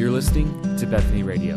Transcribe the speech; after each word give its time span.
You're 0.00 0.10
listening 0.10 0.76
to 0.78 0.86
Bethany 0.86 1.22
Radio. 1.22 1.56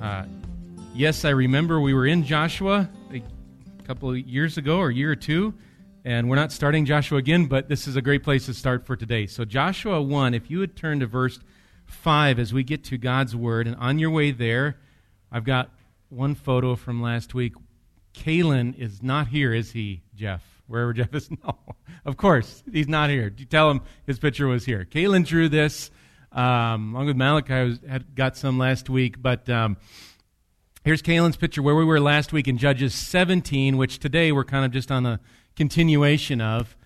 uh, 0.00 0.24
yes, 0.94 1.26
I 1.26 1.30
remember 1.32 1.78
we 1.78 1.92
were 1.92 2.06
in 2.06 2.24
Joshua 2.24 2.88
a 3.12 3.22
couple 3.84 4.08
of 4.08 4.16
years 4.16 4.56
ago 4.56 4.78
or 4.78 4.88
a 4.88 4.94
year 4.94 5.12
or 5.12 5.16
two, 5.16 5.52
and 6.06 6.30
we're 6.30 6.36
not 6.36 6.52
starting 6.52 6.84
Joshua 6.84 7.18
again, 7.18 7.46
but 7.46 7.68
this 7.68 7.88
is 7.88 7.96
a 7.96 8.00
great 8.00 8.22
place 8.22 8.46
to 8.46 8.54
start 8.54 8.86
for 8.86 8.94
today. 8.94 9.26
So, 9.26 9.44
Joshua 9.44 10.00
1, 10.00 10.34
if 10.34 10.48
you 10.48 10.60
would 10.60 10.76
turn 10.76 11.00
to 11.00 11.06
verse 11.06 11.40
5 11.86 12.38
as 12.38 12.54
we 12.54 12.62
get 12.62 12.84
to 12.84 12.96
God's 12.96 13.34
Word, 13.34 13.66
and 13.66 13.74
on 13.74 13.98
your 13.98 14.10
way 14.10 14.30
there, 14.30 14.78
I've 15.32 15.42
got 15.42 15.70
one 16.08 16.36
photo 16.36 16.76
from 16.76 17.02
last 17.02 17.34
week. 17.34 17.54
Kalen 18.14 18.78
is 18.78 19.02
not 19.02 19.26
here, 19.26 19.52
is 19.52 19.72
he, 19.72 20.02
Jeff? 20.14 20.44
Wherever 20.68 20.92
Jeff 20.94 21.12
is? 21.12 21.28
No. 21.28 21.58
Of 22.04 22.16
course, 22.16 22.62
he's 22.70 22.86
not 22.86 23.10
here. 23.10 23.34
You 23.36 23.44
tell 23.44 23.68
him 23.68 23.80
his 24.06 24.20
picture 24.20 24.46
was 24.46 24.64
here. 24.64 24.86
Kalen 24.88 25.26
drew 25.26 25.48
this, 25.48 25.90
um, 26.30 26.94
along 26.94 27.06
with 27.06 27.16
Malachi, 27.16 27.52
I 27.52 27.64
was, 27.64 27.80
had 27.88 28.14
got 28.14 28.36
some 28.36 28.58
last 28.58 28.88
week, 28.88 29.20
but 29.20 29.50
um, 29.50 29.76
here's 30.84 31.02
Kalen's 31.02 31.36
picture 31.36 31.62
where 31.62 31.74
we 31.74 31.84
were 31.84 31.98
last 31.98 32.32
week 32.32 32.46
in 32.46 32.58
Judges 32.58 32.94
17, 32.94 33.76
which 33.76 33.98
today 33.98 34.30
we're 34.30 34.44
kind 34.44 34.64
of 34.64 34.70
just 34.70 34.92
on 34.92 35.04
a 35.04 35.18
continuation 35.56 36.40
of. 36.40 36.76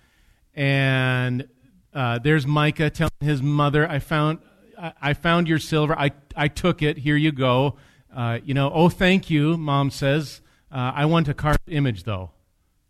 And 0.54 1.48
uh, 1.92 2.18
there's 2.18 2.46
Micah 2.46 2.90
telling 2.90 3.10
his 3.20 3.42
mother, 3.42 3.88
I 3.88 3.98
found, 3.98 4.38
I, 4.78 5.14
found 5.14 5.48
your 5.48 5.58
silver. 5.58 5.98
I, 5.98 6.12
I 6.36 6.48
took 6.48 6.82
it. 6.82 6.98
Here 6.98 7.16
you 7.16 7.32
go. 7.32 7.76
Uh, 8.14 8.38
you 8.44 8.54
know, 8.54 8.70
oh, 8.72 8.88
thank 8.88 9.30
you, 9.30 9.56
mom 9.56 9.90
says. 9.90 10.40
Uh, 10.70 10.92
I 10.94 11.04
want 11.06 11.28
a 11.28 11.34
carved 11.34 11.68
image, 11.68 12.04
though. 12.04 12.30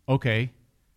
Okay. 0.07 0.51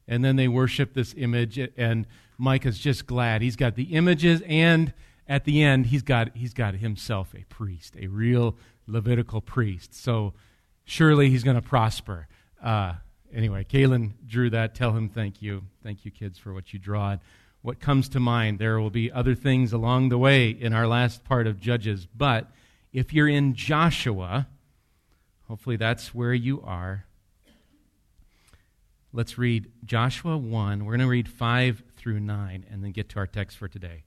And 0.06 0.24
then 0.24 0.36
they 0.36 0.48
worship 0.48 0.92
this 0.92 1.14
image, 1.16 1.58
and 1.76 2.06
Micah's 2.36 2.78
just 2.78 3.06
glad. 3.06 3.40
He's 3.40 3.56
got 3.56 3.74
the 3.74 3.94
images, 3.94 4.42
and 4.46 4.92
at 5.26 5.44
the 5.44 5.62
end, 5.62 5.86
he's 5.86 6.02
got, 6.02 6.36
he's 6.36 6.52
got 6.52 6.74
himself 6.74 7.34
a 7.34 7.44
priest, 7.44 7.96
a 7.98 8.08
real 8.08 8.56
Levitical 8.86 9.40
priest. 9.40 9.94
So 9.94 10.34
surely 10.84 11.30
he's 11.30 11.42
going 11.42 11.56
to 11.56 11.62
prosper. 11.62 12.28
Uh, 12.62 12.94
anyway, 13.34 13.64
Kalen 13.64 14.12
drew 14.26 14.50
that. 14.50 14.74
Tell 14.74 14.92
him 14.92 15.08
thank 15.08 15.42
you. 15.42 15.62
Thank 15.82 16.04
you, 16.04 16.10
kids, 16.10 16.38
for 16.38 16.52
what 16.52 16.72
you 16.72 16.78
draw. 16.78 17.16
What 17.62 17.80
comes 17.80 18.08
to 18.10 18.20
mind, 18.20 18.58
there 18.58 18.78
will 18.78 18.90
be 18.90 19.10
other 19.10 19.34
things 19.34 19.72
along 19.72 20.10
the 20.10 20.18
way 20.18 20.50
in 20.50 20.72
our 20.72 20.86
last 20.86 21.24
part 21.24 21.46
of 21.46 21.60
Judges. 21.60 22.06
But 22.06 22.50
if 22.92 23.12
you're 23.12 23.28
in 23.28 23.54
Joshua, 23.54 24.46
Hopefully 25.48 25.76
that's 25.76 26.14
where 26.14 26.32
you 26.32 26.62
are. 26.62 27.04
Let's 29.12 29.38
read 29.38 29.70
Joshua 29.84 30.36
1. 30.36 30.84
We're 30.84 30.92
going 30.92 31.00
to 31.00 31.06
read 31.06 31.28
5 31.28 31.82
through 31.96 32.20
9 32.20 32.66
and 32.70 32.82
then 32.82 32.92
get 32.92 33.08
to 33.10 33.18
our 33.18 33.26
text 33.26 33.56
for 33.58 33.68
today. 33.68 34.04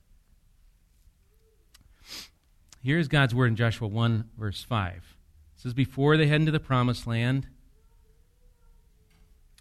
Here's 2.84 3.08
God's 3.08 3.34
word 3.34 3.48
in 3.48 3.56
Joshua 3.56 3.88
1, 3.88 4.30
verse 4.38 4.64
5. 4.64 4.96
It 4.96 5.04
says, 5.62 5.74
Before 5.74 6.18
they 6.18 6.28
head 6.28 6.42
into 6.42 6.52
the 6.52 6.60
promised 6.60 7.08
land, 7.08 7.48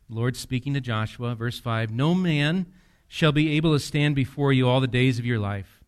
Lord 0.08 0.36
speaking 0.36 0.74
to 0.74 0.80
Joshua, 0.80 1.34
verse 1.34 1.58
5 1.58 1.90
No 1.90 2.14
man 2.14 2.66
shall 3.08 3.33
be 3.33 3.56
able 3.56 3.72
to 3.72 3.80
stand 3.80 4.14
before 4.14 4.52
you 4.52 4.68
all 4.68 4.80
the 4.80 4.86
days 4.86 5.18
of 5.18 5.27
your 5.27 5.39
life. 5.39 5.83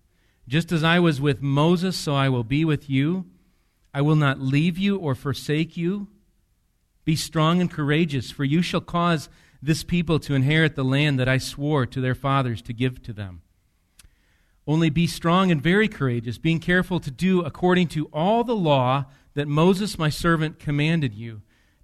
Just 0.49 0.73
as 0.73 0.83
I 0.83 0.99
was 0.99 1.21
with 1.21 1.43
Moses, 1.43 1.97
so 1.97 2.15
I 2.15 2.29
will 2.29 2.45
be 2.45 2.65
with 2.65 2.89
you. 2.89 3.27
I 3.93 4.01
will 4.01 4.17
not 4.17 4.41
leave 4.41 4.79
you 4.79 4.97
or 4.97 5.15
forsake 5.15 5.77
you. 5.77 6.09
Be 7.05 7.17
strong 7.17 7.61
and 7.61 7.71
courageous, 7.71 8.31
for 8.31 8.45
you 8.45 8.63
shall 8.63 8.81
cause 8.81 9.29
this 9.63 9.83
people 9.83 10.19
to 10.21 10.35
inherit 10.35 10.75
the 10.75 10.85
land 10.85 11.19
that 11.19 11.29
I 11.29 11.39
swore 11.39 11.87
to 11.87 12.01
their 12.01 12.15
fathers 12.15 12.63
to 12.63 12.73
give 12.73 13.03
to 13.03 13.13
them. 13.13 13.43
Only 14.67 14.91
be 14.91 15.07
strong 15.07 15.51
and 15.51 15.63
very 15.63 15.89
courageous, 15.89 16.39
being 16.39 16.61
careful 16.61 17.01
to 17.01 17.11
do 17.11 17.43
according 17.43 17.89
to 17.89 18.07
all 18.13 18.45
the 18.45 18.55
law 18.55 19.07
that 19.35 19.49
Moses 19.49 19.99
my 19.99 20.11
servant 20.11 20.59
commanded 20.59 21.15
you. 21.15 21.43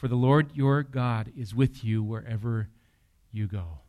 for 0.00 0.08
the 0.08 0.16
Lord 0.16 0.56
your 0.56 0.82
God 0.82 1.30
is 1.36 1.54
with 1.54 1.84
you 1.84 2.02
wherever 2.02 2.70
you 3.30 3.46
go. 3.46 3.80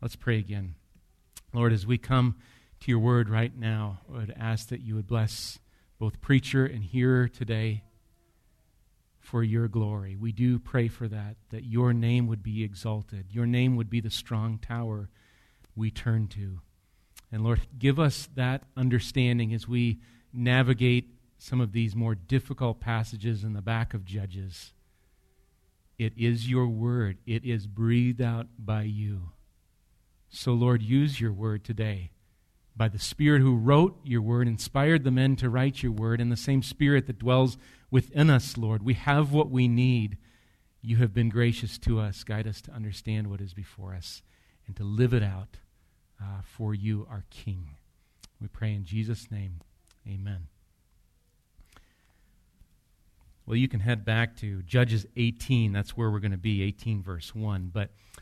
Let's 0.00 0.16
pray 0.16 0.38
again. 0.38 0.76
Lord, 1.52 1.74
as 1.74 1.86
we 1.86 1.98
come 1.98 2.36
to 2.80 2.90
your 2.90 3.00
word 3.00 3.28
right 3.28 3.54
now, 3.54 3.98
I 4.08 4.16
would 4.16 4.34
ask 4.34 4.70
that 4.70 4.80
you 4.80 4.94
would 4.94 5.06
bless 5.06 5.58
both 5.98 6.22
preacher 6.22 6.64
and 6.64 6.82
hearer 6.82 7.28
today 7.28 7.84
for 9.20 9.42
your 9.42 9.68
glory. 9.68 10.16
We 10.16 10.32
do 10.32 10.58
pray 10.58 10.88
for 10.88 11.06
that, 11.08 11.36
that 11.50 11.64
your 11.64 11.92
name 11.92 12.28
would 12.28 12.42
be 12.42 12.64
exalted. 12.64 13.26
Your 13.28 13.44
name 13.44 13.76
would 13.76 13.90
be 13.90 14.00
the 14.00 14.08
strong 14.08 14.56
tower 14.56 15.10
we 15.76 15.90
turn 15.90 16.28
to. 16.28 16.60
And 17.30 17.44
Lord, 17.44 17.60
give 17.78 18.00
us 18.00 18.26
that 18.36 18.62
understanding 18.74 19.52
as 19.52 19.68
we 19.68 20.00
navigate 20.32 21.10
some 21.36 21.60
of 21.60 21.72
these 21.72 21.94
more 21.94 22.14
difficult 22.14 22.80
passages 22.80 23.44
in 23.44 23.52
the 23.52 23.60
back 23.60 23.92
of 23.92 24.06
Judges. 24.06 24.72
It 25.98 26.12
is 26.16 26.48
your 26.48 26.66
word, 26.66 27.18
it 27.26 27.44
is 27.44 27.66
breathed 27.66 28.20
out 28.20 28.46
by 28.58 28.82
you. 28.82 29.30
So, 30.28 30.52
Lord, 30.52 30.82
use 30.82 31.20
your 31.20 31.32
word 31.32 31.64
today 31.64 32.10
by 32.74 32.88
the 32.88 32.98
Spirit 32.98 33.42
who 33.42 33.56
wrote 33.56 34.00
your 34.02 34.22
word, 34.22 34.48
inspired 34.48 35.04
the 35.04 35.10
men 35.10 35.36
to 35.36 35.50
write 35.50 35.82
your 35.82 35.92
word, 35.92 36.20
and 36.20 36.32
the 36.32 36.36
same 36.36 36.62
Spirit 36.62 37.06
that 37.06 37.18
dwells 37.18 37.58
within 37.90 38.30
us, 38.30 38.56
Lord. 38.56 38.82
We 38.82 38.94
have 38.94 39.32
what 39.32 39.50
we 39.50 39.68
need. 39.68 40.16
You 40.80 40.96
have 40.96 41.12
been 41.12 41.28
gracious 41.28 41.78
to 41.78 42.00
us. 42.00 42.24
Guide 42.24 42.46
us 42.46 42.62
to 42.62 42.72
understand 42.72 43.28
what 43.28 43.40
is 43.40 43.52
before 43.52 43.94
us 43.94 44.22
and 44.66 44.74
to 44.76 44.84
live 44.84 45.12
it 45.12 45.22
out 45.22 45.58
uh, 46.20 46.40
for 46.42 46.74
you, 46.74 47.06
our 47.10 47.24
King. 47.30 47.76
We 48.40 48.48
pray 48.48 48.72
in 48.74 48.84
Jesus' 48.84 49.30
name. 49.30 49.60
Amen. 50.08 50.48
Well, 53.44 53.56
you 53.56 53.66
can 53.66 53.80
head 53.80 54.04
back 54.04 54.36
to 54.36 54.62
Judges 54.62 55.04
18. 55.16 55.72
That's 55.72 55.96
where 55.96 56.10
we're 56.10 56.20
going 56.20 56.32
to 56.32 56.38
be, 56.38 56.62
18, 56.62 57.02
verse 57.02 57.34
1. 57.34 57.70
But 57.72 57.90
I 58.18 58.20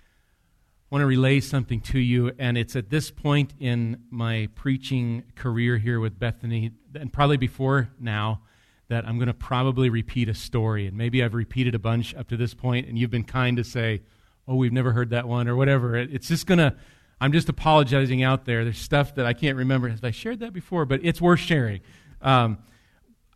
want 0.91 1.03
to 1.03 1.06
relay 1.06 1.41
something 1.41 1.81
to 1.82 1.98
you, 1.98 2.32
and 2.38 2.56
it's 2.56 2.75
at 2.75 2.88
this 2.88 3.10
point 3.10 3.53
in 3.60 4.04
my 4.10 4.48
preaching 4.54 5.25
career 5.36 5.76
here 5.76 6.00
with 6.00 6.19
Bethany, 6.19 6.70
and 6.94 7.12
probably 7.12 7.36
before 7.36 7.91
now, 8.00 8.41
that 8.88 9.06
I'm 9.06 9.19
going 9.19 9.28
to 9.28 9.34
probably 9.34 9.91
repeat 9.91 10.31
a 10.31 10.34
story. 10.34 10.86
And 10.86 10.97
maybe 10.97 11.22
I've 11.22 11.34
repeated 11.34 11.75
a 11.75 11.78
bunch 11.78 12.14
up 12.14 12.28
to 12.28 12.37
this 12.38 12.54
point, 12.54 12.88
and 12.88 12.99
you've 12.99 13.11
been 13.11 13.25
kind 13.25 13.58
to 13.58 13.62
say, 13.62 14.00
oh, 14.49 14.55
we've 14.55 14.72
never 14.72 14.90
heard 14.93 15.11
that 15.11 15.28
one, 15.28 15.49
or 15.49 15.55
whatever. 15.55 15.96
It's 15.96 16.28
just 16.28 16.46
going 16.46 16.58
to, 16.58 16.75
I'm 17.20 17.32
just 17.32 17.50
apologizing 17.50 18.22
out 18.22 18.46
there. 18.46 18.64
There's 18.64 18.78
stuff 18.78 19.14
that 19.17 19.26
I 19.26 19.34
can't 19.34 19.58
remember. 19.58 19.90
Have 19.90 20.02
I 20.02 20.12
shared 20.12 20.40
that 20.40 20.55
before? 20.55 20.87
But 20.87 21.00
it's 21.05 21.20
worth 21.20 21.40
sharing. 21.40 21.82
Um, 22.22 22.58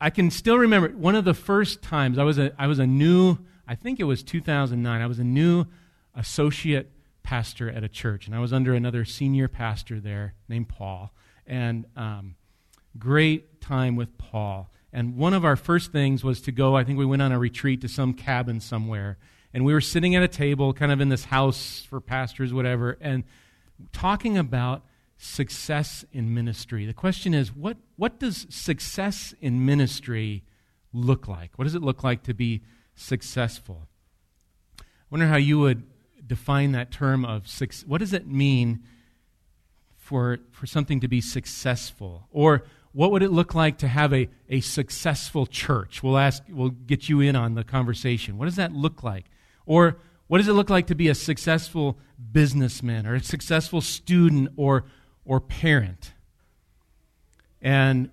I 0.04 0.10
can 0.10 0.30
still 0.30 0.58
remember 0.58 0.90
one 0.90 1.14
of 1.14 1.24
the 1.24 1.32
first 1.32 1.80
times 1.80 2.18
I 2.18 2.24
was 2.24 2.36
a, 2.36 2.52
I 2.58 2.66
was 2.66 2.78
a 2.78 2.86
new, 2.86 3.38
I 3.66 3.74
think 3.74 4.00
it 4.00 4.04
was 4.04 4.22
2009, 4.22 5.00
I 5.00 5.06
was 5.06 5.18
a 5.18 5.24
new 5.24 5.64
associate 6.14 6.90
pastor 7.22 7.70
at 7.70 7.82
a 7.82 7.88
church, 7.88 8.26
and 8.26 8.36
I 8.36 8.38
was 8.38 8.52
under 8.52 8.74
another 8.74 9.06
senior 9.06 9.48
pastor 9.48 10.00
there 10.00 10.34
named 10.46 10.68
Paul. 10.68 11.10
And 11.46 11.86
um, 11.96 12.34
great 12.98 13.62
time 13.62 13.96
with 13.96 14.18
Paul. 14.18 14.68
And 14.92 15.16
one 15.16 15.32
of 15.32 15.42
our 15.42 15.56
first 15.56 15.90
things 15.90 16.22
was 16.22 16.42
to 16.42 16.52
go, 16.52 16.76
I 16.76 16.84
think 16.84 16.98
we 16.98 17.06
went 17.06 17.22
on 17.22 17.32
a 17.32 17.38
retreat 17.38 17.80
to 17.80 17.88
some 17.88 18.12
cabin 18.12 18.60
somewhere. 18.60 19.16
And 19.54 19.64
we 19.64 19.72
were 19.72 19.80
sitting 19.80 20.14
at 20.14 20.22
a 20.22 20.28
table, 20.28 20.74
kind 20.74 20.92
of 20.92 21.00
in 21.00 21.08
this 21.08 21.24
house 21.24 21.86
for 21.88 22.02
pastors, 22.02 22.52
whatever, 22.52 22.98
and 23.00 23.24
talking 23.94 24.36
about 24.36 24.84
success 25.16 26.04
in 26.12 26.34
ministry. 26.34 26.86
The 26.86 26.94
question 26.94 27.34
is, 27.34 27.54
what, 27.54 27.76
what 27.96 28.18
does 28.18 28.46
success 28.50 29.34
in 29.40 29.64
ministry 29.64 30.42
look 30.92 31.28
like? 31.28 31.52
What 31.56 31.64
does 31.64 31.74
it 31.74 31.82
look 31.82 32.02
like 32.02 32.22
to 32.24 32.34
be 32.34 32.62
successful? 32.94 33.88
I 34.80 34.84
wonder 35.10 35.26
how 35.26 35.36
you 35.36 35.58
would 35.60 35.84
define 36.26 36.72
that 36.72 36.90
term 36.90 37.24
of 37.24 37.46
success. 37.46 37.86
What 37.86 37.98
does 37.98 38.12
it 38.12 38.26
mean 38.26 38.82
for, 39.96 40.38
for 40.50 40.66
something 40.66 41.00
to 41.00 41.08
be 41.08 41.20
successful? 41.20 42.28
Or 42.30 42.64
what 42.92 43.10
would 43.10 43.22
it 43.22 43.30
look 43.30 43.54
like 43.54 43.78
to 43.78 43.88
have 43.88 44.12
a, 44.12 44.28
a 44.48 44.60
successful 44.60 45.46
church? 45.46 46.02
We'll 46.02 46.18
ask, 46.18 46.42
we'll 46.48 46.70
get 46.70 47.08
you 47.08 47.20
in 47.20 47.36
on 47.36 47.54
the 47.54 47.64
conversation. 47.64 48.38
What 48.38 48.46
does 48.46 48.56
that 48.56 48.72
look 48.72 49.02
like? 49.02 49.26
Or 49.66 49.98
what 50.26 50.38
does 50.38 50.48
it 50.48 50.52
look 50.52 50.70
like 50.70 50.86
to 50.88 50.94
be 50.94 51.08
a 51.08 51.14
successful 51.14 51.98
businessman 52.32 53.06
or 53.06 53.14
a 53.14 53.22
successful 53.22 53.80
student 53.80 54.50
or, 54.56 54.84
or 55.24 55.40
parent? 55.40 56.12
And 57.60 58.10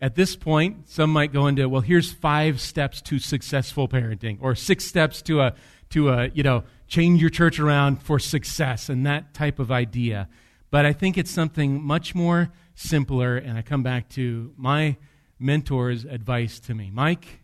at 0.00 0.14
this 0.14 0.34
point, 0.34 0.88
some 0.88 1.10
might 1.10 1.32
go 1.32 1.46
into, 1.46 1.68
well, 1.68 1.80
here's 1.80 2.10
five 2.10 2.60
steps 2.60 3.00
to 3.02 3.18
successful 3.18 3.88
parenting 3.88 4.38
or 4.40 4.54
six 4.54 4.84
steps 4.84 5.22
to 5.22 5.40
a, 5.40 5.54
to 5.90 6.08
a, 6.08 6.28
you 6.28 6.42
know, 6.42 6.64
change 6.88 7.20
your 7.20 7.30
church 7.30 7.60
around 7.60 8.02
for 8.02 8.18
success 8.18 8.88
and 8.88 9.06
that 9.06 9.32
type 9.32 9.58
of 9.58 9.70
idea. 9.70 10.28
But 10.70 10.86
I 10.86 10.92
think 10.92 11.18
it's 11.18 11.30
something 11.30 11.82
much 11.82 12.14
more 12.14 12.50
simpler. 12.74 13.36
And 13.36 13.56
I 13.56 13.62
come 13.62 13.82
back 13.82 14.08
to 14.10 14.52
my 14.56 14.96
mentor's 15.38 16.04
advice 16.04 16.58
to 16.60 16.74
me 16.74 16.90
Mike, 16.92 17.40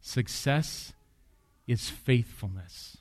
success 0.00 0.92
is 1.66 1.88
faithfulness. 1.88 2.98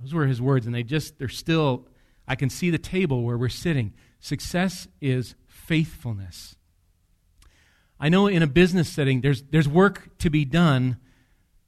Those 0.00 0.14
were 0.14 0.26
his 0.26 0.42
words, 0.42 0.66
and 0.66 0.74
they 0.74 0.82
just, 0.82 1.18
they're 1.18 1.28
still, 1.28 1.86
I 2.32 2.34
can 2.34 2.48
see 2.48 2.70
the 2.70 2.78
table 2.78 3.24
where 3.24 3.36
we're 3.36 3.50
sitting. 3.50 3.92
Success 4.18 4.88
is 5.02 5.34
faithfulness. 5.46 6.56
I 8.00 8.08
know 8.08 8.26
in 8.26 8.42
a 8.42 8.46
business 8.46 8.88
setting 8.88 9.20
there's, 9.20 9.42
there's 9.42 9.68
work 9.68 10.16
to 10.20 10.30
be 10.30 10.46
done, 10.46 10.96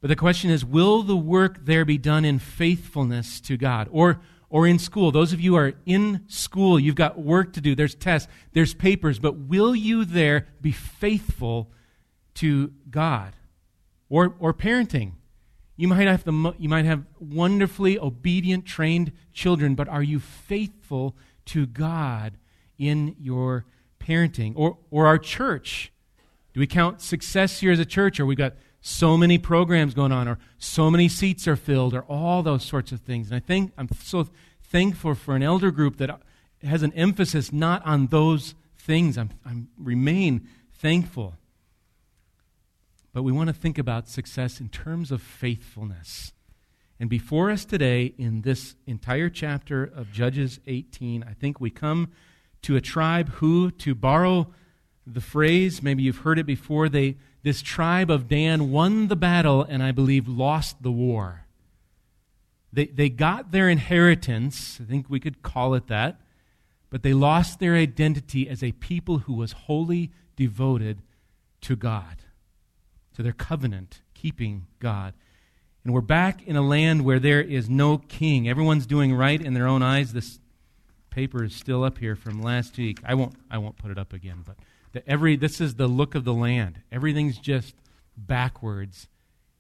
but 0.01 0.09
the 0.09 0.17
question 0.17 0.49
is 0.49 0.65
will 0.65 1.03
the 1.03 1.19
work 1.19 1.67
there 1.67 1.85
be 1.85 1.99
done 1.99 2.25
in 2.25 2.39
faithfulness 2.39 3.43
to 3.43 3.59
God? 3.59 3.89
Or, 3.93 4.23
or 4.49 4.67
in 4.67 4.79
school, 4.79 5.13
those 5.13 5.35
of 5.35 5.41
you 5.43 5.51
who 5.51 5.59
are 5.59 5.75
in 5.85 6.25
school, 6.29 6.81
you've 6.81 6.95
got 6.95 7.19
work 7.19 7.53
to 7.53 7.61
do, 7.61 7.75
there's 7.75 7.95
tests, 7.95 8.33
there's 8.55 8.73
papers, 8.73 9.19
but 9.19 9.37
will 9.37 9.77
you 9.77 10.07
there 10.07 10.49
be 10.63 10.73
faithful 10.73 11.71
to 12.37 12.73
God? 12.89 13.35
Or, 14.09 14.35
or 14.39 14.55
parenting. 14.55 15.13
You 15.77 15.89
might, 15.89 16.07
have 16.07 16.25
the, 16.25 16.55
you 16.59 16.69
might 16.69 16.85
have 16.85 17.05
wonderfully 17.19 17.99
obedient, 17.99 18.65
trained 18.65 19.13
children, 19.33 19.75
but 19.75 19.89
are 19.89 20.03
you 20.03 20.21
faithful 20.21 21.17
to 21.47 21.67
God 21.67 22.35
in 22.79 23.17
your 23.19 23.65
parenting? 23.99 24.53
Or, 24.55 24.79
or 24.91 25.07
our 25.07 25.19
church? 25.19 25.93
Do 26.53 26.61
we 26.61 26.69
count 26.69 27.01
success 27.01 27.59
here 27.59 27.73
as 27.73 27.81
a 27.81 27.85
church, 27.85 28.21
or 28.21 28.27
we've 28.27 28.39
got 28.39 28.55
so 28.81 29.17
many 29.17 29.39
programs 29.39 29.95
going 29.95 30.13
on, 30.13 30.29
or 30.29 30.39
so 30.59 30.91
many 30.91 31.09
seats 31.09 31.49
are 31.49 31.57
filled, 31.57 31.93
or 31.93 32.03
all 32.03 32.45
those 32.45 32.65
sorts 32.65 32.93
of 32.93 33.01
things? 33.01 33.29
And 33.29 33.37
I 33.37 33.41
think 33.41 33.73
I'm 33.77 33.89
so 34.01 34.29
thankful 34.63 35.17
for 35.17 35.35
an 35.35 35.43
elder 35.43 35.73
group 35.73 35.97
that 35.97 36.21
has 36.63 36.85
an 36.85 36.93
emphasis 36.93 37.53
not 37.53 37.85
on 37.85 38.07
those 38.07 38.55
things. 38.79 39.19
I'm, 39.19 39.31
I'm 39.45 39.69
remain 39.77 40.47
thankful. 40.73 41.35
But 43.15 43.23
we 43.23 43.31
want 43.31 43.47
to 43.47 43.55
think 43.55 43.79
about 43.79 44.09
success 44.09 44.61
in 44.61 44.69
terms 44.69 45.13
of 45.13 45.23
faithfulness. 45.23 46.33
And 46.99 47.09
before 47.09 47.49
us 47.51 47.65
today, 47.65 48.13
in 48.19 48.43
this 48.43 48.75
entire 48.89 49.31
chapter 49.31 49.85
of 49.85 50.13
Judges 50.13 50.59
18, 50.67 51.23
I 51.23 51.33
think 51.33 51.61
we 51.61 51.71
come 51.71 52.11
to 52.63 52.75
a 52.75 52.81
tribe 52.81 53.29
who, 53.35 53.71
to 53.71 53.95
borrow 53.95 54.53
the 55.07 55.21
phrase, 55.21 55.81
maybe 55.81 56.03
you've 56.03 56.19
heard 56.19 56.41
it 56.41 56.47
before, 56.47 56.89
they, 56.89 57.17
this 57.45 57.63
tribe 57.63 58.11
of 58.11 58.27
Dan 58.27 58.73
won 58.73 59.07
the 59.07 59.17
battle 59.17 59.63
and 59.63 59.81
I 59.81 59.93
believe 59.93 60.27
lost 60.27 60.83
the 60.83 60.91
war. 60.91 61.47
They, 62.73 62.87
they 62.87 63.11
got 63.11 63.53
their 63.53 63.69
inheritance, 63.69 64.81
I 64.83 64.85
think 64.85 65.09
we 65.09 65.21
could 65.21 65.43
call 65.43 65.75
it 65.75 65.87
that, 65.87 66.21
but 66.91 67.05
they 67.05 67.15
lost 67.15 67.61
their 67.61 67.77
identity 67.77 68.49
as 68.49 68.65
a 68.65 68.73
people 68.73 69.19
who 69.19 69.35
was 69.35 69.53
wholly 69.53 70.11
devoted 70.37 71.03
to 71.61 71.77
God 71.77 72.24
to 73.15 73.23
their 73.23 73.33
covenant 73.33 74.03
keeping 74.15 74.67
God. 74.79 75.15
And 75.85 75.93
we're 75.93 76.01
back 76.01 76.47
in 76.47 76.57
a 76.57 76.63
land 76.63 77.05
where 77.05 77.19
there 77.19 77.43
is 77.43 77.69
no 77.69 77.99
king. 77.99 78.49
Everyone's 78.49 78.87
doing 78.87 79.15
right 79.15 79.41
in 79.41 79.55
their 79.55 79.67
own 79.67 79.83
eyes. 79.83 80.13
This 80.13 80.39
paper 81.11 81.45
is 81.45 81.55
still 81.55 81.85
up 81.85 81.99
here 81.99 82.17
from 82.17 82.43
last 82.43 82.77
week. 82.77 83.01
I 83.05 83.15
won't 83.15 83.35
I 83.51 83.59
won't 83.59 83.77
put 83.77 83.91
it 83.91 83.99
up 83.99 84.13
again, 84.13 84.43
but 84.45 84.57
the, 84.93 85.09
every 85.09 85.37
this 85.37 85.61
is 85.61 85.75
the 85.75 85.87
look 85.87 86.15
of 86.15 86.25
the 86.25 86.33
land. 86.33 86.81
Everything's 86.91 87.39
just 87.39 87.75
backwards 88.17 89.09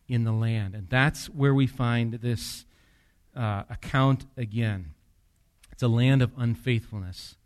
in 0.08 0.24
the 0.24 0.32
land. 0.32 0.74
And 0.74 0.88
that's 0.88 1.26
where 1.26 1.54
we 1.54 1.66
find 1.66 2.14
this 2.14 2.64
uh, 3.36 3.64
account 3.68 4.26
again. 4.36 4.94
It's 5.72 5.82
a 5.82 5.88
land 5.88 6.22
of 6.22 6.32
unfaithfulness. 6.36 7.36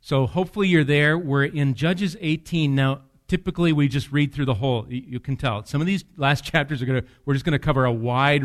So 0.00 0.26
hopefully 0.26 0.68
you're 0.68 0.84
there. 0.84 1.16
We're 1.18 1.44
in 1.44 1.74
Judges 1.74 2.16
18. 2.20 2.74
Now, 2.74 3.02
typically 3.28 3.72
we 3.72 3.88
just 3.88 4.12
read 4.12 4.34
through 4.34 4.44
the 4.46 4.54
whole. 4.54 4.86
You 4.88 5.20
can 5.20 5.36
tell. 5.36 5.64
Some 5.64 5.80
of 5.80 5.86
these 5.86 6.04
last 6.16 6.44
chapters 6.52 6.82
are 6.82 6.86
going 6.86 7.02
to, 7.02 7.08
we're 7.24 7.34
just 7.34 7.44
going 7.44 7.52
to 7.52 7.58
cover 7.58 7.84
a 7.84 7.92
wide, 7.92 8.42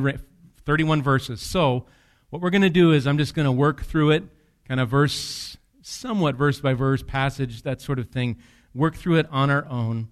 31 0.65 1.01
verses. 1.01 1.41
So 1.41 1.85
what 2.29 2.41
we're 2.41 2.49
going 2.49 2.61
to 2.61 2.69
do 2.69 2.91
is 2.91 3.07
I'm 3.07 3.17
just 3.17 3.33
going 3.33 3.45
to 3.45 3.51
work 3.51 3.83
through 3.83 4.11
it, 4.11 4.23
kind 4.67 4.79
of 4.79 4.89
verse, 4.89 5.57
somewhat 5.81 6.35
verse 6.35 6.59
by 6.59 6.73
verse, 6.73 7.03
passage, 7.03 7.63
that 7.63 7.81
sort 7.81 7.99
of 7.99 8.09
thing. 8.09 8.37
Work 8.73 8.95
through 8.95 9.15
it 9.15 9.27
on 9.31 9.49
our 9.49 9.65
own 9.67 10.09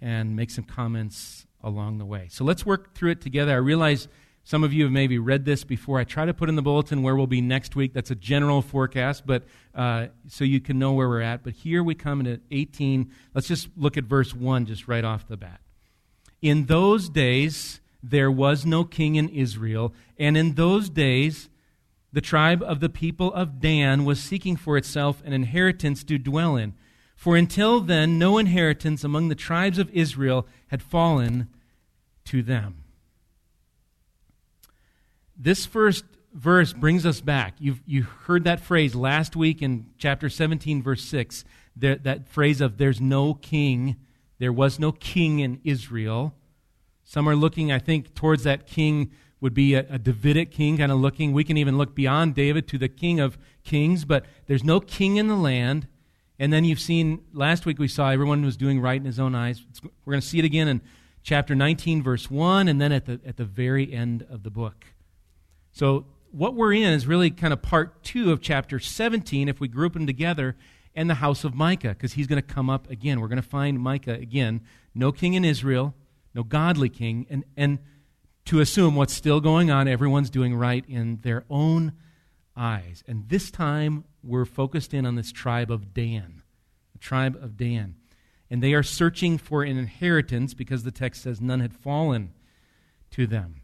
and 0.00 0.36
make 0.36 0.50
some 0.50 0.64
comments 0.64 1.46
along 1.62 1.98
the 1.98 2.04
way. 2.04 2.28
So 2.30 2.44
let's 2.44 2.66
work 2.66 2.94
through 2.94 3.12
it 3.12 3.22
together. 3.22 3.52
I 3.52 3.56
realize 3.56 4.08
some 4.44 4.62
of 4.62 4.74
you 4.74 4.84
have 4.84 4.92
maybe 4.92 5.18
read 5.18 5.46
this 5.46 5.64
before. 5.64 5.98
I 5.98 6.04
try 6.04 6.26
to 6.26 6.34
put 6.34 6.50
in 6.50 6.54
the 6.54 6.62
bulletin 6.62 7.02
where 7.02 7.16
we'll 7.16 7.26
be 7.26 7.40
next 7.40 7.74
week. 7.74 7.94
That's 7.94 8.10
a 8.10 8.14
general 8.14 8.60
forecast, 8.60 9.26
but 9.26 9.42
uh, 9.74 10.08
so 10.28 10.44
you 10.44 10.60
can 10.60 10.78
know 10.78 10.92
where 10.92 11.08
we're 11.08 11.22
at. 11.22 11.42
But 11.42 11.54
here 11.54 11.82
we 11.82 11.94
come 11.94 12.20
into 12.20 12.40
18. 12.50 13.10
Let's 13.32 13.48
just 13.48 13.68
look 13.74 13.96
at 13.96 14.04
verse 14.04 14.34
1 14.34 14.66
just 14.66 14.86
right 14.86 15.04
off 15.04 15.26
the 15.26 15.38
bat. 15.38 15.60
In 16.42 16.66
those 16.66 17.08
days, 17.08 17.80
there 18.02 18.30
was 18.30 18.66
no 18.66 18.84
king 18.84 19.16
in 19.16 19.30
Israel, 19.30 19.94
and 20.18 20.36
in 20.36 20.56
those 20.56 20.90
days, 20.90 21.48
the 22.12 22.20
tribe 22.20 22.62
of 22.62 22.80
the 22.80 22.90
people 22.90 23.32
of 23.32 23.60
Dan 23.60 24.04
was 24.04 24.20
seeking 24.20 24.56
for 24.56 24.76
itself 24.76 25.22
an 25.24 25.32
inheritance 25.32 26.04
to 26.04 26.18
dwell 26.18 26.54
in. 26.54 26.74
For 27.16 27.34
until 27.34 27.80
then, 27.80 28.18
no 28.18 28.36
inheritance 28.36 29.04
among 29.04 29.28
the 29.28 29.34
tribes 29.34 29.78
of 29.78 29.88
Israel 29.90 30.46
had 30.66 30.82
fallen 30.82 31.48
to 32.26 32.42
them. 32.42 32.83
This 35.36 35.66
first 35.66 36.04
verse 36.32 36.72
brings 36.72 37.06
us 37.06 37.20
back. 37.20 37.54
You've, 37.58 37.80
you 37.86 38.02
heard 38.02 38.44
that 38.44 38.60
phrase 38.60 38.94
last 38.94 39.36
week 39.36 39.62
in 39.62 39.86
chapter 39.98 40.28
17, 40.28 40.82
verse 40.82 41.02
6. 41.04 41.44
There, 41.76 41.96
that 41.96 42.28
phrase 42.28 42.60
of 42.60 42.78
there's 42.78 43.00
no 43.00 43.34
king. 43.34 43.96
There 44.38 44.52
was 44.52 44.78
no 44.78 44.92
king 44.92 45.40
in 45.40 45.60
Israel. 45.64 46.34
Some 47.04 47.28
are 47.28 47.36
looking, 47.36 47.70
I 47.70 47.78
think, 47.78 48.14
towards 48.14 48.44
that 48.44 48.66
king 48.66 49.10
would 49.40 49.54
be 49.54 49.74
a, 49.74 49.86
a 49.90 49.98
Davidic 49.98 50.50
king, 50.50 50.78
kind 50.78 50.90
of 50.90 50.98
looking. 50.98 51.32
We 51.32 51.44
can 51.44 51.56
even 51.56 51.76
look 51.76 51.94
beyond 51.94 52.34
David 52.34 52.66
to 52.68 52.78
the 52.78 52.88
king 52.88 53.20
of 53.20 53.38
kings, 53.62 54.04
but 54.04 54.24
there's 54.46 54.64
no 54.64 54.80
king 54.80 55.16
in 55.16 55.28
the 55.28 55.36
land. 55.36 55.86
And 56.38 56.52
then 56.52 56.64
you've 56.64 56.80
seen, 56.80 57.22
last 57.32 57.66
week 57.66 57.78
we 57.78 57.88
saw 57.88 58.10
everyone 58.10 58.44
was 58.44 58.56
doing 58.56 58.80
right 58.80 58.96
in 58.96 59.04
his 59.04 59.20
own 59.20 59.34
eyes. 59.34 59.64
We're 60.04 60.12
going 60.12 60.20
to 60.20 60.26
see 60.26 60.38
it 60.38 60.44
again 60.44 60.68
in 60.68 60.80
chapter 61.22 61.54
19, 61.54 62.02
verse 62.02 62.30
1, 62.30 62.68
and 62.68 62.80
then 62.80 62.90
at 62.90 63.06
the, 63.06 63.20
at 63.26 63.36
the 63.36 63.44
very 63.44 63.92
end 63.92 64.26
of 64.30 64.42
the 64.42 64.50
book. 64.50 64.86
So, 65.74 66.06
what 66.30 66.54
we're 66.54 66.72
in 66.72 66.92
is 66.92 67.04
really 67.06 67.30
kind 67.30 67.52
of 67.52 67.60
part 67.60 68.04
two 68.04 68.30
of 68.30 68.40
chapter 68.40 68.78
17, 68.78 69.48
if 69.48 69.58
we 69.58 69.66
group 69.66 69.94
them 69.94 70.06
together, 70.06 70.56
and 70.94 71.10
the 71.10 71.14
house 71.14 71.42
of 71.42 71.52
Micah, 71.52 71.88
because 71.88 72.12
he's 72.12 72.28
going 72.28 72.40
to 72.40 72.46
come 72.46 72.70
up 72.70 72.88
again. 72.88 73.20
We're 73.20 73.28
going 73.28 73.42
to 73.42 73.48
find 73.48 73.80
Micah 73.80 74.14
again. 74.14 74.60
No 74.94 75.10
king 75.10 75.34
in 75.34 75.44
Israel, 75.44 75.92
no 76.32 76.44
godly 76.44 76.88
king, 76.88 77.26
and, 77.28 77.44
and 77.56 77.80
to 78.44 78.60
assume 78.60 78.94
what's 78.94 79.12
still 79.12 79.40
going 79.40 79.72
on, 79.72 79.88
everyone's 79.88 80.30
doing 80.30 80.54
right 80.54 80.84
in 80.88 81.18
their 81.22 81.44
own 81.50 81.92
eyes. 82.56 83.02
And 83.08 83.28
this 83.28 83.50
time, 83.50 84.04
we're 84.22 84.44
focused 84.44 84.94
in 84.94 85.04
on 85.04 85.16
this 85.16 85.32
tribe 85.32 85.72
of 85.72 85.92
Dan, 85.92 86.42
the 86.92 87.00
tribe 87.00 87.36
of 87.42 87.56
Dan. 87.56 87.96
And 88.48 88.62
they 88.62 88.74
are 88.74 88.84
searching 88.84 89.38
for 89.38 89.64
an 89.64 89.76
inheritance 89.76 90.54
because 90.54 90.84
the 90.84 90.92
text 90.92 91.22
says 91.22 91.40
none 91.40 91.58
had 91.58 91.74
fallen 91.74 92.32
to 93.10 93.26
them 93.26 93.63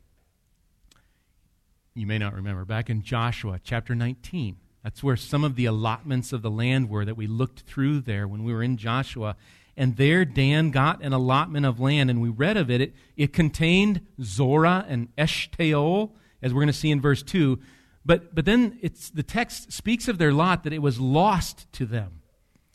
you 1.94 2.06
may 2.06 2.18
not 2.18 2.34
remember, 2.34 2.64
back 2.64 2.88
in 2.88 3.02
Joshua 3.02 3.60
chapter 3.62 3.94
19. 3.94 4.56
That's 4.82 5.02
where 5.02 5.16
some 5.16 5.44
of 5.44 5.56
the 5.56 5.66
allotments 5.66 6.32
of 6.32 6.42
the 6.42 6.50
land 6.50 6.88
were 6.88 7.04
that 7.04 7.16
we 7.16 7.26
looked 7.26 7.60
through 7.60 8.00
there 8.00 8.26
when 8.26 8.44
we 8.44 8.52
were 8.52 8.62
in 8.62 8.76
Joshua. 8.76 9.36
And 9.76 9.96
there 9.96 10.24
Dan 10.24 10.70
got 10.70 11.02
an 11.02 11.12
allotment 11.12 11.66
of 11.66 11.80
land, 11.80 12.10
and 12.10 12.20
we 12.20 12.28
read 12.28 12.56
of 12.56 12.70
it. 12.70 12.80
It, 12.80 12.94
it 13.16 13.32
contained 13.32 14.06
Zorah 14.22 14.84
and 14.88 15.14
Eshtaol, 15.16 16.12
as 16.42 16.54
we're 16.54 16.60
going 16.60 16.68
to 16.68 16.72
see 16.72 16.90
in 16.90 17.00
verse 17.00 17.22
2. 17.22 17.58
But, 18.04 18.34
but 18.34 18.44
then 18.44 18.78
it's, 18.80 19.10
the 19.10 19.22
text 19.22 19.72
speaks 19.72 20.08
of 20.08 20.18
their 20.18 20.32
lot 20.32 20.64
that 20.64 20.72
it 20.72 20.80
was 20.80 20.98
lost 20.98 21.70
to 21.74 21.86
them. 21.86 22.22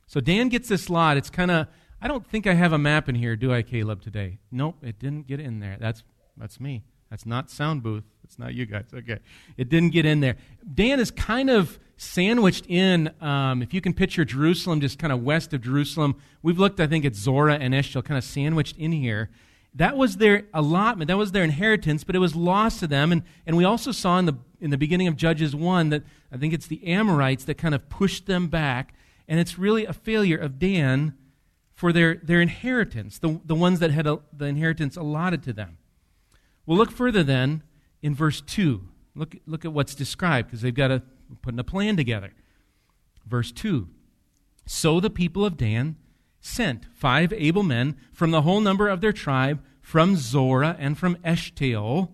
So 0.08 0.20
Dan 0.20 0.50
gets 0.50 0.70
this 0.70 0.90
lot. 0.90 1.18
It's 1.18 1.32
kind 1.32 1.50
of, 1.50 1.68
I 2.02 2.08
don't 2.08 2.26
think 2.26 2.46
I 2.46 2.54
have 2.54 2.74
a 2.74 2.78
map 2.78 3.10
in 3.10 3.16
here, 3.16 3.36
do 3.36 3.52
I, 3.52 3.64
Caleb, 3.64 4.02
today? 4.02 4.38
Nope, 4.52 4.84
it 4.84 5.00
didn't 5.00 5.28
get 5.28 5.40
in 5.40 5.60
there. 5.60 5.78
That's, 5.80 6.04
that's 6.38 6.60
me. 6.60 6.84
That's 7.10 7.26
not 7.26 7.50
sound 7.50 7.84
booth. 7.84 8.04
It's 8.24 8.40
not 8.40 8.54
you 8.54 8.66
guys. 8.66 8.86
Okay. 8.94 9.20
It 9.58 9.70
didn't 9.70 9.92
get 9.92 10.06
in 10.06 10.20
there. 10.20 10.36
Dan 10.74 11.00
is 11.00 11.12
kind 11.12 11.50
of 11.50 11.80
sandwiched 11.98 12.66
in, 12.68 13.12
um, 13.22 13.62
if 13.62 13.74
you 13.74 13.82
can 13.82 13.94
picture 13.94 14.26
Jerusalem, 14.26 14.82
just 14.82 15.00
kind 15.00 15.14
of 15.14 15.24
west 15.24 15.54
of 15.54 15.62
Jerusalem. 15.62 16.16
We've 16.42 16.60
looked, 16.60 16.80
I 16.80 16.88
think, 16.88 17.06
at 17.06 17.16
Zorah 17.16 17.56
and 17.56 17.74
Eshtaol, 17.74 18.04
kind 18.04 18.18
of 18.18 18.24
sandwiched 18.24 18.78
in 18.78 18.92
here. 18.92 19.30
That 19.74 19.98
was 19.98 20.18
their 20.18 20.44
allotment, 20.54 21.10
that 21.10 21.18
was 21.18 21.34
their 21.34 21.44
inheritance, 21.44 22.04
but 22.04 22.16
it 22.16 22.20
was 22.20 22.36
lost 22.36 22.80
to 22.80 22.88
them. 22.88 23.12
And, 23.12 23.24
and 23.46 23.58
we 23.58 23.66
also 23.66 23.92
saw 23.92 24.18
in 24.20 24.26
the, 24.26 24.36
in 24.60 24.70
the 24.70 24.78
beginning 24.78 25.08
of 25.08 25.18
Judges 25.18 25.56
1 25.56 25.90
that 25.90 26.04
I 26.32 26.38
think 26.38 26.54
it's 26.54 26.68
the 26.68 26.86
Amorites 26.88 27.44
that 27.46 27.58
kind 27.58 27.76
of 27.76 27.90
pushed 27.90 28.26
them 28.26 28.48
back. 28.48 28.94
And 29.28 29.40
it's 29.40 29.58
really 29.58 29.86
a 29.86 29.94
failure 29.94 30.38
of 30.38 30.60
Dan 30.60 31.14
for 31.74 31.92
their, 31.92 32.16
their 32.16 32.40
inheritance, 32.40 33.20
the, 33.20 33.42
the 33.44 33.56
ones 33.56 33.80
that 33.80 33.92
had 33.92 34.08
a, 34.08 34.20
the 34.32 34.46
inheritance 34.46 34.96
allotted 34.96 35.44
to 35.44 35.54
them. 35.54 35.78
We'll 36.66 36.78
look 36.78 36.92
further 36.92 37.24
then 37.24 37.64
in 38.02 38.16
verse 38.16 38.42
2. 38.42 38.82
Look, 39.16 39.36
look 39.46 39.66
at 39.66 39.74
what's 39.74 39.96
described 39.96 40.48
because 40.48 40.62
they've 40.62 40.74
got 40.74 40.90
to 40.90 41.02
putting 41.42 41.60
a 41.60 41.64
plan 41.64 41.96
together. 41.96 42.34
Verse 43.26 43.52
2 43.52 43.88
So 44.66 45.00
the 45.00 45.10
people 45.10 45.46
of 45.46 45.58
Dan 45.58 45.98
sent 46.40 46.86
five 46.94 47.34
able 47.34 47.64
men 47.64 47.98
from 48.14 48.32
the 48.32 48.44
whole 48.44 48.62
number 48.62 48.88
of 48.88 49.02
their 49.02 49.14
tribe, 49.14 49.62
from 49.82 50.16
Zorah 50.16 50.76
and 50.80 50.98
from 50.98 51.16
Eshtaol, 51.18 52.10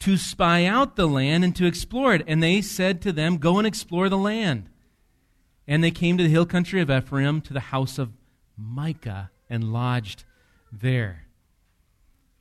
to 0.00 0.16
spy 0.16 0.66
out 0.66 0.96
the 0.96 1.06
land 1.06 1.44
and 1.44 1.56
to 1.56 1.66
explore 1.66 2.14
it. 2.14 2.24
And 2.26 2.42
they 2.42 2.60
said 2.60 3.00
to 3.02 3.12
them, 3.12 3.38
Go 3.38 3.58
and 3.58 3.66
explore 3.66 4.08
the 4.08 4.18
land. 4.18 4.68
And 5.66 5.82
they 5.82 5.90
came 5.90 6.18
to 6.18 6.24
the 6.24 6.30
hill 6.30 6.44
country 6.44 6.80
of 6.82 6.90
Ephraim, 6.90 7.40
to 7.42 7.54
the 7.54 7.60
house 7.60 7.98
of 7.98 8.12
Micah, 8.56 9.30
and 9.48 9.72
lodged 9.72 10.24
there. 10.70 11.23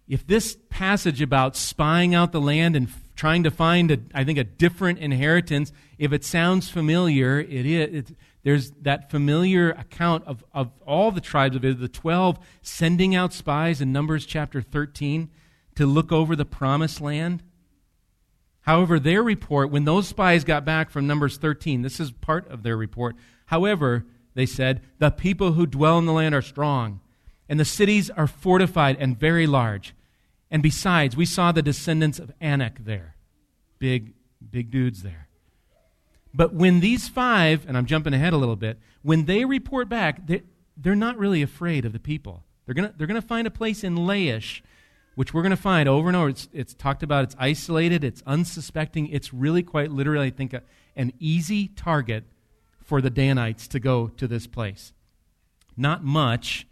If 0.07 0.27
this 0.27 0.57
passage 0.69 1.21
about 1.21 1.55
spying 1.55 2.13
out 2.13 2.31
the 2.31 2.41
land 2.41 2.75
and 2.75 2.89
trying 3.15 3.43
to 3.43 3.51
find, 3.51 3.91
a, 3.91 3.99
I 4.13 4.23
think, 4.23 4.37
a 4.37 4.43
different 4.43 4.99
inheritance, 4.99 5.71
if 5.97 6.11
it 6.11 6.23
sounds 6.23 6.69
familiar, 6.69 7.39
it 7.39 7.65
is. 7.65 8.09
It, 8.09 8.17
there's 8.43 8.71
that 8.81 9.09
familiar 9.09 9.71
account 9.71 10.25
of, 10.25 10.43
of 10.53 10.71
all 10.85 11.11
the 11.11 11.21
tribes 11.21 11.55
of 11.55 11.63
Israel, 11.63 11.81
the 11.81 11.87
12 11.87 12.39
sending 12.61 13.15
out 13.15 13.31
spies 13.31 13.79
in 13.79 13.93
Numbers 13.93 14.25
chapter 14.25 14.61
13 14.61 15.29
to 15.75 15.85
look 15.85 16.11
over 16.11 16.35
the 16.35 16.45
promised 16.45 16.99
land. 16.99 17.41
However, 18.61 18.99
their 18.99 19.23
report, 19.23 19.71
when 19.71 19.85
those 19.85 20.09
spies 20.09 20.43
got 20.43 20.65
back 20.65 20.89
from 20.89 21.07
Numbers 21.07 21.37
13, 21.37 21.81
this 21.81 21.99
is 21.99 22.11
part 22.11 22.47
of 22.49 22.63
their 22.63 22.75
report. 22.75 23.15
However, 23.45 24.05
they 24.35 24.45
said, 24.45 24.81
the 24.99 25.09
people 25.09 25.53
who 25.53 25.65
dwell 25.65 25.97
in 25.97 26.05
the 26.05 26.13
land 26.13 26.35
are 26.35 26.41
strong, 26.41 26.99
and 27.49 27.59
the 27.59 27.65
cities 27.65 28.09
are 28.09 28.27
fortified 28.27 28.97
and 28.99 29.19
very 29.19 29.47
large. 29.47 29.93
And 30.49 30.61
besides, 30.61 31.17
we 31.17 31.25
saw 31.25 31.51
the 31.51 31.61
descendants 31.61 32.19
of 32.19 32.31
Anak 32.39 32.85
there. 32.85 33.15
Big, 33.79 34.13
big 34.51 34.71
dudes 34.71 35.03
there. 35.03 35.27
But 36.33 36.53
when 36.53 36.79
these 36.79 37.07
five, 37.07 37.65
and 37.67 37.77
I'm 37.77 37.85
jumping 37.85 38.13
ahead 38.13 38.33
a 38.33 38.37
little 38.37 38.55
bit, 38.55 38.79
when 39.01 39.25
they 39.25 39.45
report 39.45 39.89
back, 39.89 40.25
they're, 40.25 40.95
not 40.95 41.17
really 41.17 41.41
afraid 41.41 41.85
of 41.85 41.93
the 41.93 41.99
people. 41.99 42.43
They're 42.65 42.75
going 42.75 42.89
to 42.89 42.95
they're 42.97 43.07
gonna 43.07 43.21
find 43.21 43.45
a 43.45 43.51
place 43.51 43.83
in 43.83 43.95
Laish, 43.95 44.61
which 45.15 45.33
we're 45.33 45.41
going 45.41 45.51
to 45.51 45.57
find 45.57 45.87
over 45.87 46.07
and 46.07 46.15
over. 46.15 46.29
It's, 46.29 46.47
it's 46.53 46.73
talked 46.73 47.03
about, 47.03 47.23
it's 47.23 47.35
isolated, 47.37 48.03
it's 48.03 48.23
unsuspecting. 48.25 49.07
It's 49.07 49.33
really 49.33 49.63
quite 49.63 49.91
literally, 49.91 50.27
I 50.27 50.31
think, 50.31 50.53
a, 50.53 50.63
an 50.95 51.13
easy 51.19 51.67
target 51.67 52.23
for 52.83 53.01
the 53.01 53.09
Danites 53.09 53.67
to 53.69 53.79
go 53.79 54.07
to 54.07 54.27
this 54.27 54.47
place. 54.47 54.93
Not 55.77 56.03
much 56.03 56.67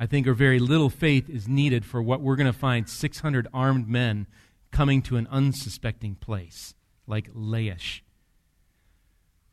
I 0.00 0.06
think, 0.06 0.26
or 0.26 0.32
very 0.32 0.58
little 0.58 0.88
faith 0.88 1.28
is 1.28 1.46
needed 1.46 1.84
for 1.84 2.00
what 2.00 2.22
we're 2.22 2.34
going 2.34 2.46
to 2.46 2.58
find 2.58 2.88
600 2.88 3.46
armed 3.52 3.86
men 3.86 4.26
coming 4.72 5.02
to 5.02 5.18
an 5.18 5.28
unsuspecting 5.30 6.14
place 6.14 6.74
like 7.06 7.30
Laish. 7.34 8.00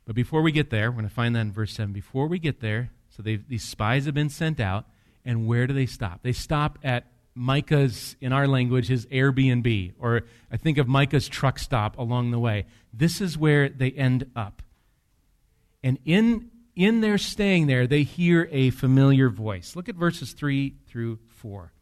But 0.06 0.16
before 0.16 0.42
we 0.42 0.54
get 0.54 0.70
there, 0.70 0.90
we're 0.90 1.00
going 1.00 1.10
to 1.10 1.14
find 1.14 1.36
that 1.36 1.42
in 1.42 1.52
verse 1.52 1.74
7. 1.74 1.92
Before 1.92 2.28
we 2.28 2.40
get 2.40 2.62
there, 2.62 2.92
so 3.10 3.22
these 3.22 3.64
spies 3.64 4.06
have 4.06 4.14
been 4.14 4.30
sent 4.30 4.62
out, 4.62 4.86
and 5.26 5.48
where 5.48 5.68
do 5.68 5.74
they 5.74 5.86
stop? 5.86 6.22
They 6.24 6.32
stop 6.32 6.80
at 6.82 7.08
Micah's, 7.36 8.16
in 8.22 8.32
our 8.32 8.48
language, 8.48 8.88
his 8.88 9.06
Airbnb, 9.08 9.96
or 10.00 10.22
I 10.50 10.56
think 10.56 10.78
of 10.78 10.88
Micah's 10.88 11.28
truck 11.28 11.60
stop 11.60 11.98
along 11.98 12.32
the 12.32 12.40
way. 12.40 12.68
This 12.94 13.20
is 13.20 13.38
where 13.38 13.68
they 13.68 13.92
end 13.92 14.32
up. 14.34 14.62
And 15.84 16.00
in 16.06 16.52
in 16.78 17.02
their 17.02 17.18
staying 17.18 17.66
there, 17.66 17.88
they 17.88 18.04
hear 18.04 18.48
a 18.52 18.70
familiar 18.70 19.30
voice. 19.30 19.76
Look 19.76 19.90
at 19.90 19.96
verses 19.96 20.34
3 20.34 20.76
through 20.88 21.18
4. 21.38 21.74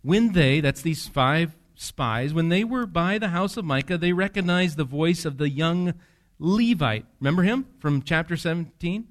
When 0.00 0.32
they, 0.32 0.60
that's 0.60 0.80
these 0.80 1.06
five 1.06 1.54
spies, 1.74 2.32
when 2.32 2.48
they 2.48 2.64
were 2.64 2.86
by 2.86 3.18
the 3.18 3.28
house 3.28 3.58
of 3.58 3.66
Micah, 3.66 3.98
they 3.98 4.14
recognized 4.14 4.78
the 4.78 4.84
voice 4.84 5.26
of 5.26 5.36
the 5.36 5.50
young 5.50 5.92
Levite. 6.38 7.04
Remember 7.20 7.42
him 7.42 7.66
from 7.80 8.00
chapter 8.00 8.34
17? 8.34 9.06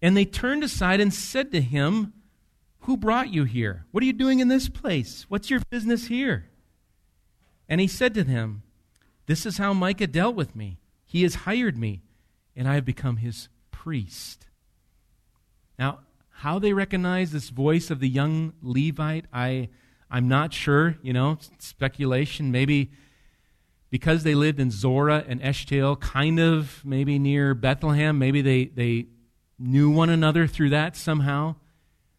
And 0.00 0.16
they 0.16 0.26
turned 0.26 0.62
aside 0.62 1.00
and 1.00 1.12
said 1.12 1.50
to 1.50 1.60
him, 1.60 2.12
Who 2.82 2.96
brought 2.96 3.32
you 3.32 3.42
here? 3.42 3.84
What 3.90 4.04
are 4.04 4.06
you 4.06 4.12
doing 4.12 4.38
in 4.38 4.46
this 4.46 4.68
place? 4.68 5.26
What's 5.28 5.50
your 5.50 5.60
business 5.70 6.06
here? 6.06 6.46
And 7.68 7.80
he 7.80 7.88
said 7.88 8.14
to 8.14 8.22
them, 8.22 8.62
This 9.26 9.44
is 9.44 9.58
how 9.58 9.72
Micah 9.72 10.06
dealt 10.06 10.36
with 10.36 10.54
me. 10.54 10.78
He 11.04 11.24
has 11.24 11.34
hired 11.34 11.76
me, 11.76 12.02
and 12.54 12.68
I 12.68 12.74
have 12.74 12.84
become 12.84 13.16
his 13.16 13.48
priest. 13.82 14.46
Now, 15.76 15.98
how 16.30 16.60
they 16.60 16.72
recognize 16.72 17.32
this 17.32 17.48
voice 17.48 17.90
of 17.90 17.98
the 17.98 18.08
young 18.08 18.52
Levite, 18.62 19.24
I, 19.32 19.70
I'm 20.08 20.28
not 20.28 20.54
sure. 20.54 20.98
You 21.02 21.12
know, 21.12 21.38
speculation. 21.58 22.52
Maybe 22.52 22.92
because 23.90 24.22
they 24.22 24.36
lived 24.36 24.60
in 24.60 24.70
Zorah 24.70 25.24
and 25.26 25.42
Eshtaol, 25.42 25.98
kind 25.98 26.38
of 26.38 26.80
maybe 26.84 27.18
near 27.18 27.54
Bethlehem. 27.54 28.20
Maybe 28.20 28.40
they, 28.40 28.66
they 28.66 29.06
knew 29.58 29.90
one 29.90 30.10
another 30.10 30.46
through 30.46 30.70
that 30.70 30.96
somehow. 30.96 31.56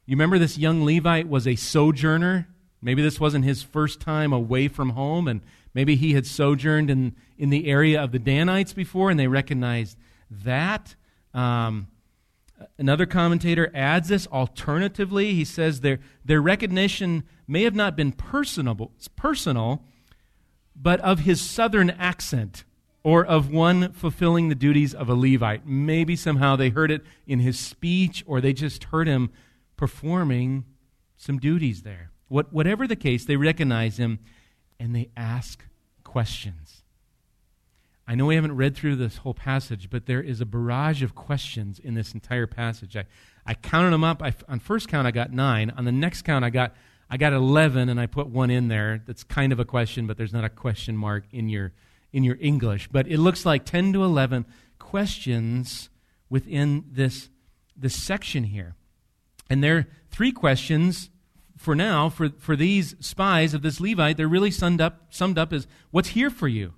You 0.06 0.18
remember 0.18 0.40
this 0.40 0.58
young 0.58 0.84
Levite 0.84 1.30
was 1.30 1.48
a 1.48 1.56
sojourner. 1.56 2.50
Maybe 2.82 3.02
this 3.02 3.22
wasn't 3.22 3.46
his 3.46 3.64
first 3.64 4.02
time 4.02 4.34
away 4.34 4.68
from 4.68 4.90
home, 4.90 5.30
and 5.30 5.40
maybe 5.74 5.96
he 5.96 6.14
had 6.14 6.28
sojourned 6.28 6.90
in, 6.90 7.16
in 7.38 7.52
the 7.52 7.68
area 7.68 8.04
of 8.04 8.12
the 8.12 8.20
Danites 8.20 8.74
before, 8.74 9.10
and 9.10 9.18
they 9.18 9.28
recognized 9.28 9.98
that. 10.30 10.96
Um, 11.34 11.88
another 12.78 13.06
commentator 13.06 13.72
adds 13.74 14.10
this 14.10 14.28
alternatively. 14.28 15.34
He 15.34 15.46
says 15.46 15.82
their, 15.82 16.00
their 16.24 16.42
recognition 16.42 17.24
may 17.48 17.64
have 17.64 17.76
not 17.76 17.96
been 17.96 18.12
personable, 18.12 18.92
personal, 19.16 19.84
but 20.76 21.00
of 21.02 21.20
his 21.20 21.42
southern 21.42 21.90
accent 21.92 22.64
or 23.04 23.26
of 23.26 23.52
one 23.52 23.92
fulfilling 23.92 24.50
the 24.50 24.56
duties 24.56 24.94
of 24.94 25.10
a 25.10 25.14
Levite. 25.14 25.68
Maybe 25.68 26.16
somehow 26.16 26.56
they 26.56 26.70
heard 26.70 26.90
it 26.90 27.04
in 27.28 27.40
his 27.40 27.60
speech 27.60 28.24
or 28.26 28.40
they 28.40 28.54
just 28.54 28.86
heard 28.86 29.08
him 29.08 29.30
performing 29.76 30.66
some 31.18 31.38
duties 31.38 31.84
there. 31.84 32.12
What, 32.30 32.54
whatever 32.54 32.88
the 32.88 32.96
case, 32.96 33.26
they 33.26 33.36
recognize 33.36 33.98
him 33.98 34.20
and 34.80 34.96
they 34.96 35.10
ask 35.16 35.64
questions. 36.04 36.83
I 38.08 38.16
know 38.16 38.26
we 38.26 38.36
haven't 38.36 38.56
read 38.56 38.76
through 38.76 38.98
this 38.98 39.18
whole 39.18 39.34
passage, 39.34 39.90
but 39.90 40.06
there 40.08 40.22
is 40.22 40.42
a 40.42 40.46
barrage 40.46 41.02
of 41.02 41.16
questions 41.16 41.80
in 41.80 41.94
this 41.94 42.14
entire 42.14 42.48
passage. 42.48 42.98
I, 42.98 43.06
I 43.46 43.54
counted 43.54 43.92
them 43.92 44.04
up. 44.04 44.22
I, 44.22 44.34
on 44.50 44.60
first 44.60 44.90
count, 44.90 45.08
I 45.08 45.12
got 45.12 45.32
nine. 45.32 45.72
On 45.78 45.86
the 45.86 45.92
next 45.92 46.24
count, 46.24 46.44
I 46.44 46.50
got, 46.50 46.76
I 47.10 47.16
got 47.16 47.32
11, 47.32 47.88
and 47.88 48.00
I 48.00 48.08
put 48.08 48.28
one 48.28 48.50
in 48.50 48.68
there 48.68 49.02
that's 49.06 49.24
kind 49.24 49.54
of 49.54 49.60
a 49.60 49.66
question, 49.66 50.06
but 50.06 50.18
there's 50.18 50.34
not 50.34 50.44
a 50.44 50.50
question 50.50 50.98
mark 50.98 51.24
in 51.32 51.48
your, 51.48 51.72
in 52.12 52.26
your 52.26 52.38
English. 52.42 52.90
But 52.92 53.08
it 53.08 53.20
looks 53.20 53.46
like 53.46 53.64
10 53.64 53.94
to 53.94 54.04
11 54.04 54.46
questions 54.80 55.90
within 56.30 56.84
this, 56.92 57.30
this 57.78 57.96
section 57.96 58.44
here. 58.44 58.76
And 59.50 59.64
there 59.64 59.78
are 59.78 59.88
three 60.12 60.34
questions 60.34 61.10
for 61.58 61.74
now 61.74 62.10
for, 62.10 62.30
for 62.38 62.58
these 62.58 62.96
spies 63.00 63.54
of 63.54 63.62
this 63.62 63.80
Levite. 63.80 64.18
They're 64.18 64.28
really 64.28 64.52
summed 64.52 64.82
up, 64.82 65.08
summed 65.10 65.38
up 65.38 65.54
as 65.54 65.68
what's 65.92 66.10
here 66.10 66.30
for 66.30 66.50
you? 66.50 66.74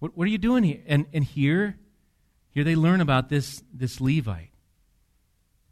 What, 0.00 0.16
what 0.16 0.26
are 0.26 0.30
you 0.30 0.38
doing 0.38 0.64
here? 0.64 0.80
And, 0.86 1.06
and 1.12 1.22
here, 1.22 1.78
here 2.50 2.64
they 2.64 2.74
learn 2.74 3.00
about 3.00 3.28
this, 3.28 3.62
this 3.72 4.00
Levite 4.00 4.50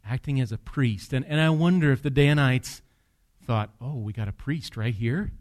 acting 0.09 0.41
as 0.41 0.51
a 0.51 0.57
priest. 0.57 1.13
And, 1.13 1.25
and 1.25 1.39
I 1.39 1.49
wonder 1.51 1.91
if 1.91 2.01
the 2.01 2.09
Danites 2.09 2.81
thought, 3.45 3.69
oh, 3.79 3.95
we 3.95 4.11
got 4.11 4.27
a 4.27 4.31
priest 4.31 4.75
right 4.75 4.93
here. 4.93 5.31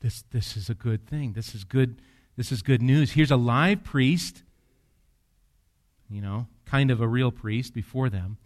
This, 0.00 0.24
this 0.32 0.56
is 0.56 0.68
a 0.68 0.74
good 0.74 1.06
thing. 1.06 1.32
This 1.32 1.54
is 1.54 1.64
good, 1.64 2.02
this 2.36 2.50
is 2.50 2.60
good 2.60 2.82
news. 2.82 3.12
Here's 3.12 3.30
a 3.30 3.36
live 3.36 3.84
priest, 3.84 4.42
you 6.10 6.20
know, 6.20 6.48
kind 6.66 6.90
of 6.90 7.00
a 7.00 7.08
real 7.08 7.30
priest 7.30 7.72
before 7.72 8.10
them. 8.10 8.36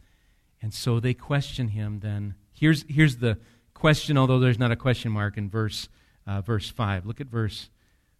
And 0.60 0.74
so 0.74 1.00
they 1.00 1.14
question 1.14 1.68
him 1.68 2.00
then. 2.00 2.34
Here's, 2.52 2.84
here's 2.88 3.16
the 3.16 3.38
question, 3.74 4.18
although 4.18 4.38
there's 4.38 4.58
not 4.58 4.70
a 4.70 4.76
question 4.76 5.12
mark 5.12 5.36
in 5.36 5.48
verse, 5.48 5.88
uh, 6.26 6.42
verse 6.42 6.68
5. 6.68 7.06
Look 7.06 7.20
at 7.20 7.28
verse 7.28 7.70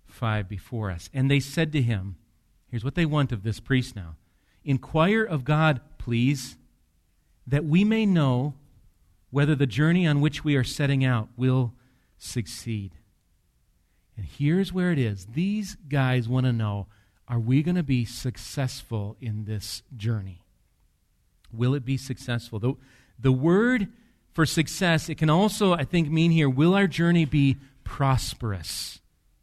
5 0.09 0.49
before 0.49 0.91
us. 0.91 1.11
And 1.13 1.31
they 1.31 1.41
said 1.41 1.73
to 1.73 1.83
him, 1.83 2.17
Here's 2.71 2.85
what 2.85 2.95
they 2.95 3.07
want 3.07 3.33
of 3.33 3.43
this 3.43 3.61
priest 3.61 3.97
now 3.97 4.17
Inquire 4.65 5.25
of 5.25 5.45
God, 5.45 5.81
please, 5.99 6.57
that 7.47 7.65
we 7.65 7.85
may 7.85 8.05
know 8.05 8.55
whether 9.31 9.55
the 9.55 9.67
journey 9.67 10.07
on 10.07 10.21
which 10.21 10.45
we 10.45 10.57
are 10.57 10.65
setting 10.65 11.05
out 11.05 11.29
will 11.37 11.73
succeed. 12.19 12.93
And 14.17 14.27
here's 14.27 14.73
where 14.73 14.91
it 14.91 14.99
is. 14.99 15.27
These 15.27 15.77
guys 15.89 16.29
want 16.29 16.47
to 16.47 16.53
know 16.53 16.87
are 17.29 17.39
we 17.39 17.63
going 17.63 17.77
to 17.77 17.83
be 17.83 18.05
successful 18.05 19.17
in 19.21 19.45
this 19.45 19.83
journey? 19.97 20.45
Will 21.53 21.75
it 21.75 21.85
be 21.85 21.97
successful? 21.97 22.59
The, 22.59 22.75
the 23.19 23.33
word 23.33 23.89
for 24.33 24.47
success, 24.47 25.09
it 25.09 25.17
can 25.17 25.29
also, 25.29 25.73
I 25.73 25.85
think, 25.85 26.11
mean 26.11 26.31
here, 26.31 26.49
will 26.49 26.75
our 26.75 26.87
journey 26.87 27.27
be 27.27 27.57
prosperous? 27.85 28.98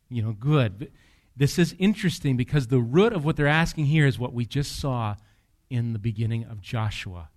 You 0.09 0.21
know, 0.21 0.31
good. 0.33 0.91
This 1.35 1.59
is 1.59 1.75
interesting 1.79 2.38
because 2.38 2.67
the 2.67 2.79
root 2.79 3.13
of 3.13 3.25
what 3.25 3.35
they're 3.35 3.47
asking 3.47 3.85
here 3.85 4.05
is 4.05 4.17
what 4.17 4.33
we 4.33 4.45
just 4.45 4.79
saw 4.79 5.15
in 5.69 5.93
the 5.93 6.00
beginning 6.00 6.45
of 6.45 6.62
Joshua, 6.62 7.29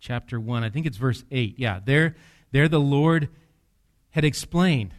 chapter 0.00 0.40
1. 0.40 0.64
I 0.64 0.70
think 0.70 0.86
it's 0.86 0.96
verse 0.96 1.24
8. 1.30 1.58
Yeah, 1.58 1.80
there, 1.84 2.16
there 2.52 2.68
the 2.68 2.80
Lord 2.80 3.28
had 4.10 4.24
explained 4.24 4.94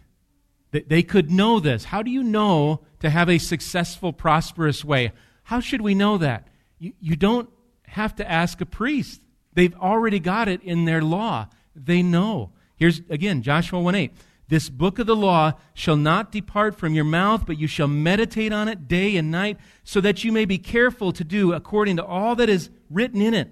that 0.71 0.89
they 0.89 1.01
could 1.01 1.31
know 1.31 1.59
this. 1.59 1.85
How 1.85 2.03
do 2.03 2.11
you 2.11 2.21
know 2.21 2.81
to 2.99 3.09
have 3.09 3.29
a 3.29 3.37
successful, 3.37 4.11
prosperous 4.11 4.83
way? 4.83 5.13
How 5.43 5.59
should 5.59 5.81
we 5.81 5.95
know 5.95 6.17
that? 6.17 6.47
You, 6.79 6.93
you 6.99 7.15
don't 7.15 7.49
have 7.87 8.15
to 8.15 8.29
ask 8.29 8.59
a 8.61 8.65
priest. 8.65 9.21
They've 9.53 9.75
already 9.75 10.19
got 10.19 10.49
it 10.49 10.61
in 10.63 10.85
their 10.85 11.01
law. 11.01 11.47
They 11.75 12.03
know. 12.03 12.51
Here's 12.75 12.99
again 13.09 13.41
Joshua 13.41 13.79
1 13.79 13.95
8. 13.95 14.11
This 14.47 14.69
book 14.69 14.99
of 14.99 15.07
the 15.07 15.15
law 15.15 15.53
shall 15.73 15.95
not 15.95 16.31
depart 16.31 16.75
from 16.75 16.93
your 16.93 17.03
mouth, 17.03 17.45
but 17.47 17.57
you 17.57 17.67
shall 17.67 17.87
meditate 17.87 18.53
on 18.53 18.67
it 18.67 18.87
day 18.87 19.17
and 19.17 19.31
night, 19.31 19.57
so 19.83 19.99
that 20.01 20.23
you 20.23 20.31
may 20.31 20.45
be 20.45 20.59
careful 20.59 21.11
to 21.13 21.23
do 21.23 21.53
according 21.53 21.97
to 21.97 22.05
all 22.05 22.35
that 22.35 22.49
is 22.49 22.69
written 22.89 23.21
in 23.21 23.33
it. 23.33 23.51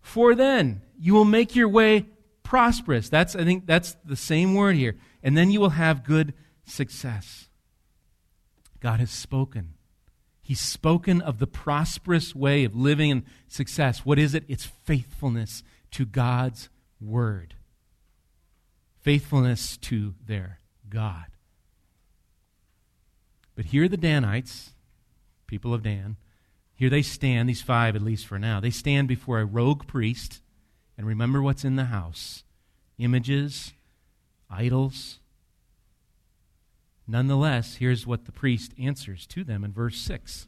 For 0.00 0.34
then 0.34 0.82
you 0.98 1.14
will 1.14 1.24
make 1.24 1.56
your 1.56 1.68
way 1.68 2.06
prosperous. 2.44 3.08
That's, 3.08 3.34
I 3.34 3.42
think 3.42 3.66
that's 3.66 3.96
the 4.04 4.16
same 4.16 4.54
word 4.54 4.76
here. 4.76 4.96
And 5.22 5.36
then 5.36 5.50
you 5.50 5.60
will 5.60 5.70
have 5.70 6.04
good 6.04 6.34
success. 6.64 7.48
God 8.78 9.00
has 9.00 9.10
spoken. 9.10 9.74
He's 10.40 10.60
spoken 10.60 11.20
of 11.20 11.38
the 11.38 11.46
prosperous 11.46 12.34
way 12.34 12.64
of 12.64 12.76
living 12.76 13.10
and 13.10 13.22
success. 13.48 14.04
What 14.04 14.18
is 14.18 14.34
it? 14.34 14.44
It's 14.46 14.66
faithfulness 14.66 15.64
to 15.92 16.04
God's 16.04 16.68
word 17.00 17.54
faithfulness 19.04 19.76
to 19.76 20.14
their 20.26 20.58
God. 20.88 21.26
But 23.54 23.66
here 23.66 23.86
the 23.86 23.98
Danites, 23.98 24.72
people 25.46 25.74
of 25.74 25.82
Dan, 25.82 26.16
here 26.74 26.90
they 26.90 27.02
stand, 27.02 27.48
these 27.48 27.62
five 27.62 27.94
at 27.94 28.02
least 28.02 28.26
for 28.26 28.38
now, 28.38 28.58
they 28.58 28.70
stand 28.70 29.06
before 29.06 29.38
a 29.38 29.44
rogue 29.44 29.86
priest, 29.86 30.40
and 30.96 31.06
remember 31.06 31.40
what's 31.40 31.64
in 31.64 31.76
the 31.76 31.84
house 31.84 32.42
images, 32.96 33.72
idols. 34.48 35.18
Nonetheless, 37.06 37.76
here's 37.76 38.06
what 38.06 38.24
the 38.24 38.32
priest 38.32 38.72
answers 38.78 39.26
to 39.26 39.44
them 39.44 39.64
in 39.64 39.72
verse 39.72 39.98
6. 39.98 40.46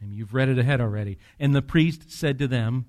And 0.00 0.14
you've 0.14 0.34
read 0.34 0.48
it 0.48 0.58
ahead 0.58 0.80
already. 0.80 1.18
And 1.38 1.54
the 1.54 1.62
priest 1.62 2.10
said 2.10 2.38
to 2.38 2.48
them, 2.48 2.86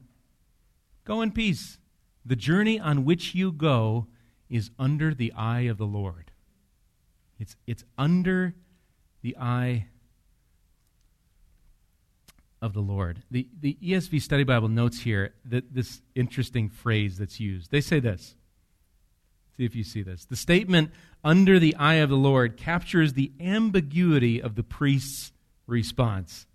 Go 1.03 1.21
in 1.21 1.31
peace. 1.31 1.79
The 2.25 2.37
journey 2.37 2.79
on 2.79 3.05
which 3.05 3.35
you 3.35 3.51
go 3.51 4.07
is 4.49 4.71
under 4.79 5.13
the 5.13 5.33
eye 5.33 5.61
of 5.61 5.77
the 5.77 5.85
Lord. 5.85 6.31
It's, 7.39 7.55
it's 7.65 7.83
under 7.97 8.55
the 9.21 9.37
eye 9.37 9.87
of 12.61 12.73
the 12.73 12.81
Lord. 12.81 13.23
The, 13.29 13.47
the 13.59 13.77
ESV 13.83 14.21
Study 14.21 14.43
Bible 14.43 14.67
notes 14.67 15.01
here 15.01 15.33
that 15.45 15.73
this 15.73 16.01
interesting 16.15 16.69
phrase 16.69 17.17
that's 17.17 17.39
used. 17.39 17.71
They 17.71 17.81
say 17.81 17.99
this. 17.99 18.35
See 19.57 19.65
if 19.65 19.75
you 19.75 19.83
see 19.83 20.03
this. 20.03 20.25
The 20.25 20.35
statement, 20.35 20.91
under 21.23 21.59
the 21.59 21.75
eye 21.75 21.95
of 21.95 22.09
the 22.09 22.17
Lord, 22.17 22.57
captures 22.57 23.13
the 23.13 23.31
ambiguity 23.39 24.41
of 24.41 24.55
the 24.55 24.63
priest's 24.63 25.31
response. 25.65 26.45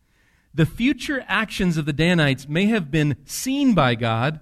The 0.54 0.66
future 0.66 1.24
actions 1.28 1.76
of 1.76 1.86
the 1.86 1.92
Danites 1.92 2.48
may 2.48 2.66
have 2.66 2.90
been 2.90 3.16
seen 3.24 3.74
by 3.74 3.94
God, 3.94 4.40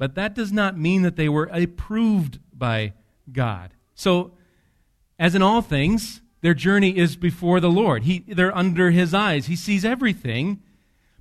but 0.00 0.14
that 0.14 0.34
does 0.34 0.50
not 0.50 0.78
mean 0.78 1.02
that 1.02 1.16
they 1.16 1.28
were 1.28 1.50
approved 1.52 2.38
by 2.56 2.94
God. 3.30 3.74
So, 3.94 4.32
as 5.18 5.34
in 5.34 5.42
all 5.42 5.60
things, 5.60 6.22
their 6.40 6.54
journey 6.54 6.96
is 6.96 7.16
before 7.16 7.60
the 7.60 7.68
Lord. 7.68 8.04
He, 8.04 8.20
they're 8.26 8.56
under 8.56 8.92
His 8.92 9.12
eyes. 9.12 9.44
He 9.44 9.56
sees 9.56 9.84
everything. 9.84 10.62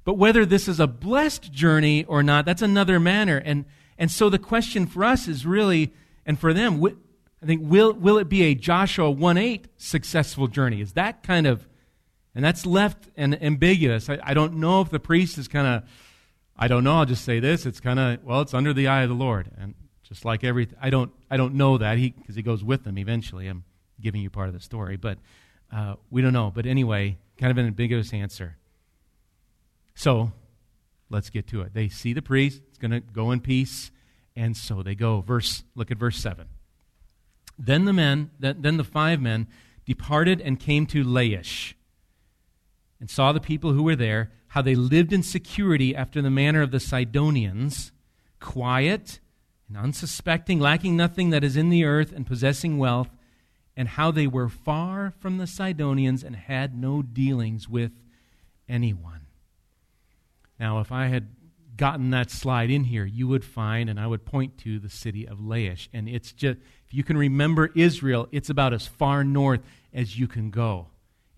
But 0.06 0.14
whether 0.14 0.46
this 0.46 0.70
is 0.70 0.80
a 0.80 0.88
blessed 0.88 1.52
journey 1.52 2.06
or 2.06 2.24
not, 2.24 2.46
that's 2.46 2.62
another 2.62 3.02
matter. 3.02 3.40
And, 3.40 3.66
and 3.98 4.10
so 4.10 4.30
the 4.30 4.40
question 4.40 4.88
for 4.88 5.04
us 5.04 5.28
is 5.28 5.46
really, 5.46 5.94
and 6.26 6.40
for 6.40 6.54
them, 6.54 6.82
I 6.82 7.46
think, 7.46 7.70
will, 7.70 7.92
will 7.92 8.18
it 8.18 8.30
be 8.30 8.44
a 8.44 8.56
Joshua 8.56 9.12
1 9.12 9.38
8 9.38 9.68
successful 9.76 10.48
journey? 10.48 10.80
Is 10.80 10.94
that 10.94 11.22
kind 11.22 11.48
of, 11.48 11.68
and 12.34 12.46
that's 12.46 12.66
left 12.66 13.10
and 13.18 13.44
ambiguous. 13.44 14.10
I, 14.10 14.20
I 14.24 14.34
don't 14.34 14.54
know 14.54 14.80
if 14.80 14.90
the 14.90 15.02
priest 15.02 15.38
is 15.38 15.50
kind 15.50 15.68
of, 15.68 15.84
I 16.62 16.68
don't 16.68 16.84
know, 16.84 16.98
I'll 16.98 17.06
just 17.06 17.24
say 17.24 17.40
this. 17.40 17.66
It's 17.66 17.80
kind 17.80 17.98
of, 17.98 18.24
well, 18.24 18.42
it's 18.42 18.54
under 18.54 18.74
the 18.74 18.90
eye 18.90 19.04
of 19.04 19.10
the 19.10 19.16
Lord. 19.16 19.50
And 19.58 19.76
just 20.04 20.26
like 20.26 20.44
everything. 20.44 20.78
I 20.82 20.90
don't, 20.90 21.12
I 21.32 21.38
don't 21.38 21.54
know 21.54 21.78
that 21.78 21.98
he 21.98 22.10
because 22.10 22.36
he, 22.36 22.40
he, 22.40 22.44
goes 22.44 22.64
with 22.64 22.84
them 22.84 22.98
eventually. 22.98 23.48
I'm 23.48 23.64
giving 24.02 24.22
you 24.22 24.30
part 24.30 24.50
of 24.50 24.54
the 24.54 24.60
story, 24.60 24.98
but 24.98 25.20
uh, 25.72 25.96
we 26.10 26.22
don't 26.22 26.34
know. 26.34 26.52
But 26.54 26.66
anyway, 26.66 27.18
kind 27.38 27.50
of 27.50 27.58
an 27.58 27.66
ambiguous 27.66 28.14
answer. 28.14 28.58
So 29.96 30.34
let's 31.10 31.30
get 31.30 31.48
to 31.48 31.62
it. 31.62 31.74
They 31.74 31.88
see 31.88 32.12
the 32.12 32.22
priest, 32.22 32.62
it's 32.68 32.78
going 32.78 32.92
to 32.92 33.00
go 33.00 33.32
in 33.32 33.40
peace, 33.40 33.92
and 34.36 34.58
so 34.58 34.84
they 34.84 34.96
go. 34.96 35.22
Verse, 35.22 35.64
look 35.76 35.92
at 35.92 35.98
verse 35.98 36.18
7. 36.18 36.48
Then 37.58 37.86
the 37.86 37.94
men, 37.94 38.32
then 38.40 38.78
the 38.78 38.84
five 38.84 39.22
men 39.22 39.48
departed 39.86 40.42
and 40.42 40.60
came 40.60 40.86
to 40.88 41.04
Laish 41.04 41.74
and 43.00 43.10
saw 43.10 43.32
the 43.32 43.40
people 43.40 43.74
who 43.74 43.84
were 43.84 43.96
there, 43.96 44.32
how 44.50 44.62
they 44.62 44.76
lived 44.76 45.14
in 45.14 45.24
security 45.24 45.96
after 45.96 46.22
the 46.22 46.30
manner 46.30 46.62
of 46.62 46.72
the 46.72 46.80
Sidonians, 46.80 47.92
quiet 48.40 49.20
and 49.68 49.78
unsuspecting, 49.78 50.60
lacking 50.60 50.98
nothing 50.98 51.30
that 51.30 51.44
is 51.44 51.56
in 51.56 51.70
the 51.70 51.86
earth, 51.86 52.12
and 52.12 52.26
possessing 52.26 52.78
wealth, 52.78 53.10
and 53.78 53.88
how 53.88 54.12
they 54.12 54.28
were 54.28 54.50
far 54.50 55.14
from 55.20 55.38
the 55.38 55.48
Sidonians 55.48 56.24
and 56.24 56.36
had 56.36 56.76
no 56.76 57.02
dealings 57.02 57.70
with 57.70 57.92
anyone. 58.68 59.28
Now, 60.60 60.80
if 60.80 60.92
I 60.92 61.08
had 61.08 61.30
gotten 61.78 62.10
that 62.10 62.30
slide 62.30 62.70
in 62.70 62.84
here, 62.84 63.06
you 63.06 63.28
would 63.28 63.46
find, 63.46 63.90
and 63.90 64.00
I 64.00 64.08
would 64.08 64.26
point 64.26 64.58
to 64.60 64.80
the 64.80 64.90
city 64.90 65.28
of 65.28 65.38
Laish. 65.38 65.88
And 65.94 66.10
it's 66.10 66.34
just, 66.34 66.58
if 66.86 66.94
you 66.94 67.04
can 67.04 67.18
remember 67.18 67.72
Israel, 67.76 68.28
it's 68.32 68.50
about 68.50 68.74
as 68.74 68.86
far 68.86 69.24
north 69.24 69.62
as 69.94 70.20
you 70.20 70.28
can 70.28 70.50
go. 70.50 70.88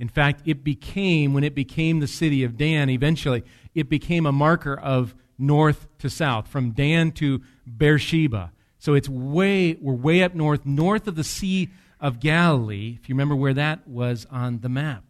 In 0.01 0.09
fact, 0.09 0.41
it 0.45 0.63
became, 0.63 1.31
when 1.35 1.43
it 1.43 1.53
became 1.53 1.99
the 1.99 2.07
city 2.07 2.43
of 2.43 2.57
Dan 2.57 2.89
eventually, 2.89 3.43
it 3.75 3.87
became 3.87 4.25
a 4.25 4.31
marker 4.31 4.73
of 4.73 5.13
north 5.37 5.87
to 5.99 6.09
south, 6.09 6.47
from 6.47 6.71
Dan 6.71 7.11
to 7.11 7.43
Beersheba. 7.67 8.51
So 8.79 8.95
it's 8.95 9.07
way, 9.07 9.77
we're 9.79 9.93
way 9.93 10.23
up 10.23 10.33
north, 10.33 10.65
north 10.65 11.07
of 11.07 11.15
the 11.15 11.23
Sea 11.23 11.69
of 11.99 12.19
Galilee, 12.19 12.97
if 12.99 13.09
you 13.09 13.13
remember 13.13 13.35
where 13.35 13.53
that 13.53 13.87
was 13.87 14.25
on 14.31 14.61
the 14.61 14.69
map. 14.69 15.03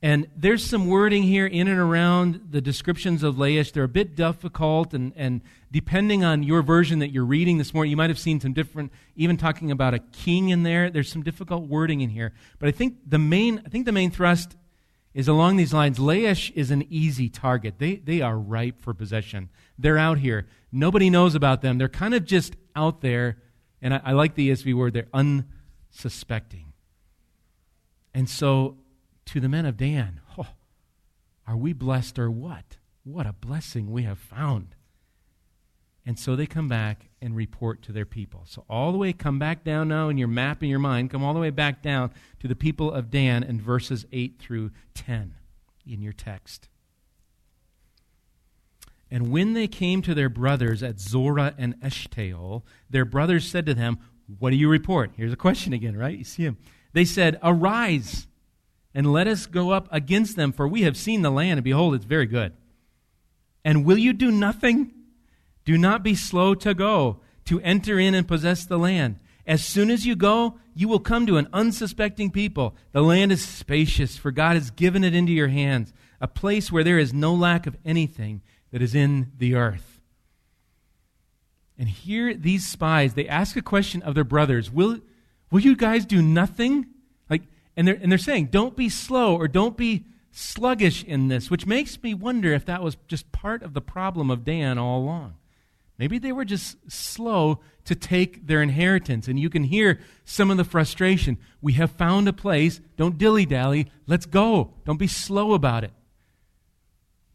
And 0.00 0.28
there's 0.36 0.64
some 0.64 0.86
wording 0.86 1.24
here 1.24 1.46
in 1.46 1.66
and 1.66 1.78
around 1.78 2.48
the 2.50 2.60
descriptions 2.60 3.24
of 3.24 3.34
Laish. 3.34 3.72
They're 3.72 3.82
a 3.82 3.88
bit 3.88 4.14
difficult, 4.14 4.94
and, 4.94 5.12
and 5.16 5.40
depending 5.72 6.22
on 6.22 6.44
your 6.44 6.62
version 6.62 7.00
that 7.00 7.10
you're 7.10 7.24
reading 7.24 7.58
this 7.58 7.74
morning, 7.74 7.90
you 7.90 7.96
might 7.96 8.10
have 8.10 8.18
seen 8.18 8.38
some 8.38 8.52
different, 8.52 8.92
even 9.16 9.36
talking 9.36 9.72
about 9.72 9.94
a 9.94 9.98
king 9.98 10.50
in 10.50 10.62
there. 10.62 10.88
There's 10.88 11.10
some 11.10 11.24
difficult 11.24 11.64
wording 11.64 12.00
in 12.00 12.10
here. 12.10 12.32
But 12.60 12.68
I 12.68 12.72
think 12.72 12.98
the 13.08 13.18
main, 13.18 13.60
I 13.66 13.68
think 13.70 13.86
the 13.86 13.92
main 13.92 14.12
thrust 14.12 14.56
is 15.14 15.26
along 15.26 15.56
these 15.56 15.72
lines. 15.72 15.98
Laish 15.98 16.52
is 16.54 16.70
an 16.70 16.86
easy 16.88 17.28
target. 17.28 17.74
They, 17.78 17.96
they 17.96 18.20
are 18.20 18.38
ripe 18.38 18.80
for 18.80 18.94
possession. 18.94 19.48
They're 19.76 19.98
out 19.98 20.18
here. 20.18 20.46
Nobody 20.70 21.10
knows 21.10 21.34
about 21.34 21.60
them. 21.60 21.76
They're 21.76 21.88
kind 21.88 22.14
of 22.14 22.24
just 22.24 22.54
out 22.76 23.00
there. 23.00 23.38
And 23.82 23.94
I, 23.94 24.00
I 24.04 24.12
like 24.12 24.36
the 24.36 24.50
ESV 24.50 24.74
word, 24.74 24.92
they're 24.92 25.08
unsuspecting. 25.12 26.72
And 28.14 28.30
so, 28.30 28.76
to 29.28 29.40
the 29.40 29.48
men 29.48 29.66
of 29.66 29.76
Dan, 29.76 30.20
oh, 30.38 30.46
are 31.46 31.56
we 31.56 31.72
blessed 31.72 32.18
or 32.18 32.30
what? 32.30 32.78
What 33.04 33.26
a 33.26 33.32
blessing 33.32 33.90
we 33.90 34.04
have 34.04 34.18
found. 34.18 34.74
And 36.06 36.18
so 36.18 36.34
they 36.34 36.46
come 36.46 36.68
back 36.68 37.10
and 37.20 37.36
report 37.36 37.82
to 37.82 37.92
their 37.92 38.06
people. 38.06 38.44
So, 38.46 38.64
all 38.70 38.92
the 38.92 38.98
way, 38.98 39.12
come 39.12 39.38
back 39.38 39.64
down 39.64 39.88
now 39.88 40.08
in 40.08 40.16
your 40.16 40.28
map 40.28 40.62
in 40.62 40.70
your 40.70 40.78
mind, 40.78 41.10
come 41.10 41.22
all 41.22 41.34
the 41.34 41.40
way 41.40 41.50
back 41.50 41.82
down 41.82 42.10
to 42.40 42.48
the 42.48 42.56
people 42.56 42.90
of 42.90 43.10
Dan 43.10 43.42
in 43.42 43.60
verses 43.60 44.06
8 44.12 44.38
through 44.38 44.70
10 44.94 45.34
in 45.86 46.00
your 46.00 46.14
text. 46.14 46.68
And 49.10 49.30
when 49.30 49.52
they 49.52 49.68
came 49.68 50.00
to 50.02 50.14
their 50.14 50.30
brothers 50.30 50.82
at 50.82 51.00
Zorah 51.00 51.54
and 51.58 51.78
Eshtaol, 51.80 52.62
their 52.88 53.04
brothers 53.04 53.46
said 53.46 53.66
to 53.66 53.74
them, 53.74 53.98
What 54.38 54.50
do 54.50 54.56
you 54.56 54.70
report? 54.70 55.10
Here's 55.16 55.32
a 55.32 55.36
question 55.36 55.74
again, 55.74 55.96
right? 55.96 56.16
You 56.16 56.24
see 56.24 56.44
him. 56.44 56.56
They 56.94 57.04
said, 57.04 57.38
Arise 57.42 58.27
and 58.98 59.12
let 59.12 59.28
us 59.28 59.46
go 59.46 59.70
up 59.70 59.86
against 59.92 60.34
them, 60.34 60.50
for 60.50 60.66
we 60.66 60.82
have 60.82 60.96
seen 60.96 61.22
the 61.22 61.30
land, 61.30 61.58
and 61.58 61.62
behold, 61.62 61.94
it's 61.94 62.04
very 62.04 62.26
good. 62.26 62.52
And 63.64 63.84
will 63.84 63.96
you 63.96 64.12
do 64.12 64.32
nothing? 64.32 64.90
Do 65.64 65.78
not 65.78 66.02
be 66.02 66.16
slow 66.16 66.52
to 66.56 66.74
go, 66.74 67.20
to 67.44 67.60
enter 67.60 68.00
in 68.00 68.12
and 68.12 68.26
possess 68.26 68.64
the 68.64 68.76
land. 68.76 69.20
As 69.46 69.64
soon 69.64 69.92
as 69.92 70.04
you 70.04 70.16
go, 70.16 70.58
you 70.74 70.88
will 70.88 70.98
come 70.98 71.28
to 71.28 71.36
an 71.36 71.46
unsuspecting 71.52 72.32
people. 72.32 72.74
The 72.90 73.00
land 73.00 73.30
is 73.30 73.40
spacious, 73.40 74.16
for 74.16 74.32
God 74.32 74.56
has 74.56 74.72
given 74.72 75.04
it 75.04 75.14
into 75.14 75.30
your 75.32 75.46
hands, 75.46 75.92
a 76.20 76.26
place 76.26 76.72
where 76.72 76.82
there 76.82 76.98
is 76.98 77.14
no 77.14 77.32
lack 77.32 77.68
of 77.68 77.76
anything 77.84 78.42
that 78.72 78.82
is 78.82 78.96
in 78.96 79.30
the 79.38 79.54
earth. 79.54 80.00
And 81.78 81.88
here, 81.88 82.34
these 82.34 82.66
spies, 82.66 83.14
they 83.14 83.28
ask 83.28 83.56
a 83.56 83.62
question 83.62 84.02
of 84.02 84.16
their 84.16 84.24
brothers 84.24 84.72
Will, 84.72 84.98
will 85.52 85.60
you 85.60 85.76
guys 85.76 86.04
do 86.04 86.20
nothing? 86.20 86.86
And, 87.78 87.86
they're, 87.86 87.98
and 88.02 88.10
they're 88.10 88.18
saying, 88.18 88.46
Don't 88.46 88.74
be 88.74 88.88
slow 88.88 89.36
or 89.36 89.46
don't 89.46 89.76
be 89.76 90.04
sluggish 90.32 91.04
in 91.04 91.28
this, 91.28 91.48
which 91.48 91.64
makes 91.64 92.02
me 92.02 92.12
wonder 92.12 92.52
if 92.52 92.66
that 92.66 92.82
was 92.82 92.96
just 93.06 93.30
part 93.30 93.62
of 93.62 93.72
the 93.72 93.80
problem 93.80 94.32
of 94.32 94.44
Dan 94.44 94.78
all 94.78 94.98
along. 95.00 95.34
Maybe 95.96 96.18
they 96.18 96.32
were 96.32 96.44
just 96.44 96.76
slow 96.90 97.60
to 97.84 97.94
take 97.94 98.48
their 98.48 98.62
inheritance. 98.62 99.28
And 99.28 99.38
you 99.38 99.48
can 99.48 99.62
hear 99.62 100.00
some 100.24 100.50
of 100.50 100.56
the 100.56 100.64
frustration. 100.64 101.38
We 101.60 101.74
have 101.74 101.92
found 101.92 102.26
a 102.26 102.32
place. 102.32 102.80
Don't 102.96 103.16
dilly 103.16 103.46
dally. 103.46 103.86
Let's 104.08 104.26
go. 104.26 104.74
Don't 104.84 104.98
be 104.98 105.06
slow 105.06 105.54
about 105.54 105.84
it. 105.84 105.92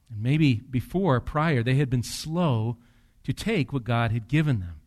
And 0.10 0.22
maybe 0.22 0.56
before, 0.56 1.22
prior, 1.22 1.64
they 1.64 1.76
had 1.76 1.90
been 1.90 2.04
slow 2.04 2.78
to 3.24 3.32
take 3.32 3.72
what 3.72 3.86
God 3.86 4.12
had 4.12 4.28
given 4.28 4.60
them. 4.60 4.82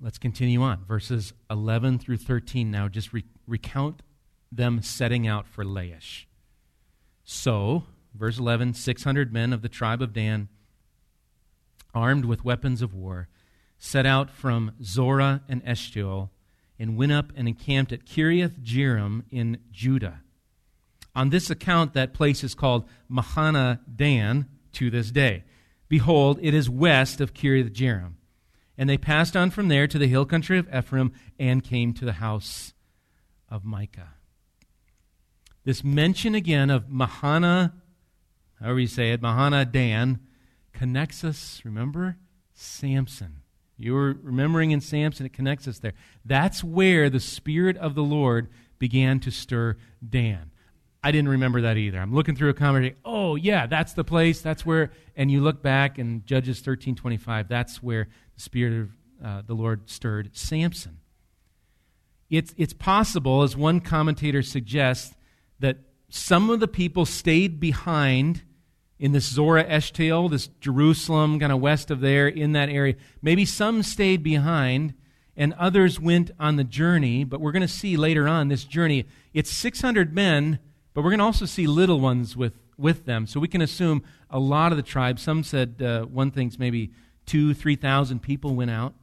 Let's 0.00 0.18
continue 0.18 0.62
on. 0.62 0.84
Verses 0.84 1.32
11 1.50 1.98
through 1.98 2.18
13 2.18 2.70
now 2.70 2.88
just 2.88 3.12
re- 3.12 3.24
recount 3.46 4.02
them 4.52 4.80
setting 4.80 5.26
out 5.26 5.48
for 5.48 5.64
Laish. 5.64 6.24
So, 7.24 7.84
verse 8.14 8.38
11 8.38 8.74
600 8.74 9.32
men 9.32 9.52
of 9.52 9.62
the 9.62 9.68
tribe 9.68 10.00
of 10.00 10.12
Dan, 10.12 10.48
armed 11.92 12.24
with 12.24 12.44
weapons 12.44 12.80
of 12.80 12.94
war, 12.94 13.28
set 13.78 14.06
out 14.06 14.30
from 14.30 14.72
Zorah 14.82 15.42
and 15.48 15.64
Eshtaol 15.64 16.30
and 16.78 16.96
went 16.96 17.12
up 17.12 17.32
and 17.36 17.48
encamped 17.48 17.92
at 17.92 18.06
Kiriath 18.06 18.62
Jearim 18.62 19.24
in 19.30 19.58
Judah. 19.72 20.20
On 21.14 21.30
this 21.30 21.50
account, 21.50 21.94
that 21.94 22.14
place 22.14 22.44
is 22.44 22.54
called 22.54 22.88
Mahana 23.10 23.80
Dan 23.94 24.46
to 24.74 24.90
this 24.90 25.10
day. 25.10 25.42
Behold, 25.88 26.38
it 26.40 26.54
is 26.54 26.70
west 26.70 27.20
of 27.20 27.34
Kiriath 27.34 27.72
Jearim. 27.72 28.12
And 28.78 28.88
they 28.88 28.96
passed 28.96 29.36
on 29.36 29.50
from 29.50 29.66
there 29.66 29.88
to 29.88 29.98
the 29.98 30.06
hill 30.06 30.24
country 30.24 30.56
of 30.56 30.72
Ephraim 30.72 31.12
and 31.38 31.64
came 31.64 31.92
to 31.94 32.04
the 32.04 32.14
house 32.14 32.72
of 33.48 33.64
Micah. 33.64 34.14
This 35.64 35.82
mention 35.82 36.34
again 36.36 36.70
of 36.70 36.84
Mahana, 36.86 37.72
however 38.60 38.78
you 38.78 38.86
say 38.86 39.10
it, 39.10 39.20
Mahana 39.20 39.70
Dan, 39.70 40.20
connects 40.72 41.24
us, 41.24 41.60
remember? 41.64 42.16
Samson. 42.54 43.42
You 43.76 43.94
were 43.94 44.16
remembering 44.22 44.70
in 44.70 44.80
Samson, 44.80 45.26
it 45.26 45.32
connects 45.32 45.68
us 45.68 45.80
there. 45.80 45.94
That's 46.24 46.64
where 46.64 47.10
the 47.10 47.20
Spirit 47.20 47.76
of 47.76 47.94
the 47.94 48.02
Lord 48.02 48.48
began 48.78 49.20
to 49.20 49.30
stir 49.30 49.76
Dan. 50.08 50.52
I 51.08 51.10
didn't 51.10 51.30
remember 51.30 51.62
that 51.62 51.78
either. 51.78 51.98
I'm 51.98 52.14
looking 52.14 52.36
through 52.36 52.50
a 52.50 52.54
commentary. 52.54 52.94
Oh, 53.02 53.34
yeah, 53.34 53.66
that's 53.66 53.94
the 53.94 54.04
place. 54.04 54.42
That's 54.42 54.66
where. 54.66 54.90
And 55.16 55.30
you 55.30 55.40
look 55.40 55.62
back 55.62 55.98
in 55.98 56.22
Judges 56.26 56.60
13:25. 56.60 57.48
That's 57.48 57.82
where 57.82 58.08
the 58.34 58.42
Spirit 58.42 58.82
of 58.82 58.90
uh, 59.24 59.42
the 59.46 59.54
Lord 59.54 59.88
stirred 59.88 60.36
Samson. 60.36 60.98
It's 62.28 62.52
it's 62.58 62.74
possible, 62.74 63.42
as 63.42 63.56
one 63.56 63.80
commentator 63.80 64.42
suggests, 64.42 65.14
that 65.60 65.78
some 66.10 66.50
of 66.50 66.60
the 66.60 66.68
people 66.68 67.06
stayed 67.06 67.58
behind 67.58 68.42
in 68.98 69.12
this 69.12 69.24
Zorah 69.24 69.64
Eshtaol, 69.64 70.30
this 70.30 70.48
Jerusalem, 70.60 71.40
kind 71.40 71.52
of 71.52 71.58
west 71.58 71.90
of 71.90 72.00
there, 72.00 72.28
in 72.28 72.52
that 72.52 72.68
area. 72.68 72.96
Maybe 73.22 73.46
some 73.46 73.82
stayed 73.82 74.22
behind 74.22 74.92
and 75.38 75.54
others 75.54 75.98
went 75.98 76.32
on 76.38 76.56
the 76.56 76.64
journey, 76.64 77.24
but 77.24 77.40
we're 77.40 77.52
going 77.52 77.62
to 77.62 77.68
see 77.68 77.96
later 77.96 78.28
on 78.28 78.48
this 78.48 78.64
journey. 78.64 79.06
It's 79.32 79.50
600 79.50 80.12
men, 80.12 80.58
but 80.98 81.04
we're 81.04 81.10
going 81.10 81.20
to 81.20 81.26
also 81.26 81.46
see 81.46 81.68
little 81.68 82.00
ones 82.00 82.36
with, 82.36 82.54
with 82.76 83.04
them. 83.04 83.28
So 83.28 83.38
we 83.38 83.46
can 83.46 83.62
assume 83.62 84.02
a 84.30 84.40
lot 84.40 84.72
of 84.72 84.76
the 84.76 84.82
tribes, 84.82 85.22
some 85.22 85.44
said 85.44 85.80
uh, 85.80 86.02
one 86.06 86.32
thing's 86.32 86.58
maybe 86.58 86.90
two, 87.24 87.54
3,000 87.54 88.20
people 88.20 88.56
went 88.56 88.72
out. 88.72 88.94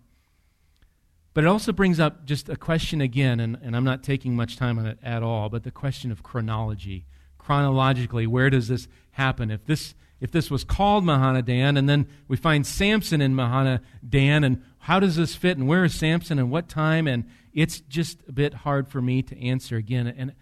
But 1.33 1.45
it 1.45 1.47
also 1.47 1.71
brings 1.71 1.97
up 1.97 2.25
just 2.25 2.49
a 2.49 2.57
question 2.57 2.99
again, 2.99 3.39
and, 3.39 3.57
and 3.63 3.77
I'm 3.77 3.85
not 3.85 4.03
taking 4.03 4.35
much 4.35 4.57
time 4.57 4.77
on 4.77 4.85
it 4.85 4.99
at 5.01 5.23
all, 5.23 5.47
but 5.47 5.63
the 5.63 5.71
question 5.71 6.11
of 6.11 6.21
chronology. 6.21 7.05
Chronologically, 7.37 8.27
where 8.27 8.49
does 8.49 8.67
this 8.67 8.89
happen? 9.11 9.49
If 9.49 9.63
this, 9.63 9.95
if 10.19 10.31
this 10.31 10.51
was 10.51 10.65
called 10.65 11.05
Mahanadan, 11.05 11.77
and 11.77 11.87
then 11.87 12.09
we 12.27 12.35
find 12.35 12.67
Samson 12.67 13.21
in 13.21 13.33
Mahanadan, 13.33 14.43
and 14.43 14.61
how 14.79 14.99
does 14.99 15.15
this 15.15 15.33
fit, 15.33 15.57
and 15.57 15.65
where 15.65 15.85
is 15.85 15.95
Samson, 15.95 16.39
and 16.39 16.51
what 16.51 16.67
time? 16.67 17.07
And 17.07 17.23
it's 17.53 17.79
just 17.79 18.17
a 18.27 18.33
bit 18.33 18.53
hard 18.53 18.89
for 18.89 19.01
me 19.01 19.21
to 19.21 19.41
answer 19.41 19.77
again. 19.77 20.07
And, 20.07 20.33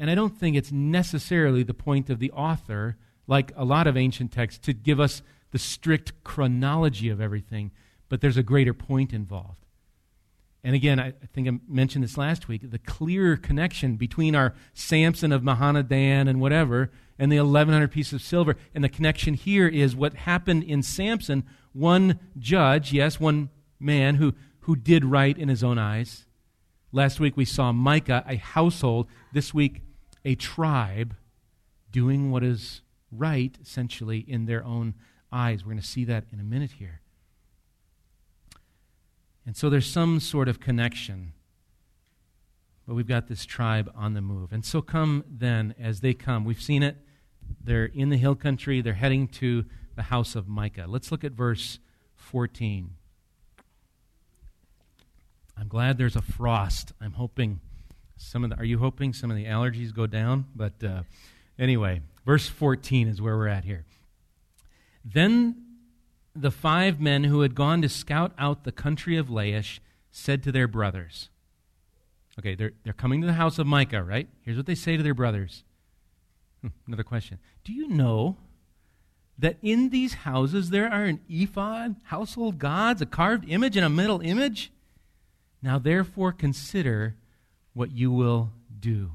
and 0.00 0.10
I 0.10 0.14
don't 0.14 0.36
think 0.36 0.56
it's 0.56 0.72
necessarily 0.72 1.62
the 1.62 1.74
point 1.74 2.08
of 2.08 2.18
the 2.18 2.32
author, 2.32 2.96
like 3.26 3.52
a 3.54 3.66
lot 3.66 3.86
of 3.86 3.98
ancient 3.98 4.32
texts, 4.32 4.58
to 4.64 4.72
give 4.72 4.98
us 4.98 5.20
the 5.50 5.58
strict 5.58 6.24
chronology 6.24 7.10
of 7.10 7.20
everything, 7.20 7.70
but 8.08 8.22
there's 8.22 8.38
a 8.38 8.42
greater 8.42 8.72
point 8.72 9.12
involved. 9.12 9.66
And 10.64 10.74
again, 10.74 10.98
I, 10.98 11.12
think 11.32 11.48
I 11.48 11.52
mentioned 11.68 12.02
this 12.02 12.16
last 12.16 12.48
week 12.48 12.70
the 12.70 12.78
clear 12.78 13.36
connection 13.36 13.96
between 13.96 14.34
our 14.34 14.54
Samson 14.72 15.32
of 15.32 15.42
Mahanadan 15.42 16.28
and 16.28 16.40
whatever 16.40 16.90
and 17.18 17.30
the 17.30 17.38
1100 17.38 17.90
pieces 17.90 18.14
of 18.14 18.22
silver. 18.22 18.56
And 18.74 18.82
the 18.82 18.88
connection 18.88 19.34
here 19.34 19.68
is 19.68 19.94
what 19.94 20.14
happened 20.14 20.64
in 20.64 20.82
Samson. 20.82 21.44
One 21.72 22.18
judge, 22.38 22.92
yes, 22.92 23.20
one 23.20 23.50
man 23.78 24.16
who, 24.16 24.34
who 24.60 24.76
did 24.76 25.04
right 25.04 25.36
in 25.36 25.48
his 25.48 25.62
own 25.62 25.78
eyes. 25.78 26.24
Last 26.92 27.20
week 27.20 27.36
we 27.36 27.44
saw 27.44 27.72
Micah, 27.72 28.24
a 28.26 28.36
household. 28.36 29.06
This 29.32 29.54
week, 29.54 29.82
a 30.24 30.34
tribe 30.34 31.14
doing 31.90 32.30
what 32.30 32.42
is 32.42 32.82
right, 33.10 33.56
essentially, 33.60 34.18
in 34.18 34.46
their 34.46 34.64
own 34.64 34.94
eyes. 35.32 35.64
We're 35.64 35.72
going 35.72 35.82
to 35.82 35.86
see 35.86 36.04
that 36.04 36.24
in 36.32 36.40
a 36.40 36.44
minute 36.44 36.72
here. 36.72 37.00
And 39.46 39.56
so 39.56 39.70
there's 39.70 39.90
some 39.90 40.20
sort 40.20 40.48
of 40.48 40.60
connection. 40.60 41.32
But 42.86 42.94
we've 42.94 43.08
got 43.08 43.28
this 43.28 43.44
tribe 43.44 43.90
on 43.96 44.14
the 44.14 44.20
move. 44.20 44.52
And 44.52 44.64
so 44.64 44.82
come 44.82 45.24
then, 45.28 45.74
as 45.80 46.00
they 46.00 46.14
come, 46.14 46.44
we've 46.44 46.62
seen 46.62 46.82
it. 46.82 46.96
They're 47.62 47.86
in 47.86 48.10
the 48.10 48.16
hill 48.16 48.36
country, 48.36 48.80
they're 48.80 48.94
heading 48.94 49.26
to 49.28 49.64
the 49.96 50.02
house 50.02 50.36
of 50.36 50.46
Micah. 50.46 50.86
Let's 50.86 51.10
look 51.10 51.24
at 51.24 51.32
verse 51.32 51.78
14. 52.14 52.90
I'm 55.56 55.68
glad 55.68 55.98
there's 55.98 56.16
a 56.16 56.22
frost. 56.22 56.92
I'm 57.00 57.12
hoping 57.12 57.60
some 58.20 58.44
of 58.44 58.50
the, 58.50 58.56
are 58.56 58.64
you 58.64 58.78
hoping 58.78 59.12
some 59.12 59.30
of 59.30 59.36
the 59.36 59.46
allergies 59.46 59.94
go 59.94 60.06
down? 60.06 60.46
But 60.54 60.84
uh, 60.84 61.02
anyway, 61.58 62.02
verse 62.26 62.46
14 62.46 63.08
is 63.08 63.20
where 63.20 63.36
we're 63.36 63.48
at 63.48 63.64
here. 63.64 63.86
Then 65.04 65.56
the 66.34 66.50
five 66.50 67.00
men 67.00 67.24
who 67.24 67.40
had 67.40 67.54
gone 67.54 67.80
to 67.82 67.88
scout 67.88 68.32
out 68.38 68.64
the 68.64 68.72
country 68.72 69.16
of 69.16 69.28
Laish 69.28 69.80
said 70.10 70.42
to 70.42 70.52
their 70.52 70.68
brothers, 70.68 71.30
Okay, 72.38 72.54
they're, 72.54 72.72
they're 72.84 72.92
coming 72.92 73.20
to 73.22 73.26
the 73.26 73.32
house 73.34 73.58
of 73.58 73.66
Micah, 73.66 74.02
right? 74.02 74.28
Here's 74.42 74.56
what 74.56 74.66
they 74.66 74.74
say 74.74 74.96
to 74.96 75.02
their 75.02 75.14
brothers. 75.14 75.64
Hmm, 76.60 76.68
another 76.86 77.02
question. 77.02 77.38
Do 77.64 77.72
you 77.72 77.88
know 77.88 78.36
that 79.38 79.56
in 79.62 79.88
these 79.88 80.14
houses 80.14 80.70
there 80.70 80.90
are 80.90 81.04
an 81.04 81.20
ephod, 81.28 81.96
household 82.04 82.58
gods, 82.58 83.00
a 83.00 83.06
carved 83.06 83.48
image, 83.48 83.76
and 83.76 83.84
a 83.84 83.90
metal 83.90 84.20
image? 84.20 84.70
Now 85.62 85.78
therefore 85.78 86.32
consider 86.32 87.16
what 87.74 87.92
you 87.92 88.10
will 88.10 88.50
do. 88.78 89.12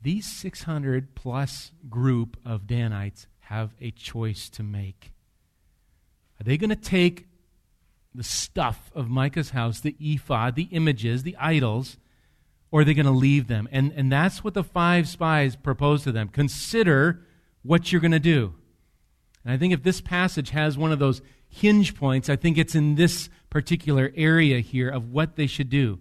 These 0.00 0.26
600 0.26 1.14
plus 1.14 1.72
group 1.88 2.36
of 2.44 2.66
Danites 2.66 3.26
have 3.40 3.74
a 3.80 3.90
choice 3.90 4.48
to 4.50 4.62
make. 4.62 5.12
Are 6.40 6.44
they 6.44 6.56
going 6.56 6.70
to 6.70 6.76
take 6.76 7.26
the 8.14 8.22
stuff 8.22 8.90
of 8.94 9.08
Micah's 9.08 9.50
house, 9.50 9.80
the 9.80 9.96
ephod, 9.98 10.54
the 10.54 10.68
images, 10.70 11.22
the 11.22 11.36
idols, 11.36 11.96
or 12.70 12.80
are 12.80 12.84
they 12.84 12.94
going 12.94 13.06
to 13.06 13.12
leave 13.12 13.48
them? 13.48 13.68
And, 13.72 13.92
and 13.92 14.12
that's 14.12 14.44
what 14.44 14.54
the 14.54 14.62
five 14.62 15.08
spies 15.08 15.56
propose 15.56 16.04
to 16.04 16.12
them. 16.12 16.28
Consider 16.28 17.24
what 17.62 17.90
you're 17.90 18.00
going 18.00 18.12
to 18.12 18.18
do. 18.18 18.54
And 19.44 19.52
I 19.52 19.56
think 19.56 19.72
if 19.72 19.82
this 19.82 20.00
passage 20.00 20.50
has 20.50 20.78
one 20.78 20.92
of 20.92 20.98
those 20.98 21.22
hinge 21.48 21.94
points, 21.94 22.28
I 22.28 22.36
think 22.36 22.58
it's 22.58 22.74
in 22.74 22.94
this 22.94 23.30
particular 23.50 24.12
area 24.14 24.60
here 24.60 24.88
of 24.88 25.10
what 25.10 25.36
they 25.36 25.46
should 25.46 25.70
do. 25.70 25.98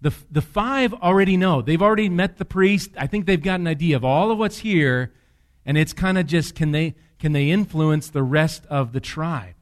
The, 0.00 0.12
the 0.30 0.42
five 0.42 0.94
already 0.94 1.36
know. 1.36 1.60
They've 1.60 1.82
already 1.82 2.08
met 2.08 2.38
the 2.38 2.44
priest. 2.44 2.90
I 2.96 3.06
think 3.06 3.26
they've 3.26 3.42
got 3.42 3.58
an 3.58 3.66
idea 3.66 3.96
of 3.96 4.04
all 4.04 4.30
of 4.30 4.38
what's 4.38 4.58
here 4.58 5.12
and 5.68 5.76
it's 5.76 5.92
kind 5.92 6.16
of 6.16 6.26
just 6.26 6.54
can 6.54 6.70
they, 6.70 6.94
can 7.18 7.32
they 7.32 7.50
influence 7.50 8.08
the 8.08 8.22
rest 8.22 8.64
of 8.66 8.92
the 8.92 9.00
tribe? 9.00 9.54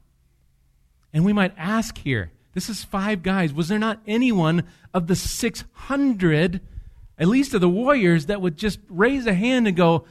And 1.11 1.25
we 1.25 1.33
might 1.33 1.53
ask 1.57 1.97
here 1.97 2.31
this 2.53 2.69
is 2.69 2.83
five 2.83 3.23
guys. 3.23 3.53
Was 3.53 3.67
there 3.67 3.77
not 3.77 4.01
anyone 4.07 4.63
of 4.93 5.07
the 5.07 5.15
600, 5.15 6.61
at 7.19 7.27
least 7.27 7.53
of 7.53 7.61
the 7.61 7.69
warriors, 7.69 8.27
that 8.27 8.41
would 8.41 8.57
just 8.57 8.79
raise 8.89 9.27
a 9.27 9.33
hand 9.33 9.67
and 9.67 9.75
go, 9.75 10.05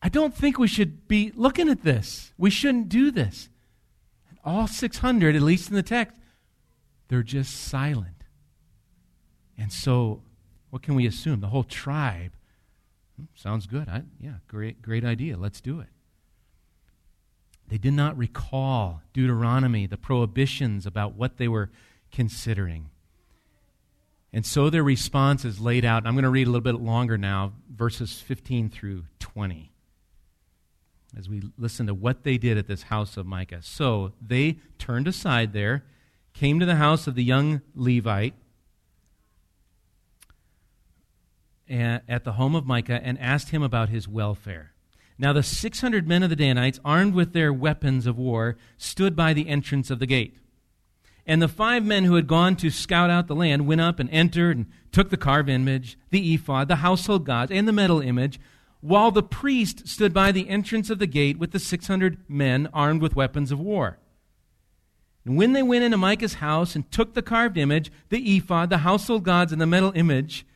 I 0.00 0.10
don't 0.10 0.34
think 0.34 0.58
we 0.58 0.68
should 0.68 1.08
be 1.08 1.32
looking 1.34 1.68
at 1.68 1.82
this. 1.82 2.32
We 2.38 2.50
shouldn't 2.50 2.88
do 2.88 3.10
this. 3.10 3.48
all 4.44 4.68
600, 4.68 5.34
at 5.34 5.42
least 5.42 5.70
in 5.70 5.74
the 5.74 5.82
text, 5.82 6.20
they're 7.08 7.22
just 7.22 7.54
silent. 7.54 8.17
And 9.58 9.72
so, 9.72 10.22
what 10.70 10.82
can 10.82 10.94
we 10.94 11.06
assume? 11.06 11.40
The 11.40 11.48
whole 11.48 11.64
tribe. 11.64 12.32
Hmm, 13.16 13.24
sounds 13.34 13.66
good. 13.66 13.88
I, 13.88 14.02
yeah, 14.20 14.34
great, 14.46 14.80
great 14.80 15.04
idea. 15.04 15.36
Let's 15.36 15.60
do 15.60 15.80
it. 15.80 15.88
They 17.66 17.78
did 17.78 17.92
not 17.92 18.16
recall 18.16 19.02
Deuteronomy, 19.12 19.86
the 19.86 19.98
prohibitions 19.98 20.86
about 20.86 21.14
what 21.14 21.36
they 21.36 21.48
were 21.48 21.70
considering. 22.10 22.90
And 24.32 24.46
so 24.46 24.70
their 24.70 24.84
response 24.84 25.44
is 25.44 25.60
laid 25.60 25.84
out. 25.84 26.06
I'm 26.06 26.14
going 26.14 26.22
to 26.22 26.30
read 26.30 26.46
a 26.46 26.50
little 26.50 26.60
bit 26.60 26.80
longer 26.80 27.18
now, 27.18 27.52
verses 27.70 28.20
15 28.20 28.70
through 28.70 29.04
20, 29.18 29.70
as 31.16 31.28
we 31.28 31.42
listen 31.58 31.86
to 31.86 31.94
what 31.94 32.24
they 32.24 32.38
did 32.38 32.56
at 32.56 32.66
this 32.66 32.84
house 32.84 33.16
of 33.16 33.26
Micah. 33.26 33.62
So 33.62 34.12
they 34.20 34.58
turned 34.78 35.08
aside 35.08 35.52
there, 35.52 35.84
came 36.34 36.60
to 36.60 36.66
the 36.66 36.76
house 36.76 37.06
of 37.06 37.14
the 37.14 37.24
young 37.24 37.62
Levite 37.74 38.34
at 41.68 42.24
the 42.24 42.32
home 42.32 42.54
of 42.54 42.66
Micah, 42.66 43.00
and 43.02 43.18
asked 43.18 43.50
him 43.50 43.62
about 43.62 43.88
his 43.88 44.08
welfare. 44.08 44.72
Now 45.18 45.32
the 45.32 45.42
600 45.42 46.06
men 46.06 46.22
of 46.22 46.30
the 46.30 46.36
Danites, 46.36 46.78
armed 46.84 47.14
with 47.14 47.32
their 47.32 47.52
weapons 47.52 48.06
of 48.06 48.16
war, 48.16 48.56
stood 48.76 49.16
by 49.16 49.32
the 49.32 49.48
entrance 49.48 49.90
of 49.90 49.98
the 49.98 50.06
gate. 50.06 50.36
And 51.26 51.42
the 51.42 51.48
five 51.48 51.84
men 51.84 52.04
who 52.04 52.14
had 52.14 52.26
gone 52.26 52.56
to 52.56 52.70
scout 52.70 53.10
out 53.10 53.26
the 53.26 53.34
land 53.34 53.66
went 53.66 53.82
up 53.82 53.98
and 53.98 54.08
entered 54.10 54.56
and 54.56 54.66
took 54.92 55.10
the 55.10 55.16
carved 55.16 55.50
image, 55.50 55.98
the 56.10 56.34
ephod, 56.34 56.68
the 56.68 56.76
household 56.76 57.26
gods, 57.26 57.52
and 57.52 57.68
the 57.68 57.72
metal 57.72 58.00
image, 58.00 58.40
while 58.80 59.10
the 59.10 59.22
priest 59.22 59.88
stood 59.88 60.14
by 60.14 60.32
the 60.32 60.48
entrance 60.48 60.88
of 60.88 60.98
the 60.98 61.06
gate 61.06 61.38
with 61.38 61.50
the 61.50 61.58
600 61.58 62.18
men 62.28 62.68
armed 62.72 63.02
with 63.02 63.16
weapons 63.16 63.52
of 63.52 63.58
war. 63.60 63.98
And 65.24 65.36
when 65.36 65.52
they 65.52 65.62
went 65.62 65.84
into 65.84 65.98
Micah's 65.98 66.34
house 66.34 66.74
and 66.74 66.90
took 66.90 67.12
the 67.12 67.22
carved 67.22 67.58
image, 67.58 67.92
the 68.08 68.36
ephod, 68.36 68.70
the 68.70 68.78
household 68.78 69.24
gods, 69.24 69.52
and 69.52 69.60
the 69.60 69.66
metal 69.66 69.92
image, 69.94 70.46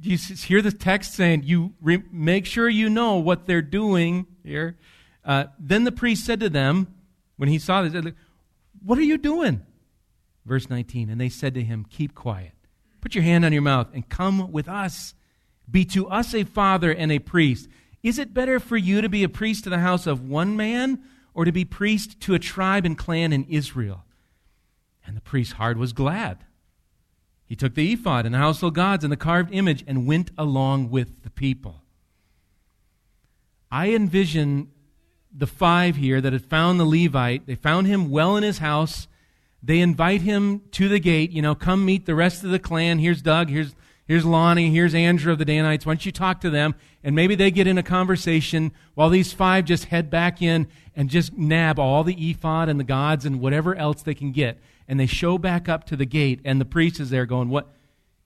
you 0.00 0.16
hear 0.16 0.62
the 0.62 0.72
text 0.72 1.14
saying, 1.14 1.42
you 1.44 1.74
re- 1.80 2.02
make 2.12 2.46
sure 2.46 2.68
you 2.68 2.88
know 2.88 3.16
what 3.16 3.46
they're 3.46 3.62
doing 3.62 4.26
here? 4.44 4.76
Uh, 5.24 5.44
then 5.58 5.84
the 5.84 5.92
priest 5.92 6.24
said 6.24 6.40
to 6.40 6.48
them, 6.48 6.94
when 7.36 7.48
he 7.48 7.58
saw 7.58 7.82
this, 7.82 8.14
What 8.84 8.98
are 8.98 9.02
you 9.02 9.18
doing? 9.18 9.62
Verse 10.44 10.70
19, 10.70 11.10
and 11.10 11.20
they 11.20 11.28
said 11.28 11.54
to 11.54 11.62
him, 11.62 11.86
Keep 11.88 12.14
quiet. 12.14 12.52
Put 13.00 13.14
your 13.14 13.24
hand 13.24 13.44
on 13.44 13.52
your 13.52 13.62
mouth 13.62 13.88
and 13.92 14.08
come 14.08 14.50
with 14.50 14.68
us. 14.68 15.14
Be 15.70 15.84
to 15.86 16.08
us 16.08 16.34
a 16.34 16.44
father 16.44 16.90
and 16.92 17.12
a 17.12 17.18
priest. 17.18 17.68
Is 18.02 18.18
it 18.18 18.34
better 18.34 18.58
for 18.58 18.76
you 18.76 19.00
to 19.00 19.08
be 19.08 19.22
a 19.22 19.28
priest 19.28 19.64
to 19.64 19.70
the 19.70 19.78
house 19.78 20.06
of 20.06 20.28
one 20.28 20.56
man 20.56 21.02
or 21.34 21.44
to 21.44 21.52
be 21.52 21.64
priest 21.64 22.20
to 22.22 22.34
a 22.34 22.38
tribe 22.38 22.84
and 22.84 22.96
clan 22.96 23.32
in 23.32 23.44
Israel? 23.44 24.04
And 25.06 25.16
the 25.16 25.20
priest's 25.20 25.54
heart 25.54 25.76
was 25.76 25.92
glad. 25.92 26.44
He 27.48 27.56
took 27.56 27.74
the 27.74 27.92
ephod 27.92 28.26
and 28.26 28.34
the 28.34 28.38
household 28.38 28.74
gods 28.74 29.02
and 29.02 29.12
the 29.12 29.16
carved 29.16 29.52
image 29.52 29.82
and 29.86 30.06
went 30.06 30.30
along 30.36 30.90
with 30.90 31.22
the 31.22 31.30
people. 31.30 31.82
I 33.70 33.90
envision 33.90 34.70
the 35.34 35.46
five 35.46 35.96
here 35.96 36.20
that 36.20 36.32
had 36.32 36.44
found 36.44 36.78
the 36.78 36.84
Levite. 36.84 37.46
They 37.46 37.54
found 37.54 37.86
him 37.86 38.10
well 38.10 38.36
in 38.36 38.42
his 38.42 38.58
house. 38.58 39.08
They 39.62 39.80
invite 39.80 40.22
him 40.22 40.62
to 40.72 40.88
the 40.88 41.00
gate. 41.00 41.30
You 41.30 41.40
know, 41.40 41.54
come 41.54 41.84
meet 41.84 42.04
the 42.04 42.14
rest 42.14 42.44
of 42.44 42.50
the 42.50 42.58
clan. 42.58 42.98
Here's 42.98 43.22
Doug. 43.22 43.48
Here's, 43.48 43.74
here's 44.08 44.24
Lonnie. 44.24 44.70
Here's 44.70 44.94
Andrew 44.94 45.32
of 45.32 45.38
the 45.38 45.44
Danites. 45.44 45.86
Why 45.86 45.92
don't 45.92 46.04
you 46.04 46.10
talk 46.10 46.40
to 46.40 46.50
them? 46.50 46.74
And 47.04 47.14
maybe 47.14 47.36
they 47.36 47.52
get 47.52 47.68
in 47.68 47.78
a 47.78 47.82
conversation 47.84 48.72
while 48.94 49.10
these 49.10 49.32
five 49.32 49.66
just 49.66 49.84
head 49.84 50.10
back 50.10 50.42
in 50.42 50.66
and 50.96 51.08
just 51.08 51.38
nab 51.38 51.78
all 51.78 52.02
the 52.02 52.30
ephod 52.30 52.68
and 52.68 52.80
the 52.80 52.84
gods 52.84 53.24
and 53.24 53.40
whatever 53.40 53.76
else 53.76 54.02
they 54.02 54.14
can 54.14 54.32
get 54.32 54.58
and 54.88 54.98
they 54.98 55.06
show 55.06 55.36
back 55.36 55.68
up 55.68 55.84
to 55.84 55.96
the 55.96 56.06
gate, 56.06 56.40
and 56.44 56.60
the 56.60 56.64
priest 56.64 56.98
is 56.98 57.10
there 57.10 57.26
going, 57.26 57.50
What? 57.50 57.68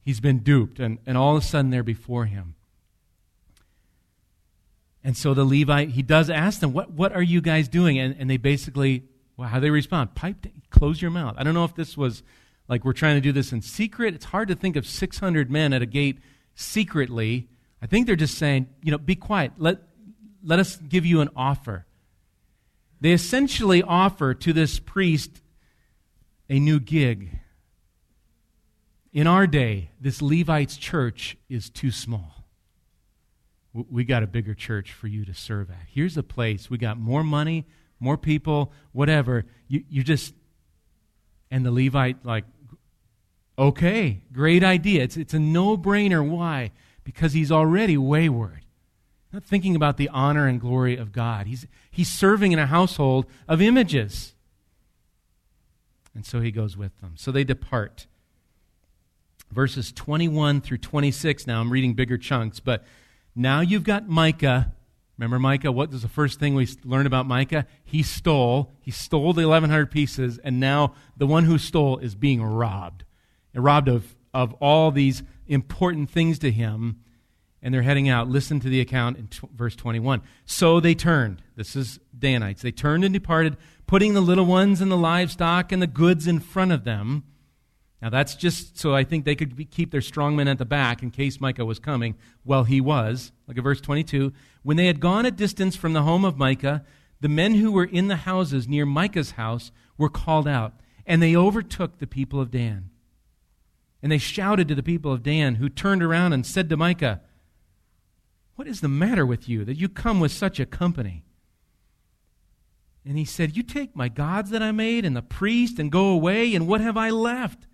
He's 0.04 0.20
been 0.20 0.38
duped. 0.38 0.78
And, 0.80 0.98
and 1.06 1.18
all 1.18 1.36
of 1.36 1.42
a 1.42 1.46
sudden 1.46 1.70
they're 1.70 1.82
before 1.82 2.24
him. 2.24 2.54
And 5.04 5.16
so 5.16 5.34
the 5.34 5.44
Levite, 5.44 5.90
he 5.90 6.02
does 6.02 6.30
ask 6.30 6.60
them, 6.60 6.72
What, 6.72 6.92
what 6.92 7.12
are 7.12 7.22
you 7.22 7.40
guys 7.40 7.68
doing? 7.68 7.98
And, 7.98 8.14
and 8.18 8.30
they 8.30 8.36
basically, 8.36 9.02
well, 9.36 9.48
how 9.48 9.58
they 9.58 9.70
respond? 9.70 10.14
Pipe, 10.14 10.46
close 10.70 11.02
your 11.02 11.10
mouth. 11.10 11.34
I 11.36 11.42
don't 11.42 11.54
know 11.54 11.64
if 11.64 11.74
this 11.74 11.96
was 11.96 12.22
like 12.68 12.84
we're 12.84 12.92
trying 12.92 13.16
to 13.16 13.20
do 13.20 13.32
this 13.32 13.52
in 13.52 13.62
secret. 13.62 14.14
It's 14.14 14.26
hard 14.26 14.48
to 14.48 14.54
think 14.54 14.76
of 14.76 14.86
600 14.86 15.50
men 15.50 15.72
at 15.72 15.82
a 15.82 15.86
gate 15.86 16.18
secretly. 16.54 17.48
I 17.80 17.86
think 17.86 18.06
they're 18.06 18.16
just 18.16 18.38
saying, 18.38 18.68
you 18.82 18.92
know, 18.92 18.98
be 18.98 19.16
quiet. 19.16 19.52
Let, 19.58 19.78
let 20.42 20.58
us 20.58 20.76
give 20.76 21.04
you 21.04 21.20
an 21.20 21.30
offer. 21.36 21.86
They 23.00 23.12
essentially 23.12 23.82
offer 23.82 24.32
to 24.34 24.52
this 24.52 24.78
priest 24.78 25.42
a 26.48 26.60
new 26.60 26.78
gig. 26.78 27.38
In 29.12 29.26
our 29.26 29.46
day, 29.46 29.90
this 30.00 30.22
Levites 30.22 30.76
church 30.76 31.36
is 31.48 31.68
too 31.68 31.90
small. 31.90 32.44
We 33.74 34.04
got 34.04 34.22
a 34.22 34.26
bigger 34.26 34.54
church 34.54 34.92
for 34.92 35.06
you 35.06 35.24
to 35.24 35.34
serve 35.34 35.70
at. 35.70 35.86
Here's 35.88 36.16
a 36.16 36.22
place. 36.22 36.70
We 36.70 36.78
got 36.78 36.98
more 36.98 37.24
money, 37.24 37.66
more 37.98 38.16
people, 38.16 38.72
whatever. 38.92 39.46
You, 39.66 39.82
you 39.88 40.02
just, 40.02 40.34
and 41.52 41.66
the 41.66 41.70
Levite, 41.70 42.24
like, 42.24 42.44
okay, 43.58 44.22
great 44.32 44.64
idea. 44.64 45.02
It's, 45.02 45.18
it's 45.18 45.34
a 45.34 45.38
no 45.38 45.76
brainer. 45.76 46.26
Why? 46.26 46.72
Because 47.04 47.34
he's 47.34 47.52
already 47.52 47.98
wayward. 47.98 48.64
Not 49.32 49.44
thinking 49.44 49.76
about 49.76 49.98
the 49.98 50.08
honor 50.08 50.48
and 50.48 50.58
glory 50.58 50.96
of 50.96 51.12
God. 51.12 51.46
He's, 51.46 51.66
he's 51.90 52.08
serving 52.08 52.52
in 52.52 52.58
a 52.58 52.66
household 52.66 53.26
of 53.46 53.60
images. 53.60 54.34
And 56.14 56.24
so 56.24 56.40
he 56.40 56.50
goes 56.50 56.74
with 56.76 56.98
them. 57.00 57.14
So 57.16 57.30
they 57.30 57.44
depart. 57.44 58.06
Verses 59.50 59.92
21 59.92 60.62
through 60.62 60.78
26. 60.78 61.46
Now 61.46 61.60
I'm 61.60 61.70
reading 61.70 61.92
bigger 61.92 62.16
chunks, 62.16 62.60
but 62.60 62.82
now 63.36 63.60
you've 63.60 63.84
got 63.84 64.08
Micah. 64.08 64.72
Remember 65.22 65.38
Micah? 65.38 65.70
What 65.70 65.92
was 65.92 66.02
the 66.02 66.08
first 66.08 66.40
thing 66.40 66.56
we 66.56 66.66
learned 66.84 67.06
about 67.06 67.26
Micah? 67.26 67.64
He 67.84 68.02
stole. 68.02 68.72
He 68.80 68.90
stole 68.90 69.32
the 69.32 69.46
1,100 69.46 69.88
pieces, 69.88 70.38
and 70.38 70.58
now 70.58 70.94
the 71.16 71.28
one 71.28 71.44
who 71.44 71.58
stole 71.58 71.98
is 71.98 72.16
being 72.16 72.42
robbed. 72.42 73.04
And 73.54 73.62
robbed 73.62 73.86
of, 73.86 74.16
of 74.34 74.52
all 74.54 74.90
these 74.90 75.22
important 75.46 76.10
things 76.10 76.40
to 76.40 76.50
him 76.50 77.02
and 77.62 77.72
they're 77.72 77.82
heading 77.82 78.08
out. 78.08 78.28
Listen 78.28 78.58
to 78.58 78.68
the 78.68 78.80
account 78.80 79.16
in 79.16 79.28
t- 79.28 79.46
verse 79.54 79.76
21. 79.76 80.22
So 80.44 80.80
they 80.80 80.96
turned. 80.96 81.40
This 81.54 81.76
is 81.76 82.00
Danites. 82.18 82.62
They 82.62 82.72
turned 82.72 83.04
and 83.04 83.14
departed, 83.14 83.56
putting 83.86 84.14
the 84.14 84.20
little 84.20 84.44
ones 84.44 84.80
and 84.80 84.90
the 84.90 84.96
livestock 84.96 85.70
and 85.70 85.80
the 85.80 85.86
goods 85.86 86.26
in 86.26 86.40
front 86.40 86.72
of 86.72 86.82
them. 86.82 87.22
Now 88.02 88.10
that's 88.10 88.34
just 88.34 88.78
so 88.78 88.94
I 88.94 89.04
think 89.04 89.24
they 89.24 89.36
could 89.36 89.56
be, 89.56 89.64
keep 89.64 89.92
their 89.92 90.00
strong 90.00 90.36
men 90.36 90.48
at 90.48 90.58
the 90.58 90.64
back 90.64 91.02
in 91.02 91.10
case 91.10 91.40
Micah 91.40 91.64
was 91.64 91.78
coming. 91.78 92.16
Well, 92.44 92.64
he 92.64 92.80
was. 92.80 93.32
Look 93.46 93.56
at 93.56 93.64
verse 93.64 93.80
22. 93.80 94.32
When 94.62 94.76
they 94.76 94.86
had 94.86 95.00
gone 95.00 95.24
a 95.24 95.30
distance 95.30 95.76
from 95.76 95.92
the 95.92 96.02
home 96.02 96.24
of 96.24 96.36
Micah, 96.36 96.84
the 97.20 97.28
men 97.28 97.54
who 97.54 97.70
were 97.70 97.84
in 97.84 98.08
the 98.08 98.16
houses 98.16 98.68
near 98.68 98.84
Micah's 98.84 99.32
house 99.32 99.70
were 99.96 100.08
called 100.08 100.48
out, 100.48 100.74
and 101.06 101.22
they 101.22 101.36
overtook 101.36 101.98
the 101.98 102.06
people 102.06 102.40
of 102.40 102.50
Dan. 102.50 102.90
And 104.02 104.10
they 104.10 104.18
shouted 104.18 104.66
to 104.66 104.74
the 104.74 104.82
people 104.82 105.12
of 105.12 105.22
Dan, 105.22 105.54
who 105.54 105.68
turned 105.68 106.02
around 106.02 106.32
and 106.32 106.44
said 106.44 106.68
to 106.68 106.76
Micah, 106.76 107.20
what 108.56 108.68
is 108.68 108.80
the 108.80 108.88
matter 108.88 109.24
with 109.24 109.48
you 109.48 109.64
that 109.64 109.78
you 109.78 109.88
come 109.88 110.20
with 110.20 110.32
such 110.32 110.60
a 110.60 110.66
company? 110.66 111.24
And 113.04 113.18
he 113.18 113.24
said, 113.24 113.56
You 113.56 113.62
take 113.62 113.96
my 113.96 114.08
gods 114.08 114.50
that 114.50 114.62
I 114.62 114.70
made 114.70 115.04
and 115.04 115.16
the 115.16 115.22
priest 115.22 115.78
and 115.78 115.90
go 115.90 116.10
away, 116.10 116.54
and 116.54 116.68
what 116.68 116.80
have 116.80 116.96
I 116.96 117.10
left? 117.10 117.66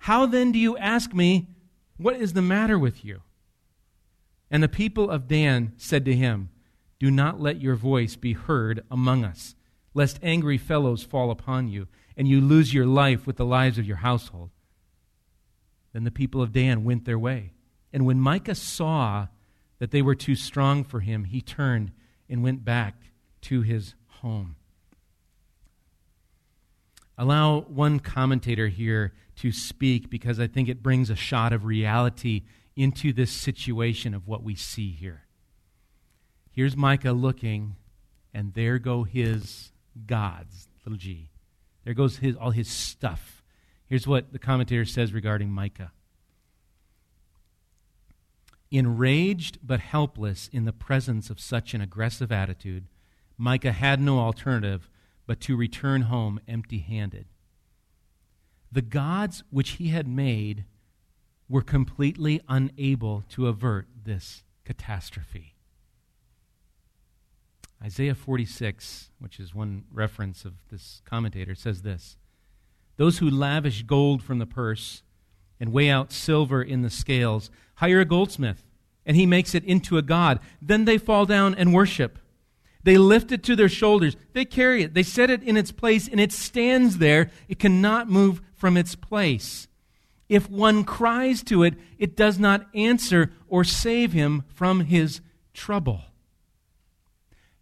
How 0.00 0.26
then 0.26 0.50
do 0.50 0.58
you 0.58 0.76
ask 0.78 1.12
me, 1.12 1.48
What 1.96 2.16
is 2.16 2.32
the 2.32 2.42
matter 2.42 2.78
with 2.78 3.04
you? 3.04 3.20
And 4.50 4.62
the 4.62 4.68
people 4.68 5.10
of 5.10 5.28
Dan 5.28 5.72
said 5.76 6.04
to 6.06 6.14
him, 6.14 6.48
Do 6.98 7.10
not 7.10 7.40
let 7.40 7.60
your 7.60 7.76
voice 7.76 8.16
be 8.16 8.32
heard 8.32 8.82
among 8.90 9.24
us, 9.24 9.54
lest 9.94 10.18
angry 10.22 10.58
fellows 10.58 11.02
fall 11.02 11.30
upon 11.30 11.68
you, 11.68 11.86
and 12.16 12.26
you 12.26 12.40
lose 12.40 12.72
your 12.72 12.86
life 12.86 13.26
with 13.26 13.36
the 13.36 13.44
lives 13.44 13.78
of 13.78 13.86
your 13.86 13.98
household. 13.98 14.50
Then 15.92 16.04
the 16.04 16.10
people 16.10 16.40
of 16.40 16.52
Dan 16.52 16.82
went 16.82 17.04
their 17.04 17.18
way. 17.18 17.52
And 17.92 18.06
when 18.06 18.20
Micah 18.20 18.54
saw 18.54 19.26
that 19.80 19.90
they 19.90 20.02
were 20.02 20.14
too 20.14 20.34
strong 20.34 20.82
for 20.82 21.00
him, 21.00 21.24
he 21.24 21.40
turned 21.40 21.92
and 22.28 22.42
went 22.42 22.64
back 22.64 22.94
to 23.42 23.60
his 23.62 23.94
home. 24.06 24.56
Allow 27.20 27.60
one 27.68 28.00
commentator 28.00 28.68
here 28.68 29.12
to 29.36 29.52
speak 29.52 30.08
because 30.08 30.40
I 30.40 30.46
think 30.46 30.70
it 30.70 30.82
brings 30.82 31.10
a 31.10 31.14
shot 31.14 31.52
of 31.52 31.66
reality 31.66 32.44
into 32.74 33.12
this 33.12 33.30
situation 33.30 34.14
of 34.14 34.26
what 34.26 34.42
we 34.42 34.54
see 34.54 34.90
here. 34.90 35.24
Here's 36.50 36.78
Micah 36.78 37.12
looking, 37.12 37.76
and 38.32 38.54
there 38.54 38.78
go 38.78 39.04
his 39.04 39.70
gods, 40.06 40.66
little 40.86 40.96
g. 40.96 41.28
There 41.84 41.92
goes 41.92 42.16
his, 42.16 42.36
all 42.36 42.52
his 42.52 42.68
stuff. 42.68 43.42
Here's 43.86 44.06
what 44.06 44.32
the 44.32 44.38
commentator 44.38 44.86
says 44.86 45.12
regarding 45.12 45.50
Micah. 45.50 45.92
Enraged 48.70 49.58
but 49.62 49.80
helpless 49.80 50.48
in 50.54 50.64
the 50.64 50.72
presence 50.72 51.28
of 51.28 51.38
such 51.38 51.74
an 51.74 51.82
aggressive 51.82 52.32
attitude, 52.32 52.86
Micah 53.36 53.72
had 53.72 54.00
no 54.00 54.20
alternative 54.20 54.88
but 55.30 55.38
to 55.38 55.54
return 55.54 56.02
home 56.02 56.40
empty 56.48 56.80
handed. 56.80 57.24
The 58.72 58.82
gods 58.82 59.44
which 59.48 59.70
he 59.74 59.90
had 59.90 60.08
made 60.08 60.64
were 61.48 61.62
completely 61.62 62.40
unable 62.48 63.22
to 63.28 63.46
avert 63.46 63.86
this 64.02 64.42
catastrophe. 64.64 65.54
Isaiah 67.80 68.16
46, 68.16 69.12
which 69.20 69.38
is 69.38 69.54
one 69.54 69.84
reference 69.92 70.44
of 70.44 70.54
this 70.68 71.00
commentator, 71.04 71.54
says 71.54 71.82
this 71.82 72.16
Those 72.96 73.18
who 73.18 73.30
lavish 73.30 73.84
gold 73.84 74.24
from 74.24 74.40
the 74.40 74.46
purse 74.46 75.04
and 75.60 75.72
weigh 75.72 75.90
out 75.90 76.10
silver 76.10 76.60
in 76.60 76.82
the 76.82 76.90
scales 76.90 77.52
hire 77.76 78.00
a 78.00 78.04
goldsmith, 78.04 78.64
and 79.06 79.16
he 79.16 79.26
makes 79.26 79.54
it 79.54 79.62
into 79.62 79.96
a 79.96 80.02
god. 80.02 80.40
Then 80.60 80.86
they 80.86 80.98
fall 80.98 81.24
down 81.24 81.54
and 81.54 81.72
worship. 81.72 82.18
They 82.82 82.96
lift 82.96 83.30
it 83.32 83.42
to 83.44 83.56
their 83.56 83.68
shoulders. 83.68 84.16
They 84.32 84.44
carry 84.44 84.82
it. 84.82 84.94
They 84.94 85.02
set 85.02 85.30
it 85.30 85.42
in 85.42 85.56
its 85.56 85.72
place, 85.72 86.08
and 86.08 86.18
it 86.18 86.32
stands 86.32 86.98
there. 86.98 87.30
It 87.48 87.58
cannot 87.58 88.08
move 88.08 88.40
from 88.54 88.76
its 88.76 88.94
place. 88.94 89.68
If 90.28 90.48
one 90.48 90.84
cries 90.84 91.42
to 91.44 91.62
it, 91.64 91.74
it 91.98 92.16
does 92.16 92.38
not 92.38 92.68
answer 92.74 93.32
or 93.48 93.64
save 93.64 94.12
him 94.12 94.44
from 94.54 94.80
his 94.82 95.20
trouble. 95.52 96.02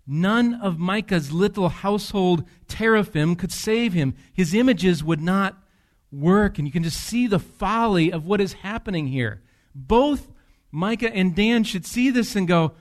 None 0.06 0.54
of 0.54 0.78
Micah's 0.78 1.32
little 1.32 1.68
household 1.68 2.44
teraphim 2.66 3.36
could 3.36 3.52
save 3.52 3.92
him. 3.92 4.14
His 4.32 4.54
images 4.54 5.02
would 5.04 5.20
not 5.20 5.56
work, 6.10 6.58
and 6.58 6.66
you 6.66 6.72
can 6.72 6.82
just 6.82 7.00
see 7.00 7.26
the 7.26 7.38
folly 7.38 8.12
of 8.12 8.24
what 8.24 8.40
is 8.40 8.54
happening 8.54 9.08
here. 9.08 9.42
Both 9.74 10.30
Micah 10.70 11.14
and 11.14 11.34
Dan 11.34 11.64
should 11.64 11.86
see 11.86 12.10
this 12.10 12.36
and 12.36 12.48
go, 12.48 12.72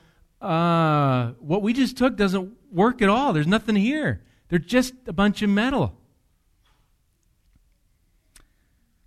uh, 0.41 1.31
What 1.39 1.61
we 1.61 1.73
just 1.73 1.97
took 1.97 2.15
doesn't 2.15 2.53
work 2.71 3.01
at 3.01 3.09
all. 3.09 3.33
There's 3.33 3.47
nothing 3.47 3.75
here. 3.75 4.23
They're 4.49 4.59
just 4.59 4.93
a 5.07 5.13
bunch 5.13 5.41
of 5.41 5.49
metal. 5.49 5.97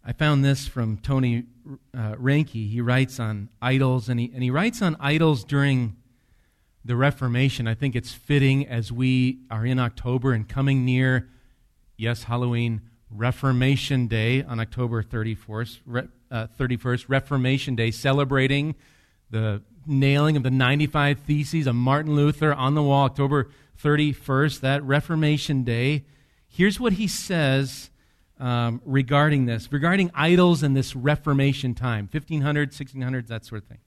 I 0.05 0.13
found 0.13 0.45
this 0.45 0.67
from 0.67 0.99
Tony 0.99 1.45
uh, 1.95 2.15
Reinke. 2.15 2.71
He 2.71 2.81
writes 2.81 3.21
on 3.21 3.49
idols, 3.61 4.09
and 4.09 4.19
he, 4.19 4.31
and 4.35 4.43
he 4.43 4.51
writes 4.51 4.83
on 4.83 4.97
idols 4.99 5.45
during 5.45 5.97
the 6.85 6.97
Reformation, 6.97 7.69
I 7.69 7.75
think 7.75 7.95
it's 7.95 8.13
fitting 8.13 8.67
as 8.67 8.91
we 8.91 9.41
are 9.51 9.67
in 9.67 9.79
October 9.79 10.33
and 10.33 10.49
coming 10.49 10.85
near, 10.85 11.29
yes, 11.97 12.25
Halloween, 12.25 12.81
Reformation 13.11 14.07
Day 14.07 14.43
on 14.43 14.61
October 14.61 15.03
31st, 15.03 15.81
re, 15.85 16.03
uh, 16.31 16.47
31st, 16.59 17.05
Reformation 17.09 17.75
Day, 17.75 17.91
celebrating 17.91 18.75
the 19.31 19.63
nailing 19.91 20.37
of 20.37 20.43
the 20.43 20.51
95 20.51 21.19
Theses 21.21 21.67
of 21.67 21.75
Martin 21.75 22.15
Luther 22.15 22.55
on 22.55 22.75
the 22.75 22.83
wall, 22.83 23.05
October 23.05 23.49
31st, 23.83 24.61
that 24.61 24.83
Reformation 24.85 25.65
Day. 25.65 26.05
Here's 26.49 26.81
what 26.81 26.95
he 26.95 27.07
says 27.07 27.91
um, 28.39 28.81
regarding 28.85 29.47
this, 29.47 29.71
regarding 29.73 30.11
idols 30.15 30.63
and 30.63 30.77
this 30.77 30.97
Reformation 30.97 31.75
time 31.75 32.09
1500s, 32.09 32.73
1600s, 32.77 33.27
that 33.29 33.45
sort 33.45 33.63
of 33.63 33.69
thing. 33.69 33.79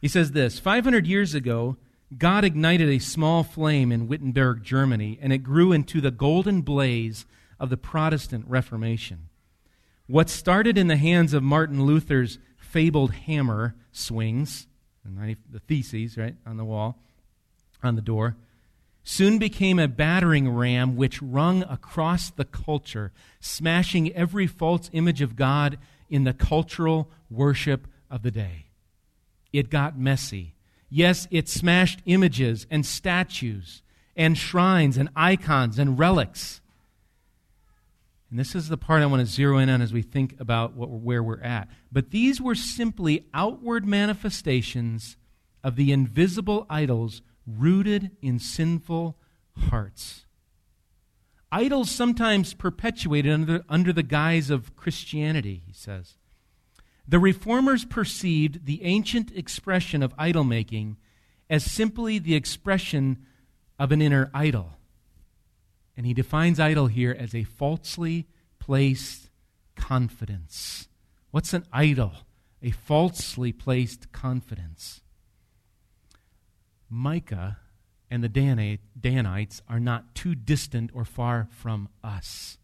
He 0.00 0.08
says 0.08 0.32
this 0.32 0.58
500 0.58 1.06
years 1.06 1.34
ago, 1.34 1.76
God 2.16 2.44
ignited 2.44 2.88
a 2.88 2.98
small 2.98 3.44
flame 3.44 3.92
in 3.92 4.08
Wittenberg, 4.08 4.64
Germany, 4.64 5.18
and 5.22 5.32
it 5.32 5.38
grew 5.38 5.70
into 5.70 6.00
the 6.00 6.10
golden 6.10 6.62
blaze 6.62 7.26
of 7.60 7.70
the 7.70 7.76
Protestant 7.76 8.46
Reformation. 8.48 9.28
What 10.08 10.28
started 10.28 10.76
in 10.76 10.88
the 10.88 10.96
hands 10.96 11.32
of 11.32 11.44
Martin 11.44 11.84
Luther's 11.84 12.38
fabled 12.56 13.12
hammer 13.12 13.76
swings, 13.92 14.66
the 15.50 15.60
theses, 15.60 16.16
right, 16.16 16.34
on 16.46 16.56
the 16.56 16.64
wall, 16.64 16.98
on 17.82 17.96
the 17.96 18.02
door, 18.02 18.36
soon 19.02 19.38
became 19.38 19.78
a 19.78 19.88
battering 19.88 20.48
ram 20.48 20.96
which 20.96 21.22
rung 21.22 21.62
across 21.64 22.30
the 22.30 22.44
culture, 22.44 23.12
smashing 23.40 24.12
every 24.12 24.46
false 24.46 24.90
image 24.92 25.22
of 25.22 25.36
God 25.36 25.78
in 26.08 26.24
the 26.24 26.34
cultural 26.34 27.10
worship 27.30 27.86
of 28.10 28.22
the 28.22 28.30
day. 28.30 28.66
It 29.52 29.70
got 29.70 29.98
messy 29.98 30.54
Yes, 30.90 31.28
it 31.30 31.48
smashed 31.48 32.00
images 32.04 32.66
and 32.68 32.84
statues 32.84 33.82
and 34.16 34.36
shrines 34.36 34.96
and 34.96 35.08
icons 35.14 35.78
and 35.78 35.96
relics. 35.96 36.59
And 38.30 38.38
this 38.38 38.54
is 38.54 38.68
the 38.68 38.76
part 38.76 39.02
I 39.02 39.06
want 39.06 39.20
to 39.20 39.26
zero 39.26 39.58
in 39.58 39.68
on 39.68 39.82
as 39.82 39.92
we 39.92 40.02
think 40.02 40.38
about 40.38 40.74
what, 40.74 40.88
where 40.88 41.22
we're 41.22 41.42
at. 41.42 41.68
But 41.90 42.10
these 42.10 42.40
were 42.40 42.54
simply 42.54 43.26
outward 43.34 43.84
manifestations 43.84 45.16
of 45.64 45.76
the 45.76 45.90
invisible 45.90 46.64
idols 46.70 47.22
rooted 47.46 48.12
in 48.22 48.38
sinful 48.38 49.18
hearts. 49.68 50.26
Idols 51.50 51.90
sometimes 51.90 52.54
perpetuated 52.54 53.32
under, 53.32 53.64
under 53.68 53.92
the 53.92 54.04
guise 54.04 54.50
of 54.50 54.76
Christianity, 54.76 55.62
he 55.66 55.72
says. 55.72 56.14
The 57.08 57.18
reformers 57.18 57.84
perceived 57.84 58.66
the 58.66 58.84
ancient 58.84 59.32
expression 59.32 60.00
of 60.04 60.14
idol 60.16 60.44
making 60.44 60.96
as 61.48 61.64
simply 61.64 62.20
the 62.20 62.36
expression 62.36 63.26
of 63.80 63.90
an 63.90 64.00
inner 64.00 64.30
idol. 64.32 64.76
And 66.00 66.06
he 66.06 66.14
defines 66.14 66.58
idol 66.58 66.86
here 66.86 67.14
as 67.18 67.34
a 67.34 67.44
falsely 67.44 68.26
placed 68.58 69.28
confidence. 69.76 70.88
What's 71.30 71.52
an 71.52 71.66
idol? 71.74 72.12
A 72.62 72.70
falsely 72.70 73.52
placed 73.52 74.10
confidence. 74.10 75.02
Micah 76.88 77.58
and 78.10 78.24
the 78.24 78.30
Danites 78.30 79.60
are 79.68 79.78
not 79.78 80.14
too 80.14 80.34
distant 80.34 80.90
or 80.94 81.04
far 81.04 81.48
from 81.50 81.90
us. 82.02 82.56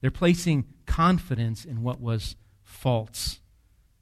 They're 0.00 0.10
placing 0.10 0.64
confidence 0.86 1.66
in 1.66 1.82
what 1.82 2.00
was 2.00 2.36
false 2.62 3.40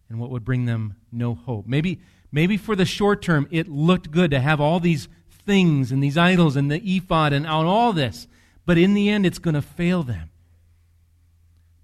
and 0.08 0.20
what 0.20 0.30
would 0.30 0.44
bring 0.44 0.66
them 0.66 0.94
no 1.10 1.34
hope. 1.34 1.66
Maybe, 1.66 1.98
maybe 2.30 2.56
for 2.56 2.76
the 2.76 2.84
short 2.84 3.22
term, 3.22 3.48
it 3.50 3.66
looked 3.66 4.12
good 4.12 4.30
to 4.30 4.38
have 4.38 4.60
all 4.60 4.78
these 4.78 5.08
things 5.50 5.90
and 5.90 6.00
these 6.00 6.16
idols 6.16 6.54
and 6.54 6.70
the 6.70 6.80
ephod 6.84 7.32
and 7.32 7.44
all 7.44 7.92
this, 7.92 8.28
but 8.64 8.78
in 8.78 8.94
the 8.94 9.08
end, 9.08 9.26
it's 9.26 9.40
going 9.40 9.54
to 9.54 9.60
fail 9.60 10.04
them. 10.04 10.30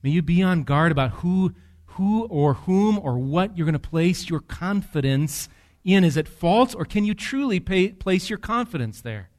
May 0.05 0.11
you 0.11 0.23
be 0.23 0.41
on 0.41 0.63
guard 0.63 0.93
about 0.93 1.11
who, 1.11 1.53
who 1.87 2.27
or 2.27 2.55
whom 2.55 2.97
or 2.97 3.19
what 3.19 3.59
you're 3.59 3.65
going 3.65 3.73
to 3.73 3.81
place 3.81 4.31
your 4.31 4.39
confidence 4.39 5.49
in. 5.83 6.05
Is 6.05 6.17
it 6.17 6.29
false, 6.29 6.77
or 6.77 6.85
can 6.85 7.05
you 7.05 7.13
truly 7.13 7.59
pay, 7.59 7.89
place 7.89 8.31
your 8.31 8.39
confidence 8.39 9.01
there? 9.01 9.31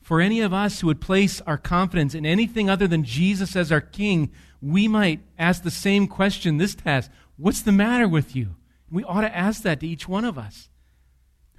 For 0.00 0.20
any 0.20 0.40
of 0.40 0.54
us 0.54 0.78
who 0.78 0.86
would 0.86 1.00
place 1.00 1.40
our 1.40 1.58
confidence 1.58 2.14
in 2.14 2.24
anything 2.24 2.70
other 2.70 2.86
than 2.86 3.02
Jesus 3.02 3.56
as 3.56 3.72
our 3.72 3.80
King, 3.80 4.30
we 4.62 4.86
might 4.86 5.22
ask 5.36 5.64
the 5.64 5.72
same 5.72 6.06
question 6.06 6.58
this 6.58 6.76
task 6.76 7.10
What's 7.36 7.62
the 7.62 7.72
matter 7.72 8.06
with 8.06 8.36
you? 8.36 8.54
We 8.88 9.02
ought 9.02 9.22
to 9.22 9.36
ask 9.36 9.62
that 9.62 9.80
to 9.80 9.88
each 9.88 10.06
one 10.06 10.24
of 10.24 10.38
us 10.38 10.68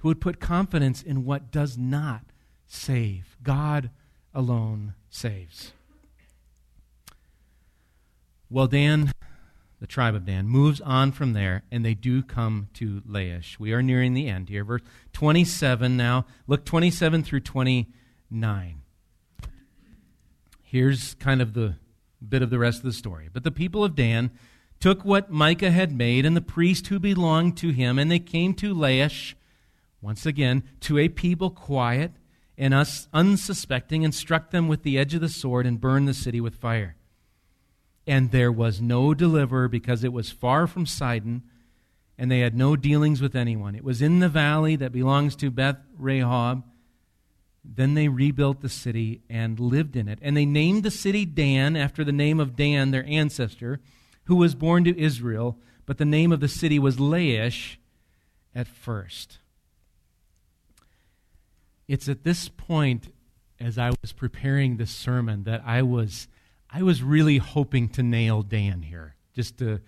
who 0.02 0.08
would 0.08 0.20
put 0.20 0.40
confidence 0.40 1.00
in 1.00 1.24
what 1.24 1.52
does 1.52 1.78
not 1.78 2.22
save. 2.66 3.36
God 3.40 3.90
alone 4.34 4.94
saves. 5.08 5.72
Well, 8.50 8.66
Dan, 8.66 9.12
the 9.78 9.86
tribe 9.86 10.16
of 10.16 10.26
Dan, 10.26 10.48
moves 10.48 10.80
on 10.80 11.12
from 11.12 11.34
there, 11.34 11.62
and 11.70 11.84
they 11.84 11.94
do 11.94 12.20
come 12.20 12.66
to 12.74 13.00
Laish. 13.08 13.60
We 13.60 13.72
are 13.72 13.80
nearing 13.80 14.12
the 14.12 14.28
end 14.28 14.48
here. 14.48 14.64
Verse 14.64 14.82
27 15.12 15.96
now. 15.96 16.26
Look 16.48 16.64
27 16.64 17.22
through 17.22 17.40
29. 17.40 18.82
Here's 20.62 21.14
kind 21.14 21.40
of 21.40 21.54
the 21.54 21.76
bit 22.28 22.42
of 22.42 22.50
the 22.50 22.58
rest 22.58 22.78
of 22.78 22.84
the 22.84 22.92
story. 22.92 23.28
But 23.32 23.44
the 23.44 23.52
people 23.52 23.84
of 23.84 23.94
Dan 23.94 24.32
took 24.80 25.04
what 25.04 25.30
Micah 25.30 25.70
had 25.70 25.96
made 25.96 26.26
and 26.26 26.36
the 26.36 26.40
priest 26.40 26.88
who 26.88 26.98
belonged 26.98 27.56
to 27.58 27.70
him, 27.70 28.00
and 28.00 28.10
they 28.10 28.18
came 28.18 28.52
to 28.54 28.74
Laish, 28.74 29.34
once 30.02 30.26
again, 30.26 30.62
to 30.80 30.98
a 30.98 31.08
people 31.08 31.48
quiet 31.48 32.12
and 32.58 32.74
us 32.74 33.08
unsuspecting, 33.14 34.04
and 34.04 34.14
struck 34.14 34.50
them 34.50 34.68
with 34.68 34.82
the 34.82 34.98
edge 34.98 35.14
of 35.14 35.22
the 35.22 35.28
sword 35.28 35.64
and 35.64 35.80
burned 35.80 36.06
the 36.06 36.14
city 36.14 36.40
with 36.40 36.54
fire. 36.54 36.96
And 38.06 38.30
there 38.30 38.52
was 38.52 38.82
no 38.82 39.14
deliverer 39.14 39.68
because 39.68 40.04
it 40.04 40.12
was 40.12 40.30
far 40.30 40.66
from 40.66 40.84
Sidon, 40.84 41.42
and 42.18 42.30
they 42.30 42.40
had 42.40 42.54
no 42.54 42.76
dealings 42.76 43.22
with 43.22 43.34
anyone. 43.34 43.74
It 43.74 43.84
was 43.84 44.02
in 44.02 44.18
the 44.18 44.28
valley 44.28 44.76
that 44.76 44.92
belongs 44.92 45.34
to 45.36 45.50
Beth 45.50 45.78
Rehob 45.98 46.62
then 47.64 47.94
they 47.94 48.08
rebuilt 48.08 48.60
the 48.60 48.68
city 48.68 49.22
and 49.30 49.58
lived 49.60 49.96
in 49.96 50.08
it. 50.08 50.18
And 50.22 50.36
they 50.36 50.46
named 50.46 50.82
the 50.82 50.90
city 50.90 51.24
Dan 51.24 51.76
after 51.76 52.02
the 52.02 52.12
name 52.12 52.40
of 52.40 52.56
Dan, 52.56 52.90
their 52.90 53.06
ancestor, 53.06 53.80
who 54.24 54.36
was 54.36 54.54
born 54.54 54.84
to 54.84 54.98
Israel. 54.98 55.58
But 55.86 55.98
the 55.98 56.04
name 56.04 56.32
of 56.32 56.40
the 56.40 56.48
city 56.48 56.78
was 56.78 56.96
Laish 56.96 57.76
at 58.54 58.66
first. 58.66 59.38
It's 61.88 62.08
at 62.08 62.24
this 62.24 62.48
point, 62.48 63.12
as 63.60 63.78
I 63.78 63.90
was 64.00 64.12
preparing 64.12 64.76
this 64.76 64.90
sermon, 64.90 65.44
that 65.44 65.62
I 65.64 65.82
was, 65.82 66.28
I 66.70 66.82
was 66.82 67.02
really 67.02 67.38
hoping 67.38 67.88
to 67.90 68.02
nail 68.02 68.42
Dan 68.42 68.82
here, 68.82 69.16
just 69.34 69.58
to 69.58 69.80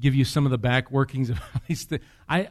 give 0.00 0.14
you 0.14 0.24
some 0.24 0.44
of 0.44 0.50
the 0.50 0.58
back 0.58 0.90
workings 0.90 1.30
of 1.30 1.38
these 1.68 1.86
he's. 1.88 2.00
I, 2.28 2.48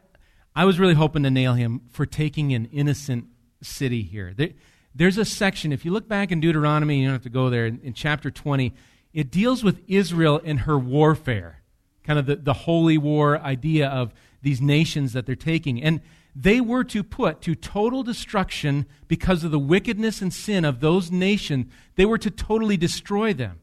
I 0.55 0.65
was 0.65 0.79
really 0.79 0.93
hoping 0.93 1.23
to 1.23 1.31
nail 1.31 1.53
him 1.53 1.81
for 1.91 2.05
taking 2.05 2.53
an 2.53 2.65
innocent 2.65 3.25
city 3.61 4.03
here. 4.03 4.33
There, 4.35 4.49
There's 4.93 5.17
a 5.17 5.25
section, 5.25 5.71
if 5.71 5.85
you 5.85 5.91
look 5.91 6.07
back 6.07 6.31
in 6.31 6.39
Deuteronomy, 6.39 6.99
you 6.99 7.05
don't 7.05 7.13
have 7.13 7.23
to 7.23 7.29
go 7.29 7.49
there, 7.49 7.65
in, 7.65 7.79
in 7.81 7.93
chapter 7.93 8.29
20, 8.29 8.73
it 9.13 9.31
deals 9.31 9.63
with 9.63 9.81
Israel 9.87 10.41
and 10.43 10.61
her 10.61 10.77
warfare, 10.77 11.61
kind 12.03 12.19
of 12.19 12.25
the, 12.25 12.35
the 12.37 12.53
holy 12.53 12.97
war 12.97 13.39
idea 13.39 13.87
of 13.87 14.13
these 14.41 14.61
nations 14.61 15.13
that 15.13 15.25
they're 15.25 15.35
taking. 15.35 15.81
And 15.81 16.01
they 16.35 16.61
were 16.61 16.83
to 16.85 17.03
put 17.03 17.41
to 17.41 17.55
total 17.55 18.03
destruction 18.03 18.85
because 19.07 19.43
of 19.43 19.51
the 19.51 19.59
wickedness 19.59 20.21
and 20.21 20.33
sin 20.33 20.63
of 20.63 20.79
those 20.79 21.11
nations. 21.11 21.67
They 21.95 22.05
were 22.05 22.17
to 22.19 22.31
totally 22.31 22.77
destroy 22.77 23.33
them. 23.33 23.59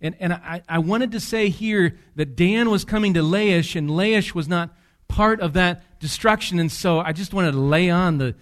And, 0.00 0.16
and 0.20 0.32
I, 0.32 0.62
I 0.68 0.78
wanted 0.78 1.12
to 1.12 1.20
say 1.20 1.48
here 1.48 1.96
that 2.16 2.36
Dan 2.36 2.70
was 2.70 2.84
coming 2.84 3.14
to 3.14 3.20
Laish, 3.20 3.74
and 3.76 3.90
Laish 3.90 4.34
was 4.34 4.48
not 4.48 4.76
part 5.08 5.40
of 5.40 5.54
that 5.54 5.98
destruction. 6.00 6.58
And 6.58 6.70
so 6.70 7.00
I 7.00 7.12
just 7.12 7.34
wanted 7.34 7.52
to 7.52 7.58
lay 7.58 7.90
on 7.90 8.18
the, 8.18 8.34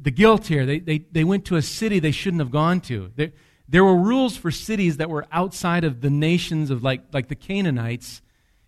the 0.00 0.10
guilt 0.10 0.46
here. 0.46 0.66
They, 0.66 0.80
they, 0.80 0.98
they 0.98 1.24
went 1.24 1.44
to 1.46 1.56
a 1.56 1.62
city 1.62 1.98
they 1.98 2.10
shouldn't 2.10 2.40
have 2.40 2.50
gone 2.50 2.80
to. 2.82 3.12
There, 3.14 3.32
there 3.68 3.84
were 3.84 3.96
rules 3.96 4.36
for 4.36 4.50
cities 4.50 4.96
that 4.98 5.08
were 5.08 5.26
outside 5.30 5.84
of 5.84 6.00
the 6.00 6.10
nations 6.10 6.70
of 6.70 6.82
like, 6.82 7.02
like 7.12 7.28
the 7.28 7.36
Canaanites, 7.36 8.20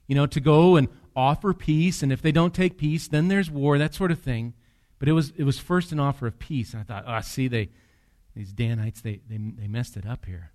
you 0.06 0.14
know, 0.14 0.26
to 0.26 0.40
go 0.40 0.76
and 0.76 0.88
offer 1.16 1.54
peace, 1.54 2.02
and 2.02 2.12
if 2.12 2.20
they 2.20 2.32
don't 2.32 2.54
take 2.54 2.76
peace, 2.76 3.08
then 3.08 3.28
there's 3.28 3.50
war, 3.50 3.78
that 3.78 3.94
sort 3.94 4.12
of 4.12 4.20
thing. 4.20 4.54
But 4.98 5.08
it 5.08 5.12
was, 5.12 5.32
it 5.36 5.44
was 5.44 5.58
first 5.58 5.92
an 5.92 6.00
offer 6.00 6.26
of 6.26 6.38
peace. 6.38 6.72
And 6.72 6.80
I 6.80 6.84
thought, 6.84 7.04
oh, 7.06 7.20
see, 7.20 7.48
they, 7.48 7.70
these 8.34 8.52
Danites, 8.52 9.00
they, 9.00 9.20
they, 9.28 9.38
they 9.38 9.66
messed 9.66 9.96
it 9.96 10.06
up 10.06 10.26
here. 10.26 10.52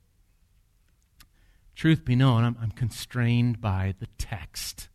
Truth 1.75 2.05
be 2.05 2.15
known, 2.15 2.43
I'm, 2.43 2.57
I'm 2.61 2.71
constrained 2.71 3.61
by 3.61 3.95
the 3.99 4.07
text. 4.17 4.89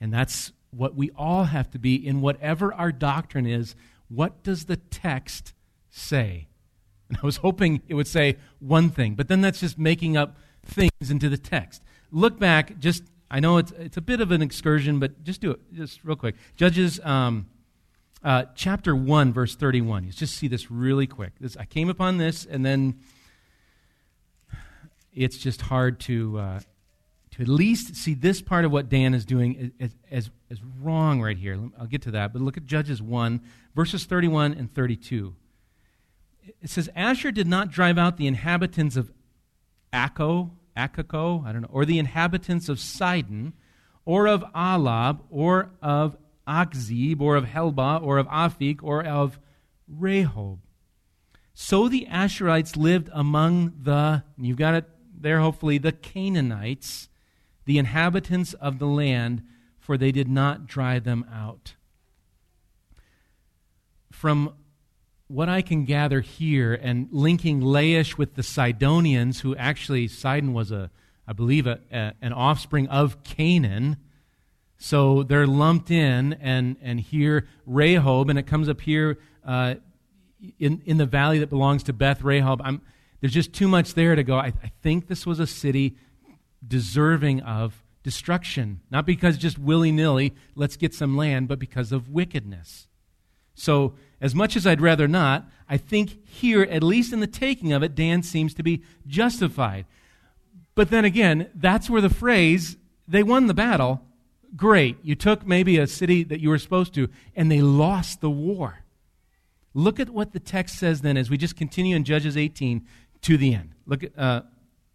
And 0.00 0.12
that's 0.12 0.52
what 0.70 0.94
we 0.94 1.10
all 1.16 1.44
have 1.44 1.70
to 1.72 1.78
be 1.78 1.94
in 1.94 2.20
whatever 2.20 2.72
our 2.74 2.92
doctrine 2.92 3.46
is. 3.46 3.74
What 4.08 4.42
does 4.42 4.64
the 4.66 4.76
text 4.76 5.54
say? 5.90 6.48
And 7.12 7.18
I 7.22 7.26
was 7.26 7.36
hoping 7.36 7.82
it 7.88 7.94
would 7.94 8.06
say 8.08 8.38
one 8.58 8.88
thing, 8.88 9.16
but 9.16 9.28
then 9.28 9.42
that's 9.42 9.60
just 9.60 9.78
making 9.78 10.16
up 10.16 10.38
things 10.64 11.10
into 11.10 11.28
the 11.28 11.36
text. 11.36 11.82
Look 12.10 12.38
back 12.38 12.78
just 12.78 13.02
I 13.32 13.40
know 13.40 13.56
it's, 13.56 13.72
it's 13.72 13.96
a 13.96 14.02
bit 14.02 14.20
of 14.20 14.30
an 14.30 14.42
excursion, 14.42 14.98
but 14.98 15.24
just 15.24 15.40
do 15.40 15.52
it 15.52 15.60
just 15.72 16.04
real 16.04 16.16
quick. 16.16 16.34
Judges 16.54 17.00
um, 17.00 17.46
uh, 18.22 18.44
chapter 18.54 18.94
1, 18.94 19.32
verse 19.32 19.56
31. 19.56 20.04
You 20.04 20.12
just 20.12 20.36
see 20.36 20.48
this 20.48 20.70
really 20.70 21.06
quick. 21.06 21.32
This, 21.40 21.56
I 21.56 21.64
came 21.64 21.88
upon 21.88 22.18
this, 22.18 22.44
and 22.44 22.64
then 22.64 23.00
it's 25.14 25.38
just 25.38 25.62
hard 25.62 25.98
to, 26.00 26.38
uh, 26.38 26.60
to 27.30 27.42
at 27.42 27.48
least 27.48 27.96
see 27.96 28.12
this 28.12 28.42
part 28.42 28.66
of 28.66 28.70
what 28.70 28.90
Dan 28.90 29.14
is 29.14 29.24
doing 29.24 29.72
as, 29.80 29.96
as, 30.10 30.30
as 30.50 30.58
wrong 30.82 31.22
right 31.22 31.38
here. 31.38 31.58
I'll 31.80 31.86
get 31.86 32.02
to 32.02 32.10
that. 32.10 32.34
But 32.34 32.42
look 32.42 32.58
at 32.58 32.66
Judges 32.66 33.00
1, 33.00 33.40
verses 33.74 34.04
31 34.04 34.52
and 34.52 34.72
32. 34.74 35.34
It 36.60 36.68
says, 36.68 36.90
Asher 36.94 37.32
did 37.32 37.46
not 37.46 37.70
drive 37.70 37.96
out 37.96 38.18
the 38.18 38.26
inhabitants 38.26 38.96
of 38.96 39.10
Acco 39.90 40.50
Akako, 40.76 41.44
I 41.46 41.52
don't 41.52 41.62
know, 41.62 41.70
or 41.70 41.84
the 41.84 41.98
inhabitants 41.98 42.68
of 42.68 42.80
Sidon, 42.80 43.52
or 44.04 44.26
of 44.26 44.42
Ahlab, 44.54 45.20
or 45.30 45.70
of 45.80 46.16
Achzib, 46.46 47.20
or 47.20 47.36
of 47.36 47.44
Helbah, 47.44 48.02
or 48.02 48.18
of 48.18 48.26
Aphik, 48.28 48.80
or 48.82 49.04
of 49.04 49.38
Rehob. 49.92 50.58
So 51.54 51.88
the 51.88 52.06
Asherites 52.10 52.76
lived 52.76 53.10
among 53.12 53.74
the, 53.82 54.24
you've 54.38 54.56
got 54.56 54.74
it 54.74 54.88
there 55.18 55.40
hopefully, 55.40 55.78
the 55.78 55.92
Canaanites, 55.92 57.08
the 57.64 57.78
inhabitants 57.78 58.54
of 58.54 58.78
the 58.78 58.86
land, 58.86 59.42
for 59.78 59.96
they 59.96 60.12
did 60.12 60.28
not 60.28 60.66
drive 60.66 61.04
them 61.04 61.24
out. 61.32 61.74
From 64.10 64.54
what 65.32 65.48
I 65.48 65.62
can 65.62 65.86
gather 65.86 66.20
here 66.20 66.74
and 66.74 67.08
linking 67.10 67.62
Laish 67.62 68.18
with 68.18 68.34
the 68.34 68.42
Sidonians, 68.42 69.40
who 69.40 69.56
actually, 69.56 70.06
Sidon 70.06 70.52
was, 70.52 70.70
a, 70.70 70.90
I 71.26 71.32
believe, 71.32 71.66
a, 71.66 71.80
a, 71.90 72.12
an 72.20 72.34
offspring 72.34 72.86
of 72.88 73.22
Canaan. 73.24 73.96
So 74.76 75.22
they're 75.22 75.46
lumped 75.46 75.90
in, 75.90 76.34
and, 76.34 76.76
and 76.82 77.00
here 77.00 77.48
Rehob, 77.66 78.28
and 78.28 78.38
it 78.38 78.46
comes 78.46 78.68
up 78.68 78.82
here 78.82 79.18
uh, 79.46 79.76
in, 80.58 80.82
in 80.84 80.98
the 80.98 81.06
valley 81.06 81.38
that 81.38 81.48
belongs 81.48 81.82
to 81.84 81.94
Beth 81.94 82.20
Rehob. 82.20 82.60
I'm, 82.62 82.82
there's 83.22 83.32
just 83.32 83.54
too 83.54 83.68
much 83.68 83.94
there 83.94 84.14
to 84.14 84.22
go. 84.22 84.36
I, 84.36 84.52
I 84.62 84.70
think 84.82 85.08
this 85.08 85.24
was 85.24 85.40
a 85.40 85.46
city 85.46 85.96
deserving 86.66 87.40
of 87.40 87.82
destruction. 88.02 88.82
Not 88.90 89.06
because 89.06 89.38
just 89.38 89.58
willy 89.58 89.92
nilly, 89.92 90.34
let's 90.54 90.76
get 90.76 90.92
some 90.92 91.16
land, 91.16 91.48
but 91.48 91.58
because 91.58 91.90
of 91.90 92.10
wickedness. 92.10 92.86
So 93.54 93.94
as 94.22 94.36
much 94.36 94.56
as 94.56 94.66
I'd 94.66 94.80
rather 94.80 95.08
not, 95.08 95.44
I 95.68 95.76
think 95.76 96.26
here, 96.26 96.62
at 96.62 96.82
least 96.82 97.12
in 97.12 97.18
the 97.18 97.26
taking 97.26 97.72
of 97.72 97.82
it, 97.82 97.96
Dan 97.96 98.22
seems 98.22 98.54
to 98.54 98.62
be 98.62 98.82
justified. 99.06 99.84
But 100.76 100.90
then 100.90 101.04
again, 101.04 101.50
that's 101.56 101.90
where 101.90 102.00
the 102.00 102.08
phrase, 102.08 102.76
they 103.08 103.24
won 103.24 103.48
the 103.48 103.54
battle, 103.54 104.00
great. 104.54 104.96
You 105.02 105.16
took 105.16 105.44
maybe 105.44 105.76
a 105.76 105.88
city 105.88 106.22
that 106.22 106.40
you 106.40 106.50
were 106.50 106.58
supposed 106.58 106.94
to, 106.94 107.08
and 107.34 107.50
they 107.50 107.60
lost 107.60 108.20
the 108.20 108.30
war. 108.30 108.84
Look 109.74 109.98
at 109.98 110.08
what 110.08 110.32
the 110.32 110.40
text 110.40 110.78
says 110.78 111.00
then 111.00 111.16
as 111.16 111.28
we 111.28 111.36
just 111.36 111.56
continue 111.56 111.96
in 111.96 112.04
Judges 112.04 112.36
18 112.36 112.86
to 113.22 113.36
the 113.36 113.54
end. 113.54 113.72
Look 113.86 114.04
at 114.04 114.16
uh, 114.16 114.42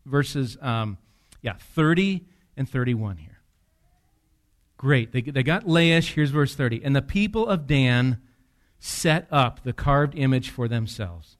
verses 0.05 0.57
um, 0.61 0.97
yeah, 1.41 1.55
30 1.75 2.23
and 2.55 2.69
31 2.69 3.17
here. 3.17 3.39
Great. 4.77 5.11
They, 5.11 5.21
they 5.21 5.43
got 5.43 5.65
Laish. 5.65 6.13
Here's 6.13 6.29
verse 6.29 6.55
30. 6.55 6.81
And 6.83 6.95
the 6.95 7.01
people 7.01 7.47
of 7.47 7.67
Dan 7.67 8.21
set 8.79 9.27
up 9.31 9.63
the 9.63 9.73
carved 9.73 10.15
image 10.15 10.49
for 10.49 10.67
themselves. 10.67 11.37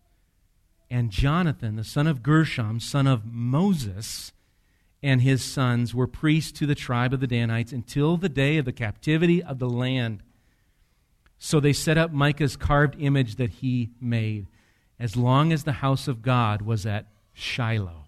And 0.90 1.12
Jonathan, 1.12 1.76
the 1.76 1.84
son 1.84 2.08
of 2.08 2.24
Gershom, 2.24 2.80
son 2.80 3.08
of 3.08 3.26
Moses, 3.26 4.32
and 5.04 5.22
his 5.22 5.44
sons 5.44 5.94
were 5.94 6.08
priests 6.08 6.52
to 6.60 6.66
the 6.66 6.76
tribe 6.76 7.14
of 7.14 7.20
the 7.20 7.28
Danites 7.28 7.72
until 7.72 8.18
the 8.18 8.30
day 8.30 8.58
of 8.58 8.66
the 8.66 8.72
captivity 8.72 9.44
of 9.44 9.60
the 9.60 9.70
land. 9.70 10.24
So 11.40 11.60
they 11.60 11.74
set 11.74 11.98
up 11.98 12.12
Micah's 12.12 12.56
carved 12.56 12.96
image 13.00 13.36
that 13.36 13.50
he 13.50 13.92
made, 14.02 14.48
as 15.00 15.16
long 15.16 15.52
as 15.54 15.64
the 15.64 15.74
house 15.74 16.08
of 16.08 16.22
God 16.22 16.62
was 16.62 16.86
at 16.86 17.06
Shiloh. 17.34 18.06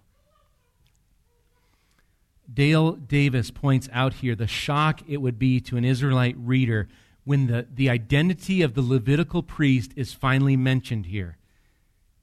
Dale 2.52 2.92
Davis 2.92 3.52
points 3.52 3.88
out 3.92 4.14
here 4.14 4.34
the 4.34 4.48
shock 4.48 5.02
it 5.08 5.18
would 5.18 5.38
be 5.38 5.60
to 5.60 5.76
an 5.76 5.84
Israelite 5.84 6.36
reader 6.36 6.88
when 7.24 7.46
the, 7.46 7.66
the 7.72 7.90
identity 7.90 8.62
of 8.62 8.74
the 8.74 8.82
Levitical 8.82 9.42
priest 9.42 9.92
is 9.96 10.12
finally 10.12 10.56
mentioned 10.56 11.06
here. 11.06 11.36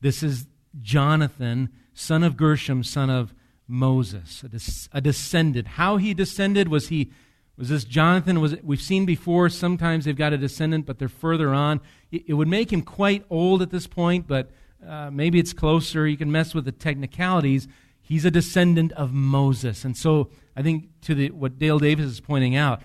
This 0.02 0.24
is 0.24 0.48
Jonathan, 0.82 1.70
son 1.93 2.24
of 2.24 2.38
Gershom, 2.38 2.84
son 2.84 3.10
of 3.10 3.34
Moses, 3.68 4.43
a, 4.43 4.50
des- 4.50 4.89
a 4.93 5.02
descendant. 5.02 5.68
How 5.68 5.98
he 5.98 6.14
descended 6.14 6.68
was 6.68 6.88
he 6.89 7.12
was 7.58 7.70
this 7.70 7.84
Jonathan? 7.86 8.39
Was 8.39 8.54
it, 8.54 8.64
we've 8.64 8.82
seen 8.82 9.06
before. 9.06 9.50
Sometimes 9.50 10.06
they've 10.06 10.16
got 10.16 10.32
a 10.32 10.38
descendant, 10.38 10.86
but 10.86 11.00
they're 11.00 11.10
further 11.10 11.54
on. 11.54 11.82
It, 12.12 12.26
it 12.28 12.34
would 12.36 12.48
make 12.48 12.72
him 12.72 12.84
quite 12.84 13.26
old 13.32 13.64
at 13.64 13.72
this 13.72 13.88
point, 13.88 14.28
but 14.28 14.52
uh, 14.88 15.10
maybe 15.12 15.39
it's 15.39 15.54
closer. 15.54 16.08
You 16.08 16.18
can 16.18 16.32
mess 16.32 16.54
with 16.54 16.66
the 16.66 16.72
technicalities. 16.72 17.68
He's 18.00 18.26
a 18.26 18.32
descendant 18.32 18.91
of 18.93 19.12
Moses, 19.12 19.84
and 19.84 19.98
so 19.98 20.30
I 20.56 20.62
think 20.62 20.89
to 21.02 21.16
the, 21.16 21.32
what 21.32 21.58
Dale 21.58 21.80
Davis 21.80 22.06
is 22.06 22.20
pointing 22.22 22.56
out, 22.56 22.82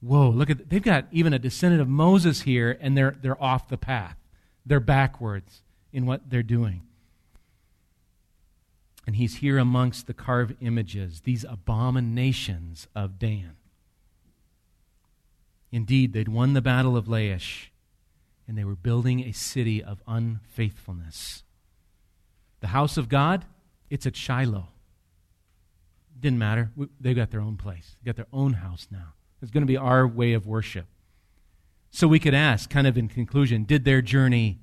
whoa, 0.00 0.30
look 0.30 0.50
at 0.50 0.68
they've 0.68 0.82
got 0.82 1.06
even 1.10 1.32
a 1.32 1.38
descendant 1.38 1.82
of 1.82 1.88
Moses 1.88 2.42
here, 2.42 2.76
and 2.80 2.96
they're 2.96 3.16
they're 3.20 3.42
off 3.42 3.68
the 3.68 3.78
path. 3.78 4.16
They're 4.64 4.80
backwards 4.80 5.62
in 5.92 6.06
what 6.06 6.28
they're 6.28 6.42
doing. 6.42 6.82
And 9.06 9.16
he's 9.16 9.36
here 9.36 9.56
amongst 9.56 10.06
the 10.06 10.12
carved 10.12 10.56
images, 10.60 11.22
these 11.22 11.42
abominations 11.42 12.86
of 12.94 13.18
Dan. 13.18 13.56
Indeed, 15.72 16.12
they'd 16.12 16.28
won 16.28 16.52
the 16.52 16.60
battle 16.60 16.94
of 16.94 17.06
Laish, 17.06 17.68
and 18.46 18.58
they 18.58 18.64
were 18.64 18.76
building 18.76 19.20
a 19.20 19.32
city 19.32 19.82
of 19.82 20.02
unfaithfulness. 20.06 21.42
The 22.60 22.68
house 22.68 22.98
of 22.98 23.08
God, 23.08 23.46
it's 23.88 24.06
at 24.06 24.16
Shiloh. 24.16 24.68
Didn't 26.20 26.38
matter. 26.38 26.70
They've 27.00 27.16
got 27.16 27.30
their 27.30 27.40
own 27.40 27.56
place. 27.56 27.96
They've 27.96 28.14
got 28.14 28.16
their 28.16 28.32
own 28.32 28.54
house 28.54 28.88
now. 28.90 29.14
It's 29.40 29.50
going 29.50 29.62
to 29.62 29.66
be 29.66 29.76
our 29.76 30.06
way 30.06 30.32
of 30.32 30.46
worship. 30.46 30.86
So 31.90 32.06
we 32.06 32.18
could 32.18 32.34
ask, 32.34 32.68
kind 32.68 32.86
of 32.86 32.98
in 32.98 33.08
conclusion, 33.08 33.64
did 33.64 33.84
their 33.84 34.02
journey, 34.02 34.58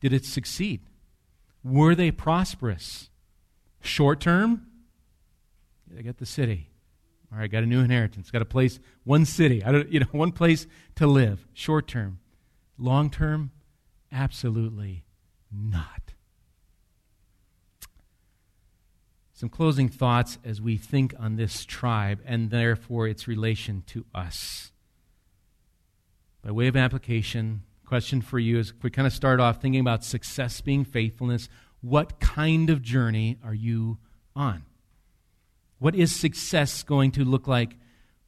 did 0.00 0.12
it 0.12 0.24
succeed? 0.24 0.80
Were 1.62 1.94
they 1.94 2.10
prosperous? 2.10 3.10
Short 3.82 4.20
term, 4.20 4.66
they 5.86 6.02
got 6.02 6.18
the 6.18 6.26
city. 6.26 6.70
All 7.32 7.38
right, 7.38 7.50
got 7.50 7.62
a 7.62 7.66
new 7.66 7.80
inheritance, 7.80 8.30
got 8.30 8.42
a 8.42 8.46
place, 8.46 8.80
one 9.04 9.24
city, 9.24 9.62
I 9.62 9.70
don't, 9.70 9.92
you 9.92 10.00
know, 10.00 10.06
one 10.12 10.32
place 10.32 10.66
to 10.96 11.06
live. 11.06 11.46
Short 11.52 11.86
term. 11.86 12.18
Long 12.78 13.10
term, 13.10 13.52
absolutely 14.10 15.04
not. 15.52 16.09
Some 19.40 19.48
closing 19.48 19.88
thoughts 19.88 20.36
as 20.44 20.60
we 20.60 20.76
think 20.76 21.14
on 21.18 21.36
this 21.36 21.64
tribe 21.64 22.20
and 22.26 22.50
therefore 22.50 23.08
its 23.08 23.26
relation 23.26 23.82
to 23.86 24.04
us. 24.14 24.70
By 26.44 26.50
way 26.50 26.66
of 26.66 26.76
application, 26.76 27.62
question 27.86 28.20
for 28.20 28.38
you 28.38 28.58
is 28.58 28.74
if 28.76 28.84
we 28.84 28.90
kind 28.90 29.06
of 29.06 29.14
start 29.14 29.40
off 29.40 29.62
thinking 29.62 29.80
about 29.80 30.04
success 30.04 30.60
being 30.60 30.84
faithfulness, 30.84 31.48
what 31.80 32.20
kind 32.20 32.68
of 32.68 32.82
journey 32.82 33.38
are 33.42 33.54
you 33.54 33.96
on? 34.36 34.64
What 35.78 35.94
is 35.94 36.14
success 36.14 36.82
going 36.82 37.10
to 37.12 37.24
look 37.24 37.48
like 37.48 37.78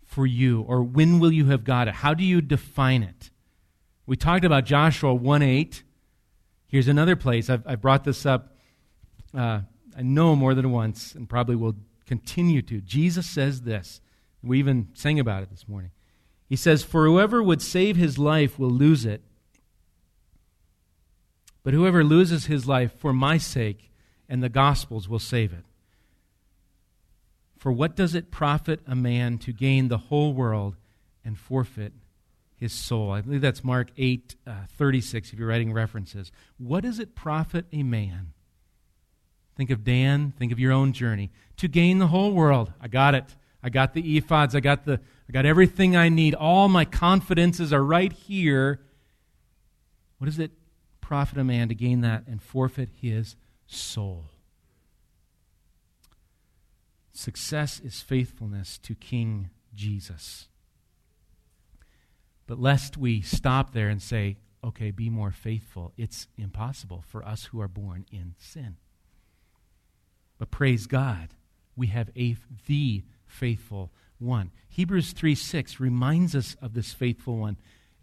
for 0.06 0.26
you? 0.26 0.62
Or 0.62 0.82
when 0.82 1.20
will 1.20 1.30
you 1.30 1.44
have 1.50 1.62
got 1.62 1.88
it? 1.88 1.94
How 1.96 2.14
do 2.14 2.24
you 2.24 2.40
define 2.40 3.02
it? 3.02 3.28
We 4.06 4.16
talked 4.16 4.46
about 4.46 4.64
Joshua 4.64 5.12
1 5.12 5.42
8. 5.42 5.82
Here's 6.68 6.88
another 6.88 7.16
place. 7.16 7.50
I've, 7.50 7.66
i 7.66 7.74
brought 7.74 8.04
this 8.04 8.24
up, 8.24 8.56
uh, 9.36 9.60
I 9.96 10.02
know 10.02 10.34
more 10.36 10.54
than 10.54 10.70
once, 10.70 11.14
and 11.14 11.28
probably 11.28 11.56
will 11.56 11.76
continue 12.06 12.62
to. 12.62 12.80
Jesus 12.80 13.26
says 13.26 13.62
this. 13.62 14.00
We 14.42 14.58
even 14.58 14.88
sang 14.94 15.20
about 15.20 15.42
it 15.42 15.50
this 15.50 15.68
morning. 15.68 15.92
He 16.48 16.56
says, 16.56 16.82
For 16.82 17.06
whoever 17.06 17.42
would 17.42 17.62
save 17.62 17.96
his 17.96 18.18
life 18.18 18.58
will 18.58 18.70
lose 18.70 19.04
it. 19.04 19.22
But 21.62 21.74
whoever 21.74 22.02
loses 22.02 22.46
his 22.46 22.66
life 22.66 22.92
for 22.98 23.12
my 23.12 23.38
sake 23.38 23.90
and 24.28 24.42
the 24.42 24.48
gospel's 24.48 25.08
will 25.08 25.18
save 25.18 25.52
it. 25.52 25.64
For 27.56 27.70
what 27.70 27.94
does 27.94 28.14
it 28.14 28.30
profit 28.30 28.80
a 28.86 28.96
man 28.96 29.38
to 29.38 29.52
gain 29.52 29.88
the 29.88 29.98
whole 29.98 30.32
world 30.32 30.76
and 31.24 31.38
forfeit 31.38 31.92
his 32.56 32.72
soul? 32.72 33.12
I 33.12 33.20
believe 33.20 33.40
that's 33.40 33.62
Mark 33.62 33.90
8 33.96 34.34
uh, 34.46 34.52
36, 34.76 35.32
if 35.32 35.38
you're 35.38 35.46
writing 35.46 35.72
references. 35.72 36.32
What 36.58 36.82
does 36.82 36.98
it 36.98 37.14
profit 37.14 37.66
a 37.72 37.84
man? 37.84 38.32
Think 39.56 39.70
of 39.70 39.84
Dan, 39.84 40.32
think 40.38 40.52
of 40.52 40.58
your 40.58 40.72
own 40.72 40.92
journey. 40.92 41.30
To 41.58 41.68
gain 41.68 41.98
the 41.98 42.06
whole 42.08 42.32
world. 42.32 42.72
I 42.80 42.88
got 42.88 43.14
it. 43.14 43.36
I 43.62 43.68
got 43.70 43.94
the 43.94 44.20
ephods. 44.20 44.54
I 44.54 44.60
got, 44.60 44.84
the, 44.84 45.00
I 45.28 45.32
got 45.32 45.46
everything 45.46 45.96
I 45.96 46.08
need. 46.08 46.34
All 46.34 46.68
my 46.68 46.84
confidences 46.84 47.72
are 47.72 47.84
right 47.84 48.12
here. 48.12 48.80
What 50.18 50.26
does 50.26 50.38
it 50.38 50.52
profit 51.00 51.38
a 51.38 51.44
man 51.44 51.68
to 51.68 51.74
gain 51.74 52.00
that 52.00 52.26
and 52.26 52.42
forfeit 52.42 52.90
his 53.00 53.36
soul? 53.66 54.24
Success 57.12 57.78
is 57.80 58.00
faithfulness 58.00 58.78
to 58.78 58.94
King 58.94 59.50
Jesus. 59.74 60.48
But 62.46 62.58
lest 62.58 62.96
we 62.96 63.20
stop 63.20 63.72
there 63.72 63.88
and 63.88 64.02
say, 64.02 64.38
okay, 64.64 64.90
be 64.90 65.10
more 65.10 65.30
faithful, 65.30 65.92
it's 65.96 66.26
impossible 66.36 67.04
for 67.06 67.24
us 67.24 67.46
who 67.46 67.60
are 67.60 67.68
born 67.68 68.06
in 68.10 68.34
sin. 68.38 68.76
But 70.42 70.50
praise 70.50 70.88
God, 70.88 71.28
we 71.76 71.86
have 71.86 72.10
a, 72.16 72.34
the 72.66 73.04
faithful 73.26 73.92
one. 74.18 74.50
Hebrews 74.68 75.12
3 75.12 75.36
6 75.36 75.78
reminds 75.78 76.34
us 76.34 76.56
of 76.60 76.74
this 76.74 76.92
faithful 76.92 77.36
one, 77.36 77.58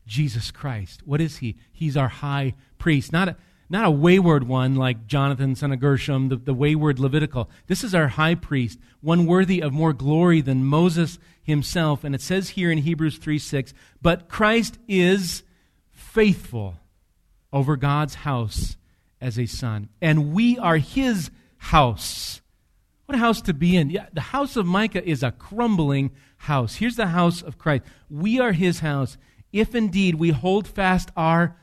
Jesus 0.08 0.50
Christ. 0.50 1.02
What 1.06 1.20
is 1.20 1.40
he? 1.40 1.58
He's 1.74 1.98
our 1.98 2.08
high 2.08 2.54
priest. 2.78 3.12
Not 3.12 3.28
a, 3.28 3.36
not 3.70 3.84
a 3.84 3.92
wayward 3.92 4.48
one 4.48 4.76
like 4.76 5.06
Jonathan, 5.06 5.54
son 5.54 5.74
of 5.74 5.82
Gershom, 5.82 6.30
the, 6.30 6.38
the 6.38 6.54
wayward 6.54 6.98
Levitical. 6.98 7.50
This 7.68 7.84
is 7.84 7.94
our 7.94 8.08
high 8.08 8.36
priest, 8.36 8.80
one 9.02 9.26
worthy 9.26 9.62
of 9.62 9.74
more 9.74 9.92
glory 9.92 10.40
than 10.40 10.64
Moses 10.64 11.20
himself. 11.44 12.06
And 12.06 12.16
it 12.16 12.22
says 12.22 12.52
here 12.52 12.72
in 12.72 12.78
Hebrews 12.78 13.18
3 13.18 13.38
6, 13.38 13.74
but 14.02 14.30
Christ 14.30 14.80
is 14.88 15.44
faithful 15.92 16.78
over 17.52 17.76
God's 17.76 18.16
house 18.16 18.78
as 19.20 19.38
a 19.38 19.46
son. 19.46 19.90
And 20.02 20.32
we 20.32 20.58
are 20.58 20.78
his 20.78 21.32
house. 21.60 22.42
What 23.06 23.16
a 23.16 23.20
house 23.20 23.42
to 23.44 23.54
be 23.54 23.76
in. 23.76 23.90
Yeah, 23.90 24.08
the 24.14 24.22
house 24.22 24.56
of 24.56 24.66
Micah 24.66 25.08
is 25.08 25.24
a 25.24 25.32
crumbling 25.32 26.12
house. 26.38 26.76
Here's 26.76 26.96
the 26.96 27.08
house 27.08 27.42
of 27.42 27.58
Christ. 27.58 27.84
We 28.10 28.40
are 28.40 28.52
his 28.52 28.80
house 28.80 29.18
if 29.52 29.74
indeed 29.74 30.16
we 30.16 30.30
hold 30.30 30.68
fast 30.68 31.10
our 31.16 31.58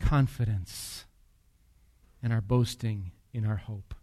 confidence 0.00 1.04
and 2.22 2.32
our 2.32 2.40
boasting 2.40 3.12
in 3.32 3.44
our 3.44 3.56
hope. 3.56 3.94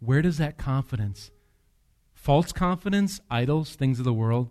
Where 0.00 0.22
does 0.22 0.38
that 0.38 0.58
confidence? 0.58 1.30
False 2.14 2.52
confidence, 2.52 3.20
idols, 3.30 3.74
things 3.74 3.98
of 3.98 4.04
the 4.04 4.12
world. 4.12 4.50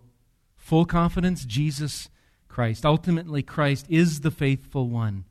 Full 0.56 0.84
confidence, 0.84 1.44
Jesus 1.44 2.08
Christ. 2.48 2.84
Ultimately, 2.84 3.42
Christ 3.42 3.86
is 3.88 4.20
the 4.20 4.30
faithful 4.30 4.88
one. 4.88 5.24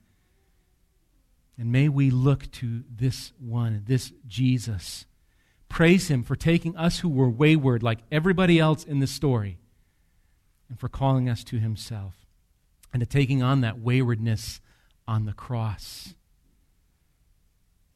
And 1.58 1.72
may 1.72 1.90
we 1.90 2.12
look 2.12 2.52
to 2.54 2.84
this 2.90 3.34
one, 3.40 3.84
this 3.88 4.14
Jesus. 4.28 5.06
Praise 5.70 6.08
him 6.10 6.24
for 6.24 6.36
taking 6.36 6.76
us 6.78 7.00
who 7.00 7.10
were 7.10 7.30
wayward, 7.30 7.82
like 7.82 8.00
everybody 8.12 8.60
else 8.60 8.84
in 8.84 9.00
the 9.00 9.08
story, 9.08 9.58
and 10.70 10.80
for 10.80 10.88
calling 10.88 11.28
us 11.28 11.44
to 11.46 11.58
himself, 11.60 12.14
and 12.94 13.00
to 13.00 13.06
taking 13.06 13.42
on 13.42 13.62
that 13.62 13.80
waywardness 13.80 14.62
on 15.08 15.26
the 15.26 15.34
cross. 15.34 16.14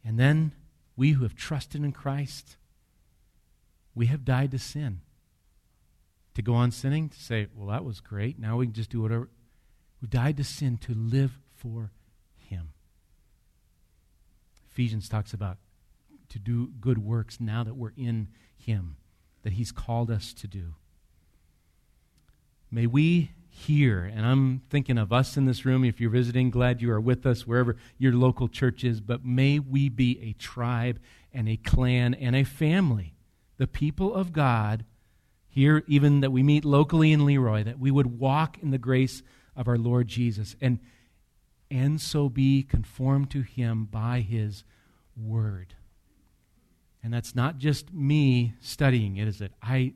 And 0.03 0.19
then 0.19 0.53
we 0.95 1.11
who 1.11 1.23
have 1.23 1.35
trusted 1.35 1.83
in 1.83 1.91
Christ, 1.91 2.57
we 3.93 4.07
have 4.07 4.25
died 4.25 4.51
to 4.51 4.59
sin. 4.59 5.01
To 6.35 6.41
go 6.41 6.53
on 6.53 6.71
sinning, 6.71 7.09
to 7.09 7.19
say, 7.19 7.47
well, 7.53 7.67
that 7.67 7.85
was 7.85 7.99
great. 7.99 8.39
Now 8.39 8.57
we 8.57 8.65
can 8.65 8.73
just 8.73 8.89
do 8.89 9.01
whatever. 9.01 9.29
We 10.01 10.07
died 10.07 10.37
to 10.37 10.43
sin 10.43 10.77
to 10.77 10.93
live 10.93 11.37
for. 11.55 11.91
Ephesians 14.81 15.07
talks 15.07 15.31
about 15.31 15.57
to 16.27 16.39
do 16.39 16.71
good 16.81 16.97
works 16.97 17.39
now 17.39 17.63
that 17.63 17.75
we're 17.75 17.93
in 17.95 18.27
Him, 18.57 18.97
that 19.43 19.53
He's 19.53 19.71
called 19.71 20.09
us 20.09 20.33
to 20.33 20.47
do. 20.47 20.73
May 22.71 22.87
we 22.87 23.29
hear, 23.47 24.03
and 24.03 24.25
I'm 24.25 24.63
thinking 24.71 24.97
of 24.97 25.13
us 25.13 25.37
in 25.37 25.45
this 25.45 25.65
room. 25.65 25.85
If 25.85 26.01
you're 26.01 26.09
visiting, 26.09 26.49
glad 26.49 26.81
you 26.81 26.91
are 26.91 26.99
with 26.99 27.27
us 27.27 27.45
wherever 27.45 27.77
your 27.99 28.13
local 28.13 28.47
church 28.47 28.83
is, 28.83 29.01
but 29.01 29.23
may 29.23 29.59
we 29.59 29.87
be 29.87 30.19
a 30.19 30.33
tribe 30.33 30.99
and 31.31 31.47
a 31.47 31.57
clan 31.57 32.15
and 32.15 32.35
a 32.35 32.43
family, 32.43 33.13
the 33.57 33.67
people 33.67 34.15
of 34.15 34.33
God 34.33 34.83
here, 35.47 35.83
even 35.85 36.21
that 36.21 36.31
we 36.31 36.41
meet 36.41 36.65
locally 36.65 37.11
in 37.11 37.19
LeRoy, 37.19 37.63
that 37.65 37.77
we 37.77 37.91
would 37.91 38.17
walk 38.17 38.57
in 38.57 38.71
the 38.71 38.79
grace 38.79 39.21
of 39.55 39.67
our 39.67 39.77
Lord 39.77 40.07
Jesus 40.07 40.55
and, 40.59 40.79
and 41.71 41.99
so 41.99 42.29
be 42.29 42.61
conformed 42.61 43.31
to 43.31 43.41
Him 43.41 43.85
by 43.85 44.19
His 44.19 44.63
Word. 45.15 45.73
And 47.01 47.11
that's 47.11 47.33
not 47.33 47.57
just 47.57 47.91
me 47.91 48.53
studying 48.59 49.17
it, 49.17 49.27
is 49.27 49.41
it? 49.41 49.53
I, 49.63 49.93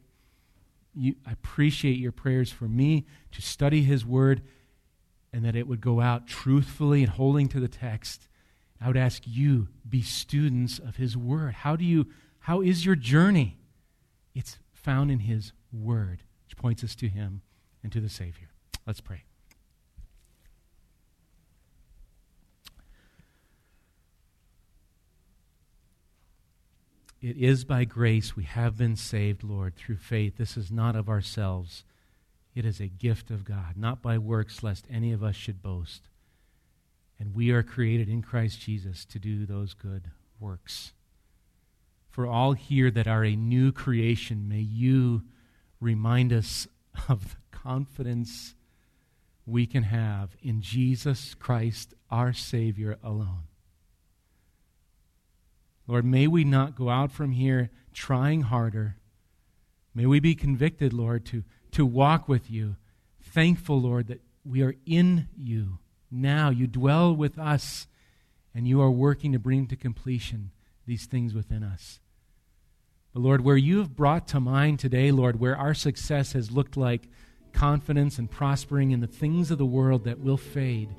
you, 0.96 1.16
I 1.28 1.34
appreciate 1.34 2.00
your 2.00 2.14
prayers 2.14 2.52
for 2.52 2.66
me 2.66 3.06
to 3.34 3.42
study 3.42 3.84
His 3.84 4.06
Word 4.06 4.42
and 5.34 5.44
that 5.44 5.56
it 5.56 5.68
would 5.68 5.82
go 5.82 6.00
out 6.00 6.28
truthfully 6.28 7.04
and 7.04 7.12
holding 7.12 7.50
to 7.50 7.60
the 7.60 7.68
text. 7.68 8.30
I 8.82 8.88
would 8.88 8.98
ask 8.98 9.24
you, 9.26 9.68
be 9.88 10.02
students 10.02 10.80
of 10.80 10.96
His 10.96 11.18
Word. 11.18 11.56
How 11.56 11.76
do 11.76 11.84
you, 11.84 12.08
how 12.40 12.62
is 12.62 12.86
your 12.86 12.96
journey? 12.96 13.58
It's 14.34 14.58
found 14.74 15.12
in 15.12 15.20
His 15.20 15.52
Word, 15.74 16.24
which 16.46 16.58
points 16.58 16.84
us 16.84 16.96
to 16.96 17.10
Him 17.10 17.42
and 17.84 17.92
to 17.92 18.00
the 18.00 18.10
Savior. 18.10 18.50
Let's 18.88 19.02
pray. 19.02 19.26
It 27.22 27.38
is 27.38 27.64
by 27.64 27.86
grace 27.86 28.36
we 28.36 28.44
have 28.44 28.78
been 28.78 28.96
saved, 28.96 29.44
Lord, 29.44 29.76
through 29.76 29.98
faith. 29.98 30.38
This 30.38 30.58
is 30.58 30.72
not 30.72 30.96
of 30.96 31.10
ourselves. 31.10 31.84
It 32.54 32.66
is 32.66 32.80
a 32.80 32.88
gift 32.88 33.32
of 33.32 33.44
God, 33.44 33.76
not 33.76 34.02
by 34.02 34.18
works, 34.18 34.64
lest 34.64 34.86
any 34.90 35.12
of 35.12 35.24
us 35.24 35.36
should 35.36 35.62
boast. 35.62 36.04
And 37.20 37.34
we 37.34 37.52
are 37.52 37.64
created 37.64 38.10
in 38.10 38.22
Christ 38.22 38.60
Jesus 38.60 39.06
to 39.06 39.20
do 39.20 39.46
those 39.46 39.74
good 39.74 40.12
works. 40.40 40.94
For 42.10 42.28
all 42.28 42.54
here 42.54 42.92
that 42.92 43.08
are 43.08 43.26
a 43.26 43.36
new 43.36 43.72
creation, 43.72 44.48
may 44.48 44.60
you 44.60 45.24
remind 45.80 46.32
us 46.32 46.68
of 47.10 47.32
the 47.32 47.58
confidence 47.58 48.56
we 49.46 49.66
can 49.66 49.84
have 49.84 50.36
in 50.42 50.62
Jesus 50.62 51.36
Christ, 51.36 51.94
our 52.10 52.34
Savior 52.34 52.98
alone. 53.04 53.44
Lord, 55.88 56.06
may 56.06 56.28
we 56.28 56.44
not 56.44 56.76
go 56.76 56.90
out 56.90 57.12
from 57.12 57.32
here 57.32 57.70
trying 57.94 58.42
harder. 58.42 58.98
May 59.94 60.06
we 60.06 60.20
be 60.20 60.36
convicted, 60.36 60.94
Lord, 60.94 61.26
to, 61.28 61.44
to 61.72 61.86
walk 61.86 62.28
with 62.28 62.50
you. 62.50 62.76
Thankful, 63.22 63.82
Lord, 63.82 64.08
that 64.08 64.22
we 64.44 64.62
are 64.62 64.76
in 64.86 65.28
you 65.38 65.80
now. 66.12 66.50
You 66.50 66.68
dwell 66.68 67.16
with 67.16 67.38
us, 67.38 67.88
and 68.54 68.68
you 68.68 68.82
are 68.82 68.92
working 68.92 69.32
to 69.34 69.40
bring 69.40 69.68
to 69.68 69.76
completion 69.76 70.52
these 70.86 71.06
things 71.06 71.34
within 71.34 71.64
us. 71.64 72.00
But 73.14 73.22
Lord, 73.22 73.42
where 73.42 73.58
you 73.58 73.80
have 73.80 73.96
brought 73.96 74.28
to 74.30 74.40
mind 74.40 74.80
today, 74.80 75.12
Lord, 75.12 75.40
where 75.40 75.56
our 75.56 75.74
success 75.74 76.34
has 76.34 76.52
looked 76.52 76.76
like 76.76 77.08
confidence 77.54 78.18
and 78.18 78.30
prospering 78.30 78.92
in 78.92 79.00
the 79.00 79.08
things 79.08 79.50
of 79.52 79.58
the 79.58 79.66
world 79.66 80.04
that 80.04 80.20
will 80.20 80.38
fade 80.38 80.90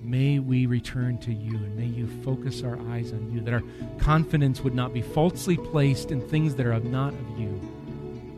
May 0.00 0.38
we 0.38 0.66
return 0.66 1.18
to 1.18 1.32
you 1.32 1.56
and 1.56 1.76
may 1.76 1.86
you 1.86 2.06
focus 2.22 2.62
our 2.62 2.78
eyes 2.90 3.12
on 3.12 3.30
you, 3.30 3.40
that 3.40 3.52
our 3.52 3.62
confidence 3.98 4.62
would 4.62 4.74
not 4.74 4.94
be 4.94 5.02
falsely 5.02 5.56
placed 5.56 6.10
in 6.10 6.20
things 6.20 6.54
that 6.54 6.66
are 6.66 6.80
not 6.80 7.12
of 7.12 7.38
you, 7.38 7.60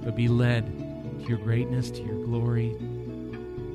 but 0.03 0.17
be 0.17 0.29
led 0.29 0.67
to 1.23 1.29
your 1.29 1.39
greatness, 1.39 1.91
to 1.91 2.03
your 2.03 2.25
glory, 2.25 2.75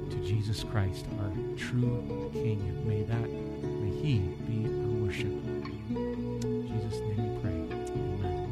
to 0.09 0.17
Jesus 0.25 0.63
Christ, 0.63 1.05
our 1.19 1.31
true 1.57 2.29
King. 2.33 2.88
May 2.88 3.03
that, 3.03 3.29
may 3.29 3.91
He 4.01 4.17
be 4.47 4.65
our 4.65 5.05
worship. 5.05 5.27
In 5.27 6.67
Jesus' 6.67 6.99
name 6.99 7.17
we 7.17 7.39
pray. 7.41 7.57
Amen. 8.21 8.49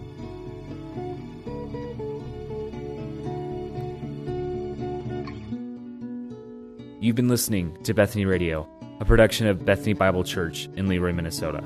You've 7.01 7.15
been 7.15 7.27
listening 7.27 7.77
to 7.83 7.93
Bethany 7.93 8.25
Radio 8.25 8.69
a 8.99 9.05
production 9.05 9.47
of 9.47 9.65
Bethany 9.65 9.93
Bible 9.93 10.23
Church 10.23 10.69
in 10.75 10.87
LeRoy, 10.87 11.13
Minnesota. 11.15 11.63